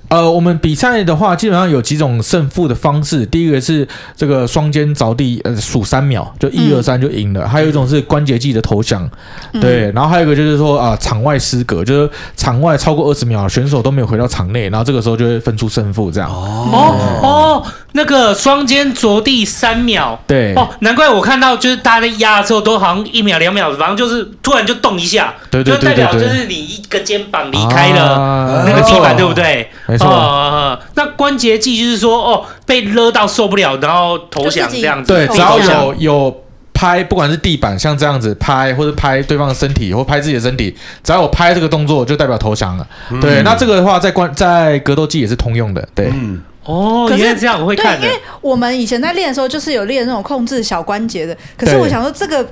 [0.10, 3.26] 呃，我们比赛的话，基本上有几种胜负的方式。
[3.26, 7.42] 第一个是这个双肩着地，呃，数三秒，就一二三就赢了。
[7.44, 9.10] 嗯、还有一种是关节技的投降，
[9.54, 9.92] 嗯、对。
[9.92, 16.30] 然后还有一个就是说啊、呃，场外失格，就是场外超过二十秒，选手都没有回到场内，然后这个时候就会分出胜负，这样。
[16.30, 17.64] 哦哦，哦，
[17.94, 20.54] 那个双肩着地三秒，对。
[20.56, 29.71] 哦，难怪我看到就是大家在压的时候都好像一秒两秒，反正就是突然就动一下，对对对对，对，就代表就是你一个肩膀离开了那个地板，啊、对不对？
[29.88, 35.14] 没错，哦，那关节技就是说，哦，被勒到受不了，然后投降这样子。
[35.14, 36.44] 对，只要有有
[36.74, 42.88] 拍，不管是地板像这样子拍，或者拍对方的身体，或拍自己的身体，只要有拍这个动作，就代表投降了。
[43.12, 45.88] 嗯、对，那这个的话在关在格斗技也是通用的。
[45.94, 48.02] 对，嗯、哦，可是这样我会看的。
[48.02, 51.38] 对，因为我们以前在练的时候，就是有练那种控制小关节的。
[51.58, 52.48] 可是我想说，这个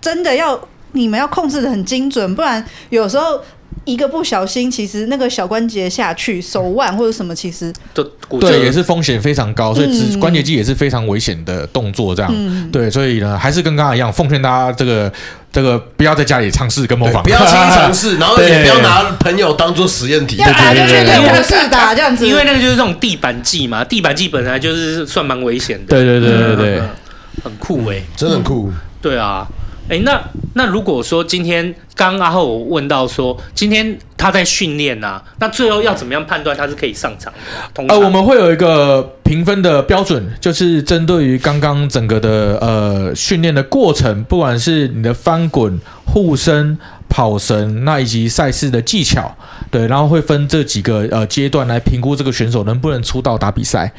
[0.00, 0.58] 真的要
[0.92, 3.40] 你们要控制的很精准，不然有时候。
[3.84, 7.72] 一个不小心，其实那个小关节下去，手腕或者什么，其实
[8.38, 12.14] 对也是风险非常高，所以指关节肌也是非常危险的动作。
[12.14, 15.10] 这样、嗯、对，所以呢，还是跟刚刚一样，奉劝大家这个
[15.50, 26.82] 这个不要在家里尝试跟模仿，不要轻易尝试， 然后也不要拿朋友当做实验体，对对对对，对，对，对，是的，这样子，因为那个就是这种地板技嘛，地板技本来就是算蛮危险的，对对对对对，
[27.42, 28.70] 很酷哎、欸，真的很酷，
[29.00, 29.48] 对啊。
[29.90, 30.22] 哎，那
[30.54, 37.32] 那如果说今天刚刚阿厚问到说，今天他在训练呐，那最后要怎么样判断他是可以上场
[37.74, 37.92] 的？
[37.92, 45.76] 呃，我们会有一个评分的标准，就是针对于刚刚整个的呃训练的过程，不管是你的翻滚、
[46.06, 49.36] 护身、跑绳，那以及赛事的技巧，
[49.72, 53.92] 对，然后会分这几个呃阶段来评估这个选手能不能出道打比赛。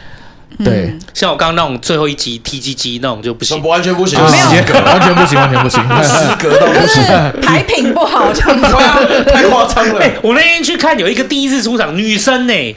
[0.64, 7.04] 对、嗯，像我刚刚那种最后一集 T G G 那种就不行，完全不行，就直接隔，完全不行，完全不行， 失格到不行，
[7.42, 10.16] 牌品不好，这样子太夸张了、欸。
[10.22, 12.76] 我那天去看有一个第一次出场女生呢、欸，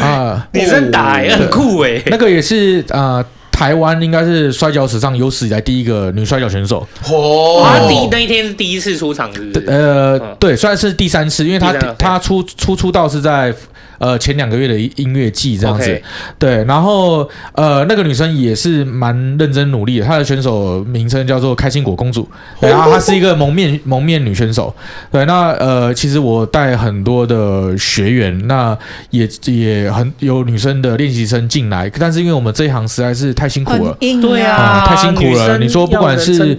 [0.00, 3.16] 啊，女生打、欸、很酷哎、欸，那个也是啊。
[3.16, 3.24] 呃
[3.60, 6.78] 台湾应该是摔跤史上有史以来第一个女摔跤选手。
[7.10, 9.52] 哦，她第那一天是第一次出场是？
[9.66, 13.54] 呃，对，算是第三次，因为她她出初出道是在
[14.00, 15.88] 呃前两个月的音乐季这样子。
[15.88, 16.02] Okay.
[16.38, 22.28] 对，然后呃那个女生也是蛮认真努力的，她的选手名称叫做开心果公主。
[22.60, 24.74] 对，然后她是一个蒙面蒙面女选手。
[25.12, 28.76] 对，那呃其实我带很多的学员，那
[29.10, 35.58] 也也很有女生的练习生进来，但是因为我们这一行实在是太辛苦了，对啊、嗯，太辛苦了。
[35.58, 36.56] 你说不管是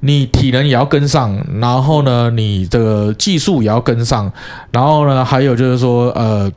[0.00, 4.32] 你体能也要跟上，然后呢，你的技术也要跟上，
[4.70, 6.50] 然后呢，还有就是说，呃。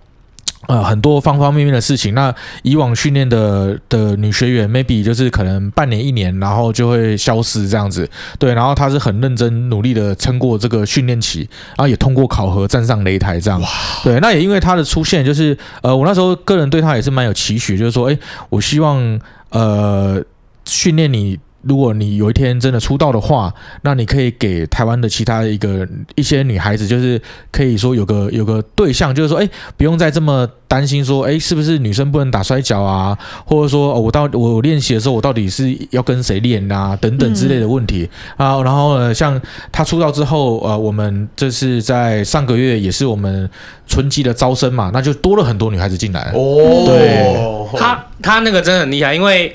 [0.68, 2.14] 呃，很多方方面面的事情。
[2.14, 8.10] 那以往训练的的女学员，maybe 就是可能半年一年，然后就会消失这样子。
[8.38, 11.40] 对，然后她是很认真努力的撑过这个训练期，
[11.70, 13.62] 然后也通过考核站上擂台这样。
[14.04, 18.18] 对，那也因为她的出现，就是呃，我那时候个人对她也是蛮有期许，就是说，哎，
[18.50, 19.20] 我希望
[19.50, 20.22] 呃
[20.66, 21.40] 训练你。
[21.64, 25.86] 如果你有一天真的出道的话，那你可以给台湾的其他一个
[26.16, 27.22] 一些女孩子，就是
[27.52, 33.18] 可以说有个有个对象，就是说，哎，不用再这么担心说，哎，是不是女生不能打摔跤啊？
[33.46, 36.96] 或者说，我到我练习的时候，我到底是要跟谁练啊？
[36.96, 38.62] 等等之类的问题啊。
[38.62, 43.50] 然后呢，像她出道之后，呃，我们这是在上个月也是我们
[43.88, 46.32] 春季的招生嘛，那就多了很多女孩子进来。
[46.34, 49.54] 哦，对，她她那个真的很厉害，因为。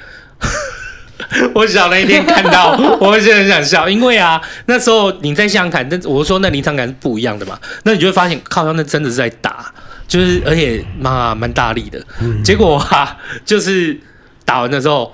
[1.55, 9.73] 我小那一天看到， 我现在很想笑，因为啊，那时候你在现场看，但我说那临场感是不一样的嘛，那你就会发现，靠，他那真的是在打，
[10.07, 12.05] 就是而且妈蛮大力的。
[12.45, 13.99] 结果啊，就是
[14.45, 15.13] 打完的时候，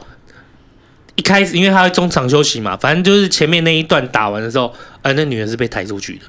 [1.16, 6.24] 一开始因为他会中场休息嘛，反正就是前面那一段打完的时候，呃，那女人是被抬出去的。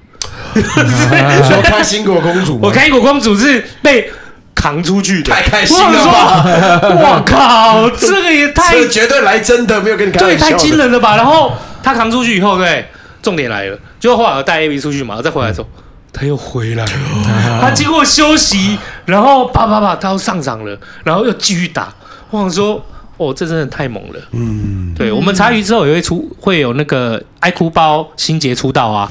[0.61, 4.11] 说开心果公主，我开心果公主是被。
[4.60, 6.44] 扛出去的，太开心了吧！
[6.84, 10.45] 我靠，这个也太这绝对来真的，没有跟你开玩笑。
[10.45, 11.15] 对，太惊人了吧！
[11.15, 12.86] 然后他扛出去以后，对，
[13.22, 15.68] 重点来了，就后来我带 A B 出去嘛，再回来的时候，
[16.11, 16.91] 他又回来了。
[17.64, 21.88] 他经过休息，然后啪啪啪，他又上场了，然后又继续打。
[22.30, 24.19] 我想说，哦，这真的太猛了。
[24.34, 29.10] 嗯，对，我们茶余之后也会出，会有那个爱哭包新杰出道啊。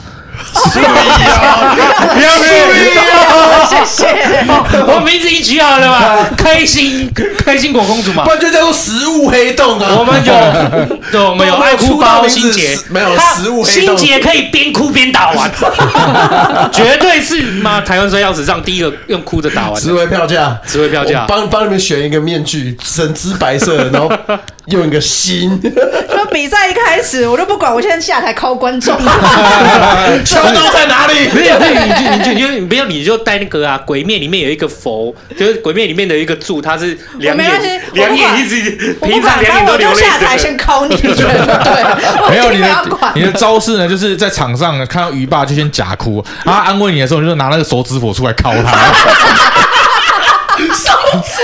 [0.73, 1.77] 注意啊！
[2.17, 3.67] 注意啊！
[3.69, 4.07] 谢谢。
[4.87, 7.11] 我名字一取好了嘛，开心
[7.45, 9.97] 开心果公主嘛，不然就叫做食物黑洞啊。
[9.99, 10.33] 我们有，
[11.11, 13.97] 对，我们有爱哭包心结，没有食物黑洞。
[13.97, 15.51] 心结可以边哭边打完，
[16.73, 19.81] 绝对是妈台湾摔跤史上第一个用哭着打完。
[19.81, 21.25] 值回票价，值回票价。
[21.27, 24.11] 帮帮你们选一个面具，整只白色的，然后
[24.71, 25.61] 用一个心。
[26.11, 28.97] 说比赛一开始，我都不管，我现在下台敲观众。
[30.25, 31.29] 秋刀在哪里？
[31.33, 33.79] 没有，你就你就你就你不要，你就带那个啊。
[33.87, 38.71] 鬼面里面有一个佛，就是鬼面里面的一个柱，他是两眼，两眼一直
[39.03, 40.01] 平常两眼都流泪。
[40.01, 42.85] 下台先敲你，对，没有你的
[43.15, 48.77] 你的招式呢，就是在场上看到鱼霸就先假哭，然后安慰你的时候，你就拿那个手指佛出来敲他。
[50.59, 50.93] 手
[51.23, 51.41] 指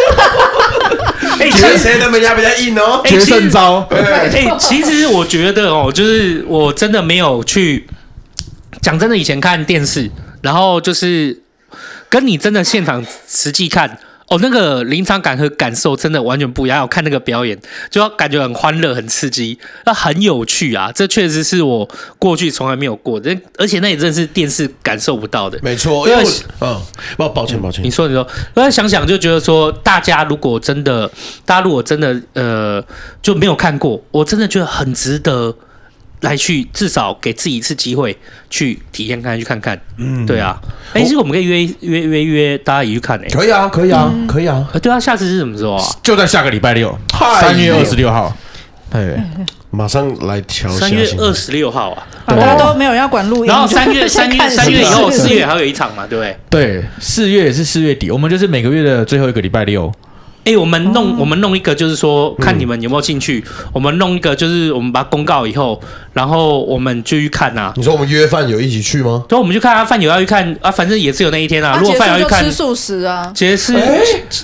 [1.37, 3.03] 佛，哎，谁的门牙比较硬哦？
[3.05, 3.87] 决胜招。
[3.91, 7.87] 哎，其实我觉得哦，就是我真的没有去。
[8.83, 10.11] 讲真的，以前看电视，
[10.43, 11.41] 然后就是
[12.11, 13.99] 跟你真的现场实际看，
[14.29, 16.81] 哦，那个临场感和感受真的完全不一样。
[16.81, 17.59] 我看那个表演，
[17.91, 20.91] 就要感觉很欢乐、很刺激，那很有趣啊！
[20.93, 21.89] 这确实是我
[22.19, 25.59] 过去从来没有过的，而且那也真的是电视感受不到的。
[25.63, 26.25] 没错，因为
[26.61, 26.81] 嗯，
[27.19, 31.07] 抱抱歉抱歉，你说你说，我在想想就觉得说，大家如果真的，
[31.45, 32.83] 大家如果真的呃
[33.21, 35.55] 就没有看过，我真的觉得很值得。
[36.25, 38.17] 来去至少给自己一次机会
[38.51, 39.79] 去体验看，去看看。
[39.99, 40.59] 嗯，对啊。
[40.93, 43.29] 哎、欸，其实我们可以约约约约大家一起去看诶。
[43.29, 44.67] 可以啊，可以啊，嗯、可以啊。
[44.83, 45.85] 对啊，下次是什么时候啊？
[46.03, 46.99] 就在下个礼拜六，
[47.41, 48.37] 三月二十六号。
[48.91, 49.17] 对，
[49.71, 50.71] 马上来调。
[50.71, 53.47] 三月二十六号啊，大家都没有要管录音。
[53.47, 56.37] 然后三月 三月三月以后四月还有一场嘛，对不对？
[56.49, 59.93] 对，四月也是四月底，我们就是每个月的最后一个礼拜六。
[60.45, 63.43] 哎、欸，我们弄、哦、我们弄一个，就是说看你们有没有兴趣。
[63.47, 65.81] 嗯、我们弄一个，就是我们把它公告以后，
[66.13, 67.73] 然后我们就去看呐、啊。
[67.77, 69.25] 你说我们约饭友一起去吗？
[69.29, 71.79] 对，我们去看啊，饭友要去看啊，反正也是有那一天啊。
[71.81, 73.75] 如果饭友要去看，吃素食啊，结束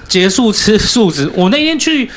[0.09, 1.31] 结束吃素食。
[1.35, 2.11] 我那天去。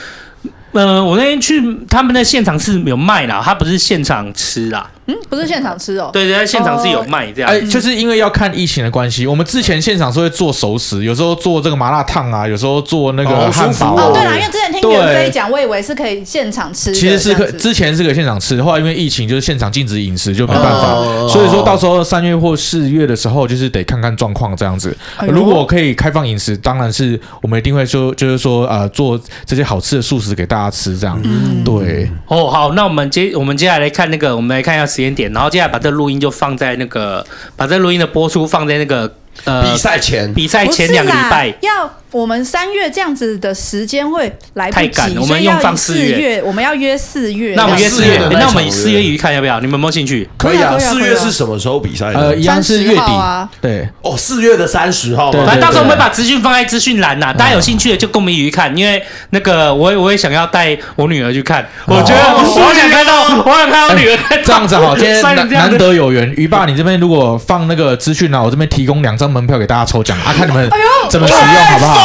[0.76, 4.90] 呃，我那天去他们的现场是有卖啦，他不是现场吃啦。
[5.06, 6.10] 嗯，不是现场吃哦。
[6.14, 7.50] 对对，在现场是有卖这样。
[7.50, 13.96] 哎，就是因为要看疫情的关系，我们之前现场是会做熟食，有时候做这个麻辣烫啊，有时候做那个汉堡。
[13.96, 16.94] 哦，对啦，因为之前听袁飞讲，我以为是可以现场吃。
[16.94, 20.94] 其实是可，之前是可以现场吃，后来因为疫情就是现场禁止饮食，就没办法。
[21.28, 24.96] 所以说到时候三月或四月的时候，就是得看看状况这样子。
[25.28, 31.20] 如果可以开放饮食，当然是我们一定会说，就是说呃，做这些好吃的素食给大家吃这样。
[31.24, 32.10] 嗯，对。
[32.28, 37.26] 哦，好，那我们接我们接下来看那个，我们来看一下时间点，然后接下来把这录音就放在那个，
[37.58, 39.12] 把这录音的播出放在那个
[39.46, 41.92] 呃比赛前，比赛前两个礼拜要。
[42.14, 47.56] 我们三月这样子的时间会来不及，太赶，我们用放四月，我们要约四月。
[47.56, 49.60] 那我们约四月，那我们四月一看要不要？
[49.60, 50.30] 你们有没有兴趣？
[50.38, 52.14] 可以啊，四月是什么时候比赛？
[52.14, 53.50] 呃，一样是月底啊。
[53.60, 55.32] 对，哦，四月的三十号。
[55.32, 70.70] 反正到时候我们会把资讯放在资讯栏呐，大家有兴趣的就跟我们一起去看，因为那个我我也想要带我女儿去看，我觉得我想看到，我想看到我女儿这样子好，今天 难难得有缘，鱼爸，你这边如果放那个资讯呢，我这边提供两张门票给大家抽奖啊，看你们
[71.10, 72.03] 怎么使用好不好？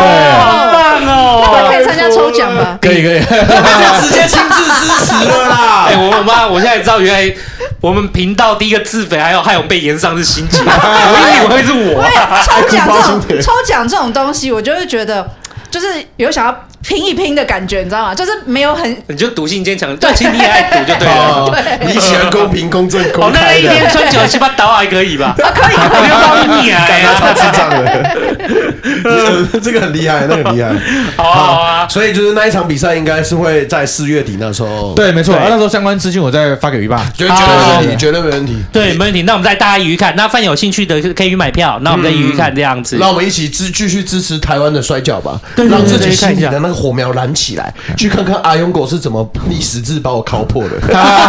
[0.00, 1.40] 对，好棒哦！
[1.52, 2.78] 那我可以参加抽奖吗？
[2.80, 5.86] 可以可以，就直接亲自支持了啦！
[5.90, 7.34] 哎，我妈，我现在知道原来
[7.80, 12.04] 我们频道第一个自肥，还有害我被延上是心情， 我以为是我。
[12.44, 15.28] 抽奖这种 抽奖这种东西，我就会觉得。
[15.70, 15.86] 就是
[16.16, 18.14] 有想要拼一拼的感觉，你知道吗？
[18.14, 21.50] 就是没有很，你就赌性坚强，对，其实你也爱赌就对了。
[21.80, 23.46] 对，你喜欢公平、公正、公开的。
[23.46, 25.34] 那一天穿九七八刀还可以吧？
[25.38, 26.86] 可以，可以帮你啊！
[27.18, 30.72] 超智障的，这个很厉害，那个很厉害。
[31.16, 34.92] 好啊，所以就是那一场比赛应该是会在四月底那时候。
[34.94, 35.36] 对，没错。
[35.48, 38.56] 那时候相关资讯我再发给鱼爸，绝对没问题，绝对没问题。
[38.72, 39.22] 对，没问题。
[39.22, 42.96] 那我们再大家一起看，那饭有兴趣的可以去买票，那我们再一起看这样子。
[43.00, 50.76] 那我们一起支继续支持台湾的摔跤吧，让自己心里的那个火苗燃起来，去看看阿勇狗是怎么逆十字把我烤破的。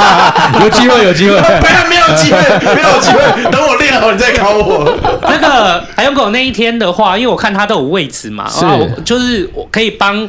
[0.61, 4.94] 有机会，有机会，不要没有机会，没有机会，等我练好你再烤我。
[5.22, 8.66] 那个阿勇狗那一天的话，因为我看他都有位置嘛，是，
[9.06, 10.28] 就是我可以帮。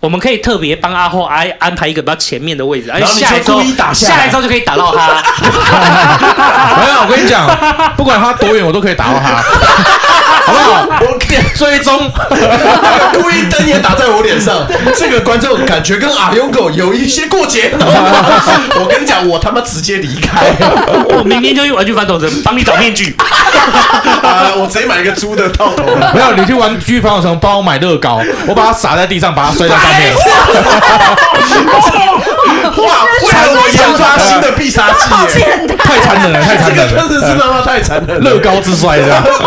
[0.00, 3.62] 我们可以特别帮阿后安安排一个比较前面的位置，然后下一周
[3.92, 5.22] 下一周就可以打到他。
[6.80, 7.46] 没有，我跟你讲，
[7.96, 9.42] 不管他多远，我都可以打到他，
[10.46, 10.88] 好不好？
[11.02, 12.10] 我可以追踪，
[13.12, 14.66] 故意灯也打在我脸上，
[14.96, 17.70] 这个观众感觉跟阿勇狗有一些过节。
[18.80, 20.50] 我跟你讲，我他妈直接离开，
[21.10, 23.14] 我明天就去玩具反斗城帮你找面具。
[24.56, 25.84] 我直接买一个猪的套头。
[26.14, 29.76] 没有，你去玩具反斗城帮我买乐高，我把它撒在地上，把它摔到
[30.12, 30.30] 上。
[32.70, 33.04] 哇！
[33.22, 35.04] 为了我研发新的必杀技，
[35.76, 38.30] 太残忍了，太残忍了，真的是他妈太残忍了！
[38.30, 39.06] 乐高之摔的，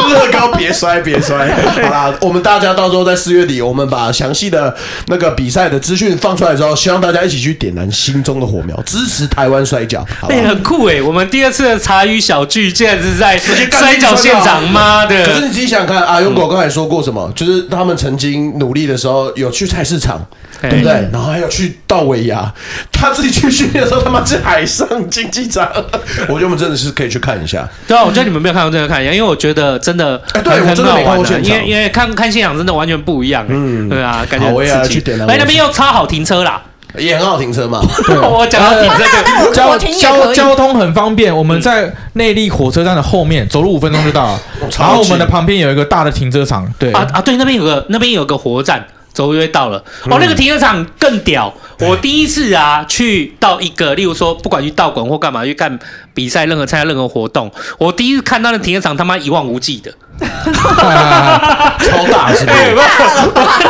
[0.09, 1.49] 乐高别摔别摔。
[1.83, 4.75] 好啦，我们大家到时候在四月底，我们把详细的
[5.07, 10.05] 那个比赛的资讯放出来之后，希望大家一起去点燃心中的火苗，支持台湾摔角。
[10.29, 11.01] 哎，很酷哎！
[11.01, 15.25] 我们第二次的茶余小聚，竟然是在摔角现场，妈的！
[15.25, 17.31] 可是你自己想想看，阿勇狗刚才说过什么？
[17.35, 20.21] 就是他们曾经努力的时候，有去菜市场。
[20.61, 20.93] 对不对？
[21.11, 22.51] 然后还要去到尾牙，
[22.91, 25.69] 他自己去训练的时候，他妈是海上竞技场。
[26.30, 27.68] 我觉得我们真的是可以去看一下。
[27.88, 33.45] 对啊，我觉得你们没有看过，真的看一下，因为我觉得真的很，对我真的没看过现场，因为因为看看现场真的完全不一样。
[33.49, 35.26] 嗯，对啊，感觉我也要去点了。
[35.27, 36.61] 哎，那边又超好停车啦，
[36.97, 37.81] 也很好停车嘛。
[38.10, 41.35] 我讲到停车，交交交通很方便。
[41.35, 44.39] 我们在内力火车站的后面，走路五分钟就到了。
[44.80, 46.72] 然后我们的旁边有一个大的停车场。
[46.80, 48.85] 对啊啊，对，那边有个那边有个火车站。
[49.14, 49.77] 走路就会到了。
[50.10, 51.53] 哦，那个停车场更屌。
[51.80, 55.77] 我第一次啊去到一个，例如说不管去道馆或干嘛去看
[56.14, 62.76] 比赛，任何参加任何活动，我第一次看到那停车场他妈一望无际的，超大是不是？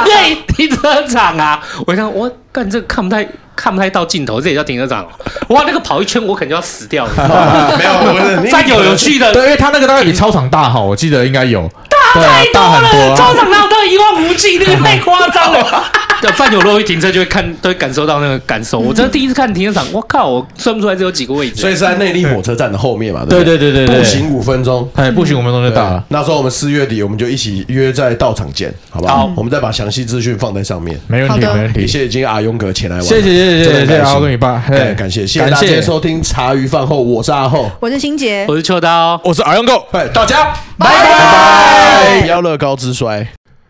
[0.05, 3.27] 对，停车场啊，我一看我干这个看不太。
[3.55, 5.07] 看不太到尽头，这也叫停车场。
[5.49, 7.11] 哇，那个跑一圈，我肯定要死掉了。
[7.77, 11.69] 没有，不是，再有有趣的，对，因为他那个大概比操场大哈，我记得应该有。
[12.15, 14.57] 大太多了，操场哪有到一望无际？
[14.59, 15.83] 那个太夸张了。
[16.21, 18.79] 对，饭友如果一停车就会看，都会感受到那个感受。
[18.79, 21.59] 我真的第一次看停车场，我靠，我算不出来这有几个位置。
[21.59, 23.25] 所以是在内坜火车站的后面嘛？
[23.29, 26.01] 对对对对，步行五分钟，哎，步行五分钟就到了。
[26.07, 29.29] 那时候我们四月底，我们就一起约在道场见，好不好？
[29.35, 30.97] 我们再把详细资讯放在上面。
[31.07, 31.81] 没问题，没问题。
[31.85, 43.23] 谢谢今天阿勇哥前来玩，谢谢谢谢谢谢阿勇你爸，对，感谢谢谢大家收听茶余饭后，我是阿厚，我是欣洁，我是秋刀，我是阿勇哥，哎，大家拜拜，不要乐高自摔。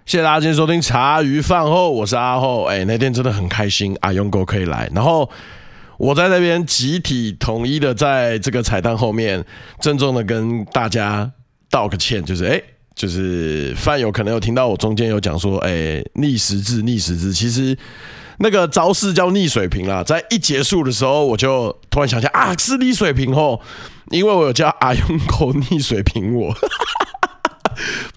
[0.06, 2.66] 谢谢大家今天收听茶余饭后，我是阿后。
[2.66, 5.30] 哎，那天真的很开心，阿勇哥可以来，然后
[5.98, 9.44] 我在那边集体统一的在这个彩蛋后面
[9.80, 11.32] 郑重的跟大家
[11.70, 12.62] 道个歉，就是哎，
[12.96, 17.78] 就是饭友可能有听到我中间有讲说，哎，逆时制逆时制，其实
[18.40, 23.60] 那个招式叫逆水平啦，在一结束的时候，我就突然想起来啊，是逆水平哦，
[24.10, 26.56] 因为我有叫阿勇哥逆水平我。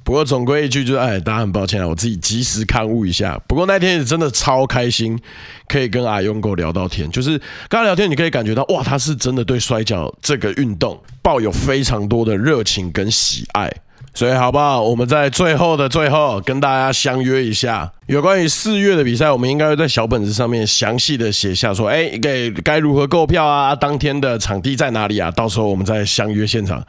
[0.06, 3.36] 不过总归一句就是，哎，大家很抱歉啊，我自己及时勘误一下。
[3.48, 5.18] 不过那天也真的超开心，
[5.66, 7.10] 可以跟阿勇哥聊到天。
[7.10, 7.36] 就是
[7.68, 13.68] 刚刚聊天，你可以感觉到，哇，他是真的对摔跤这个运动抱有非常多的热情跟喜爱。
[14.14, 14.80] 所以好不好？
[14.80, 23.74] 我们在最后的最后跟大家相约一下，有关于四月的比赛，我们应该会在小本子上面详细的写下，说，哎，给该如何购票啊？
[23.74, 25.32] 当天的场地在哪里啊？
[25.32, 26.80] 到时候我们再相约现场。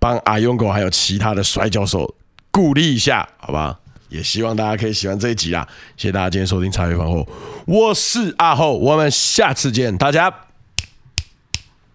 [0.00, 2.14] 帮阿勇哥还有其他的摔跤手
[2.58, 3.78] 鼓励一下，好吧？
[4.08, 5.64] 也希望大家可以喜欢这一集啦！
[5.96, 7.24] 谢谢大家今天收听茶余饭后，
[7.66, 10.28] 我是阿厚，我们下次见，大家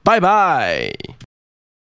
[0.03, 0.93] 拜拜。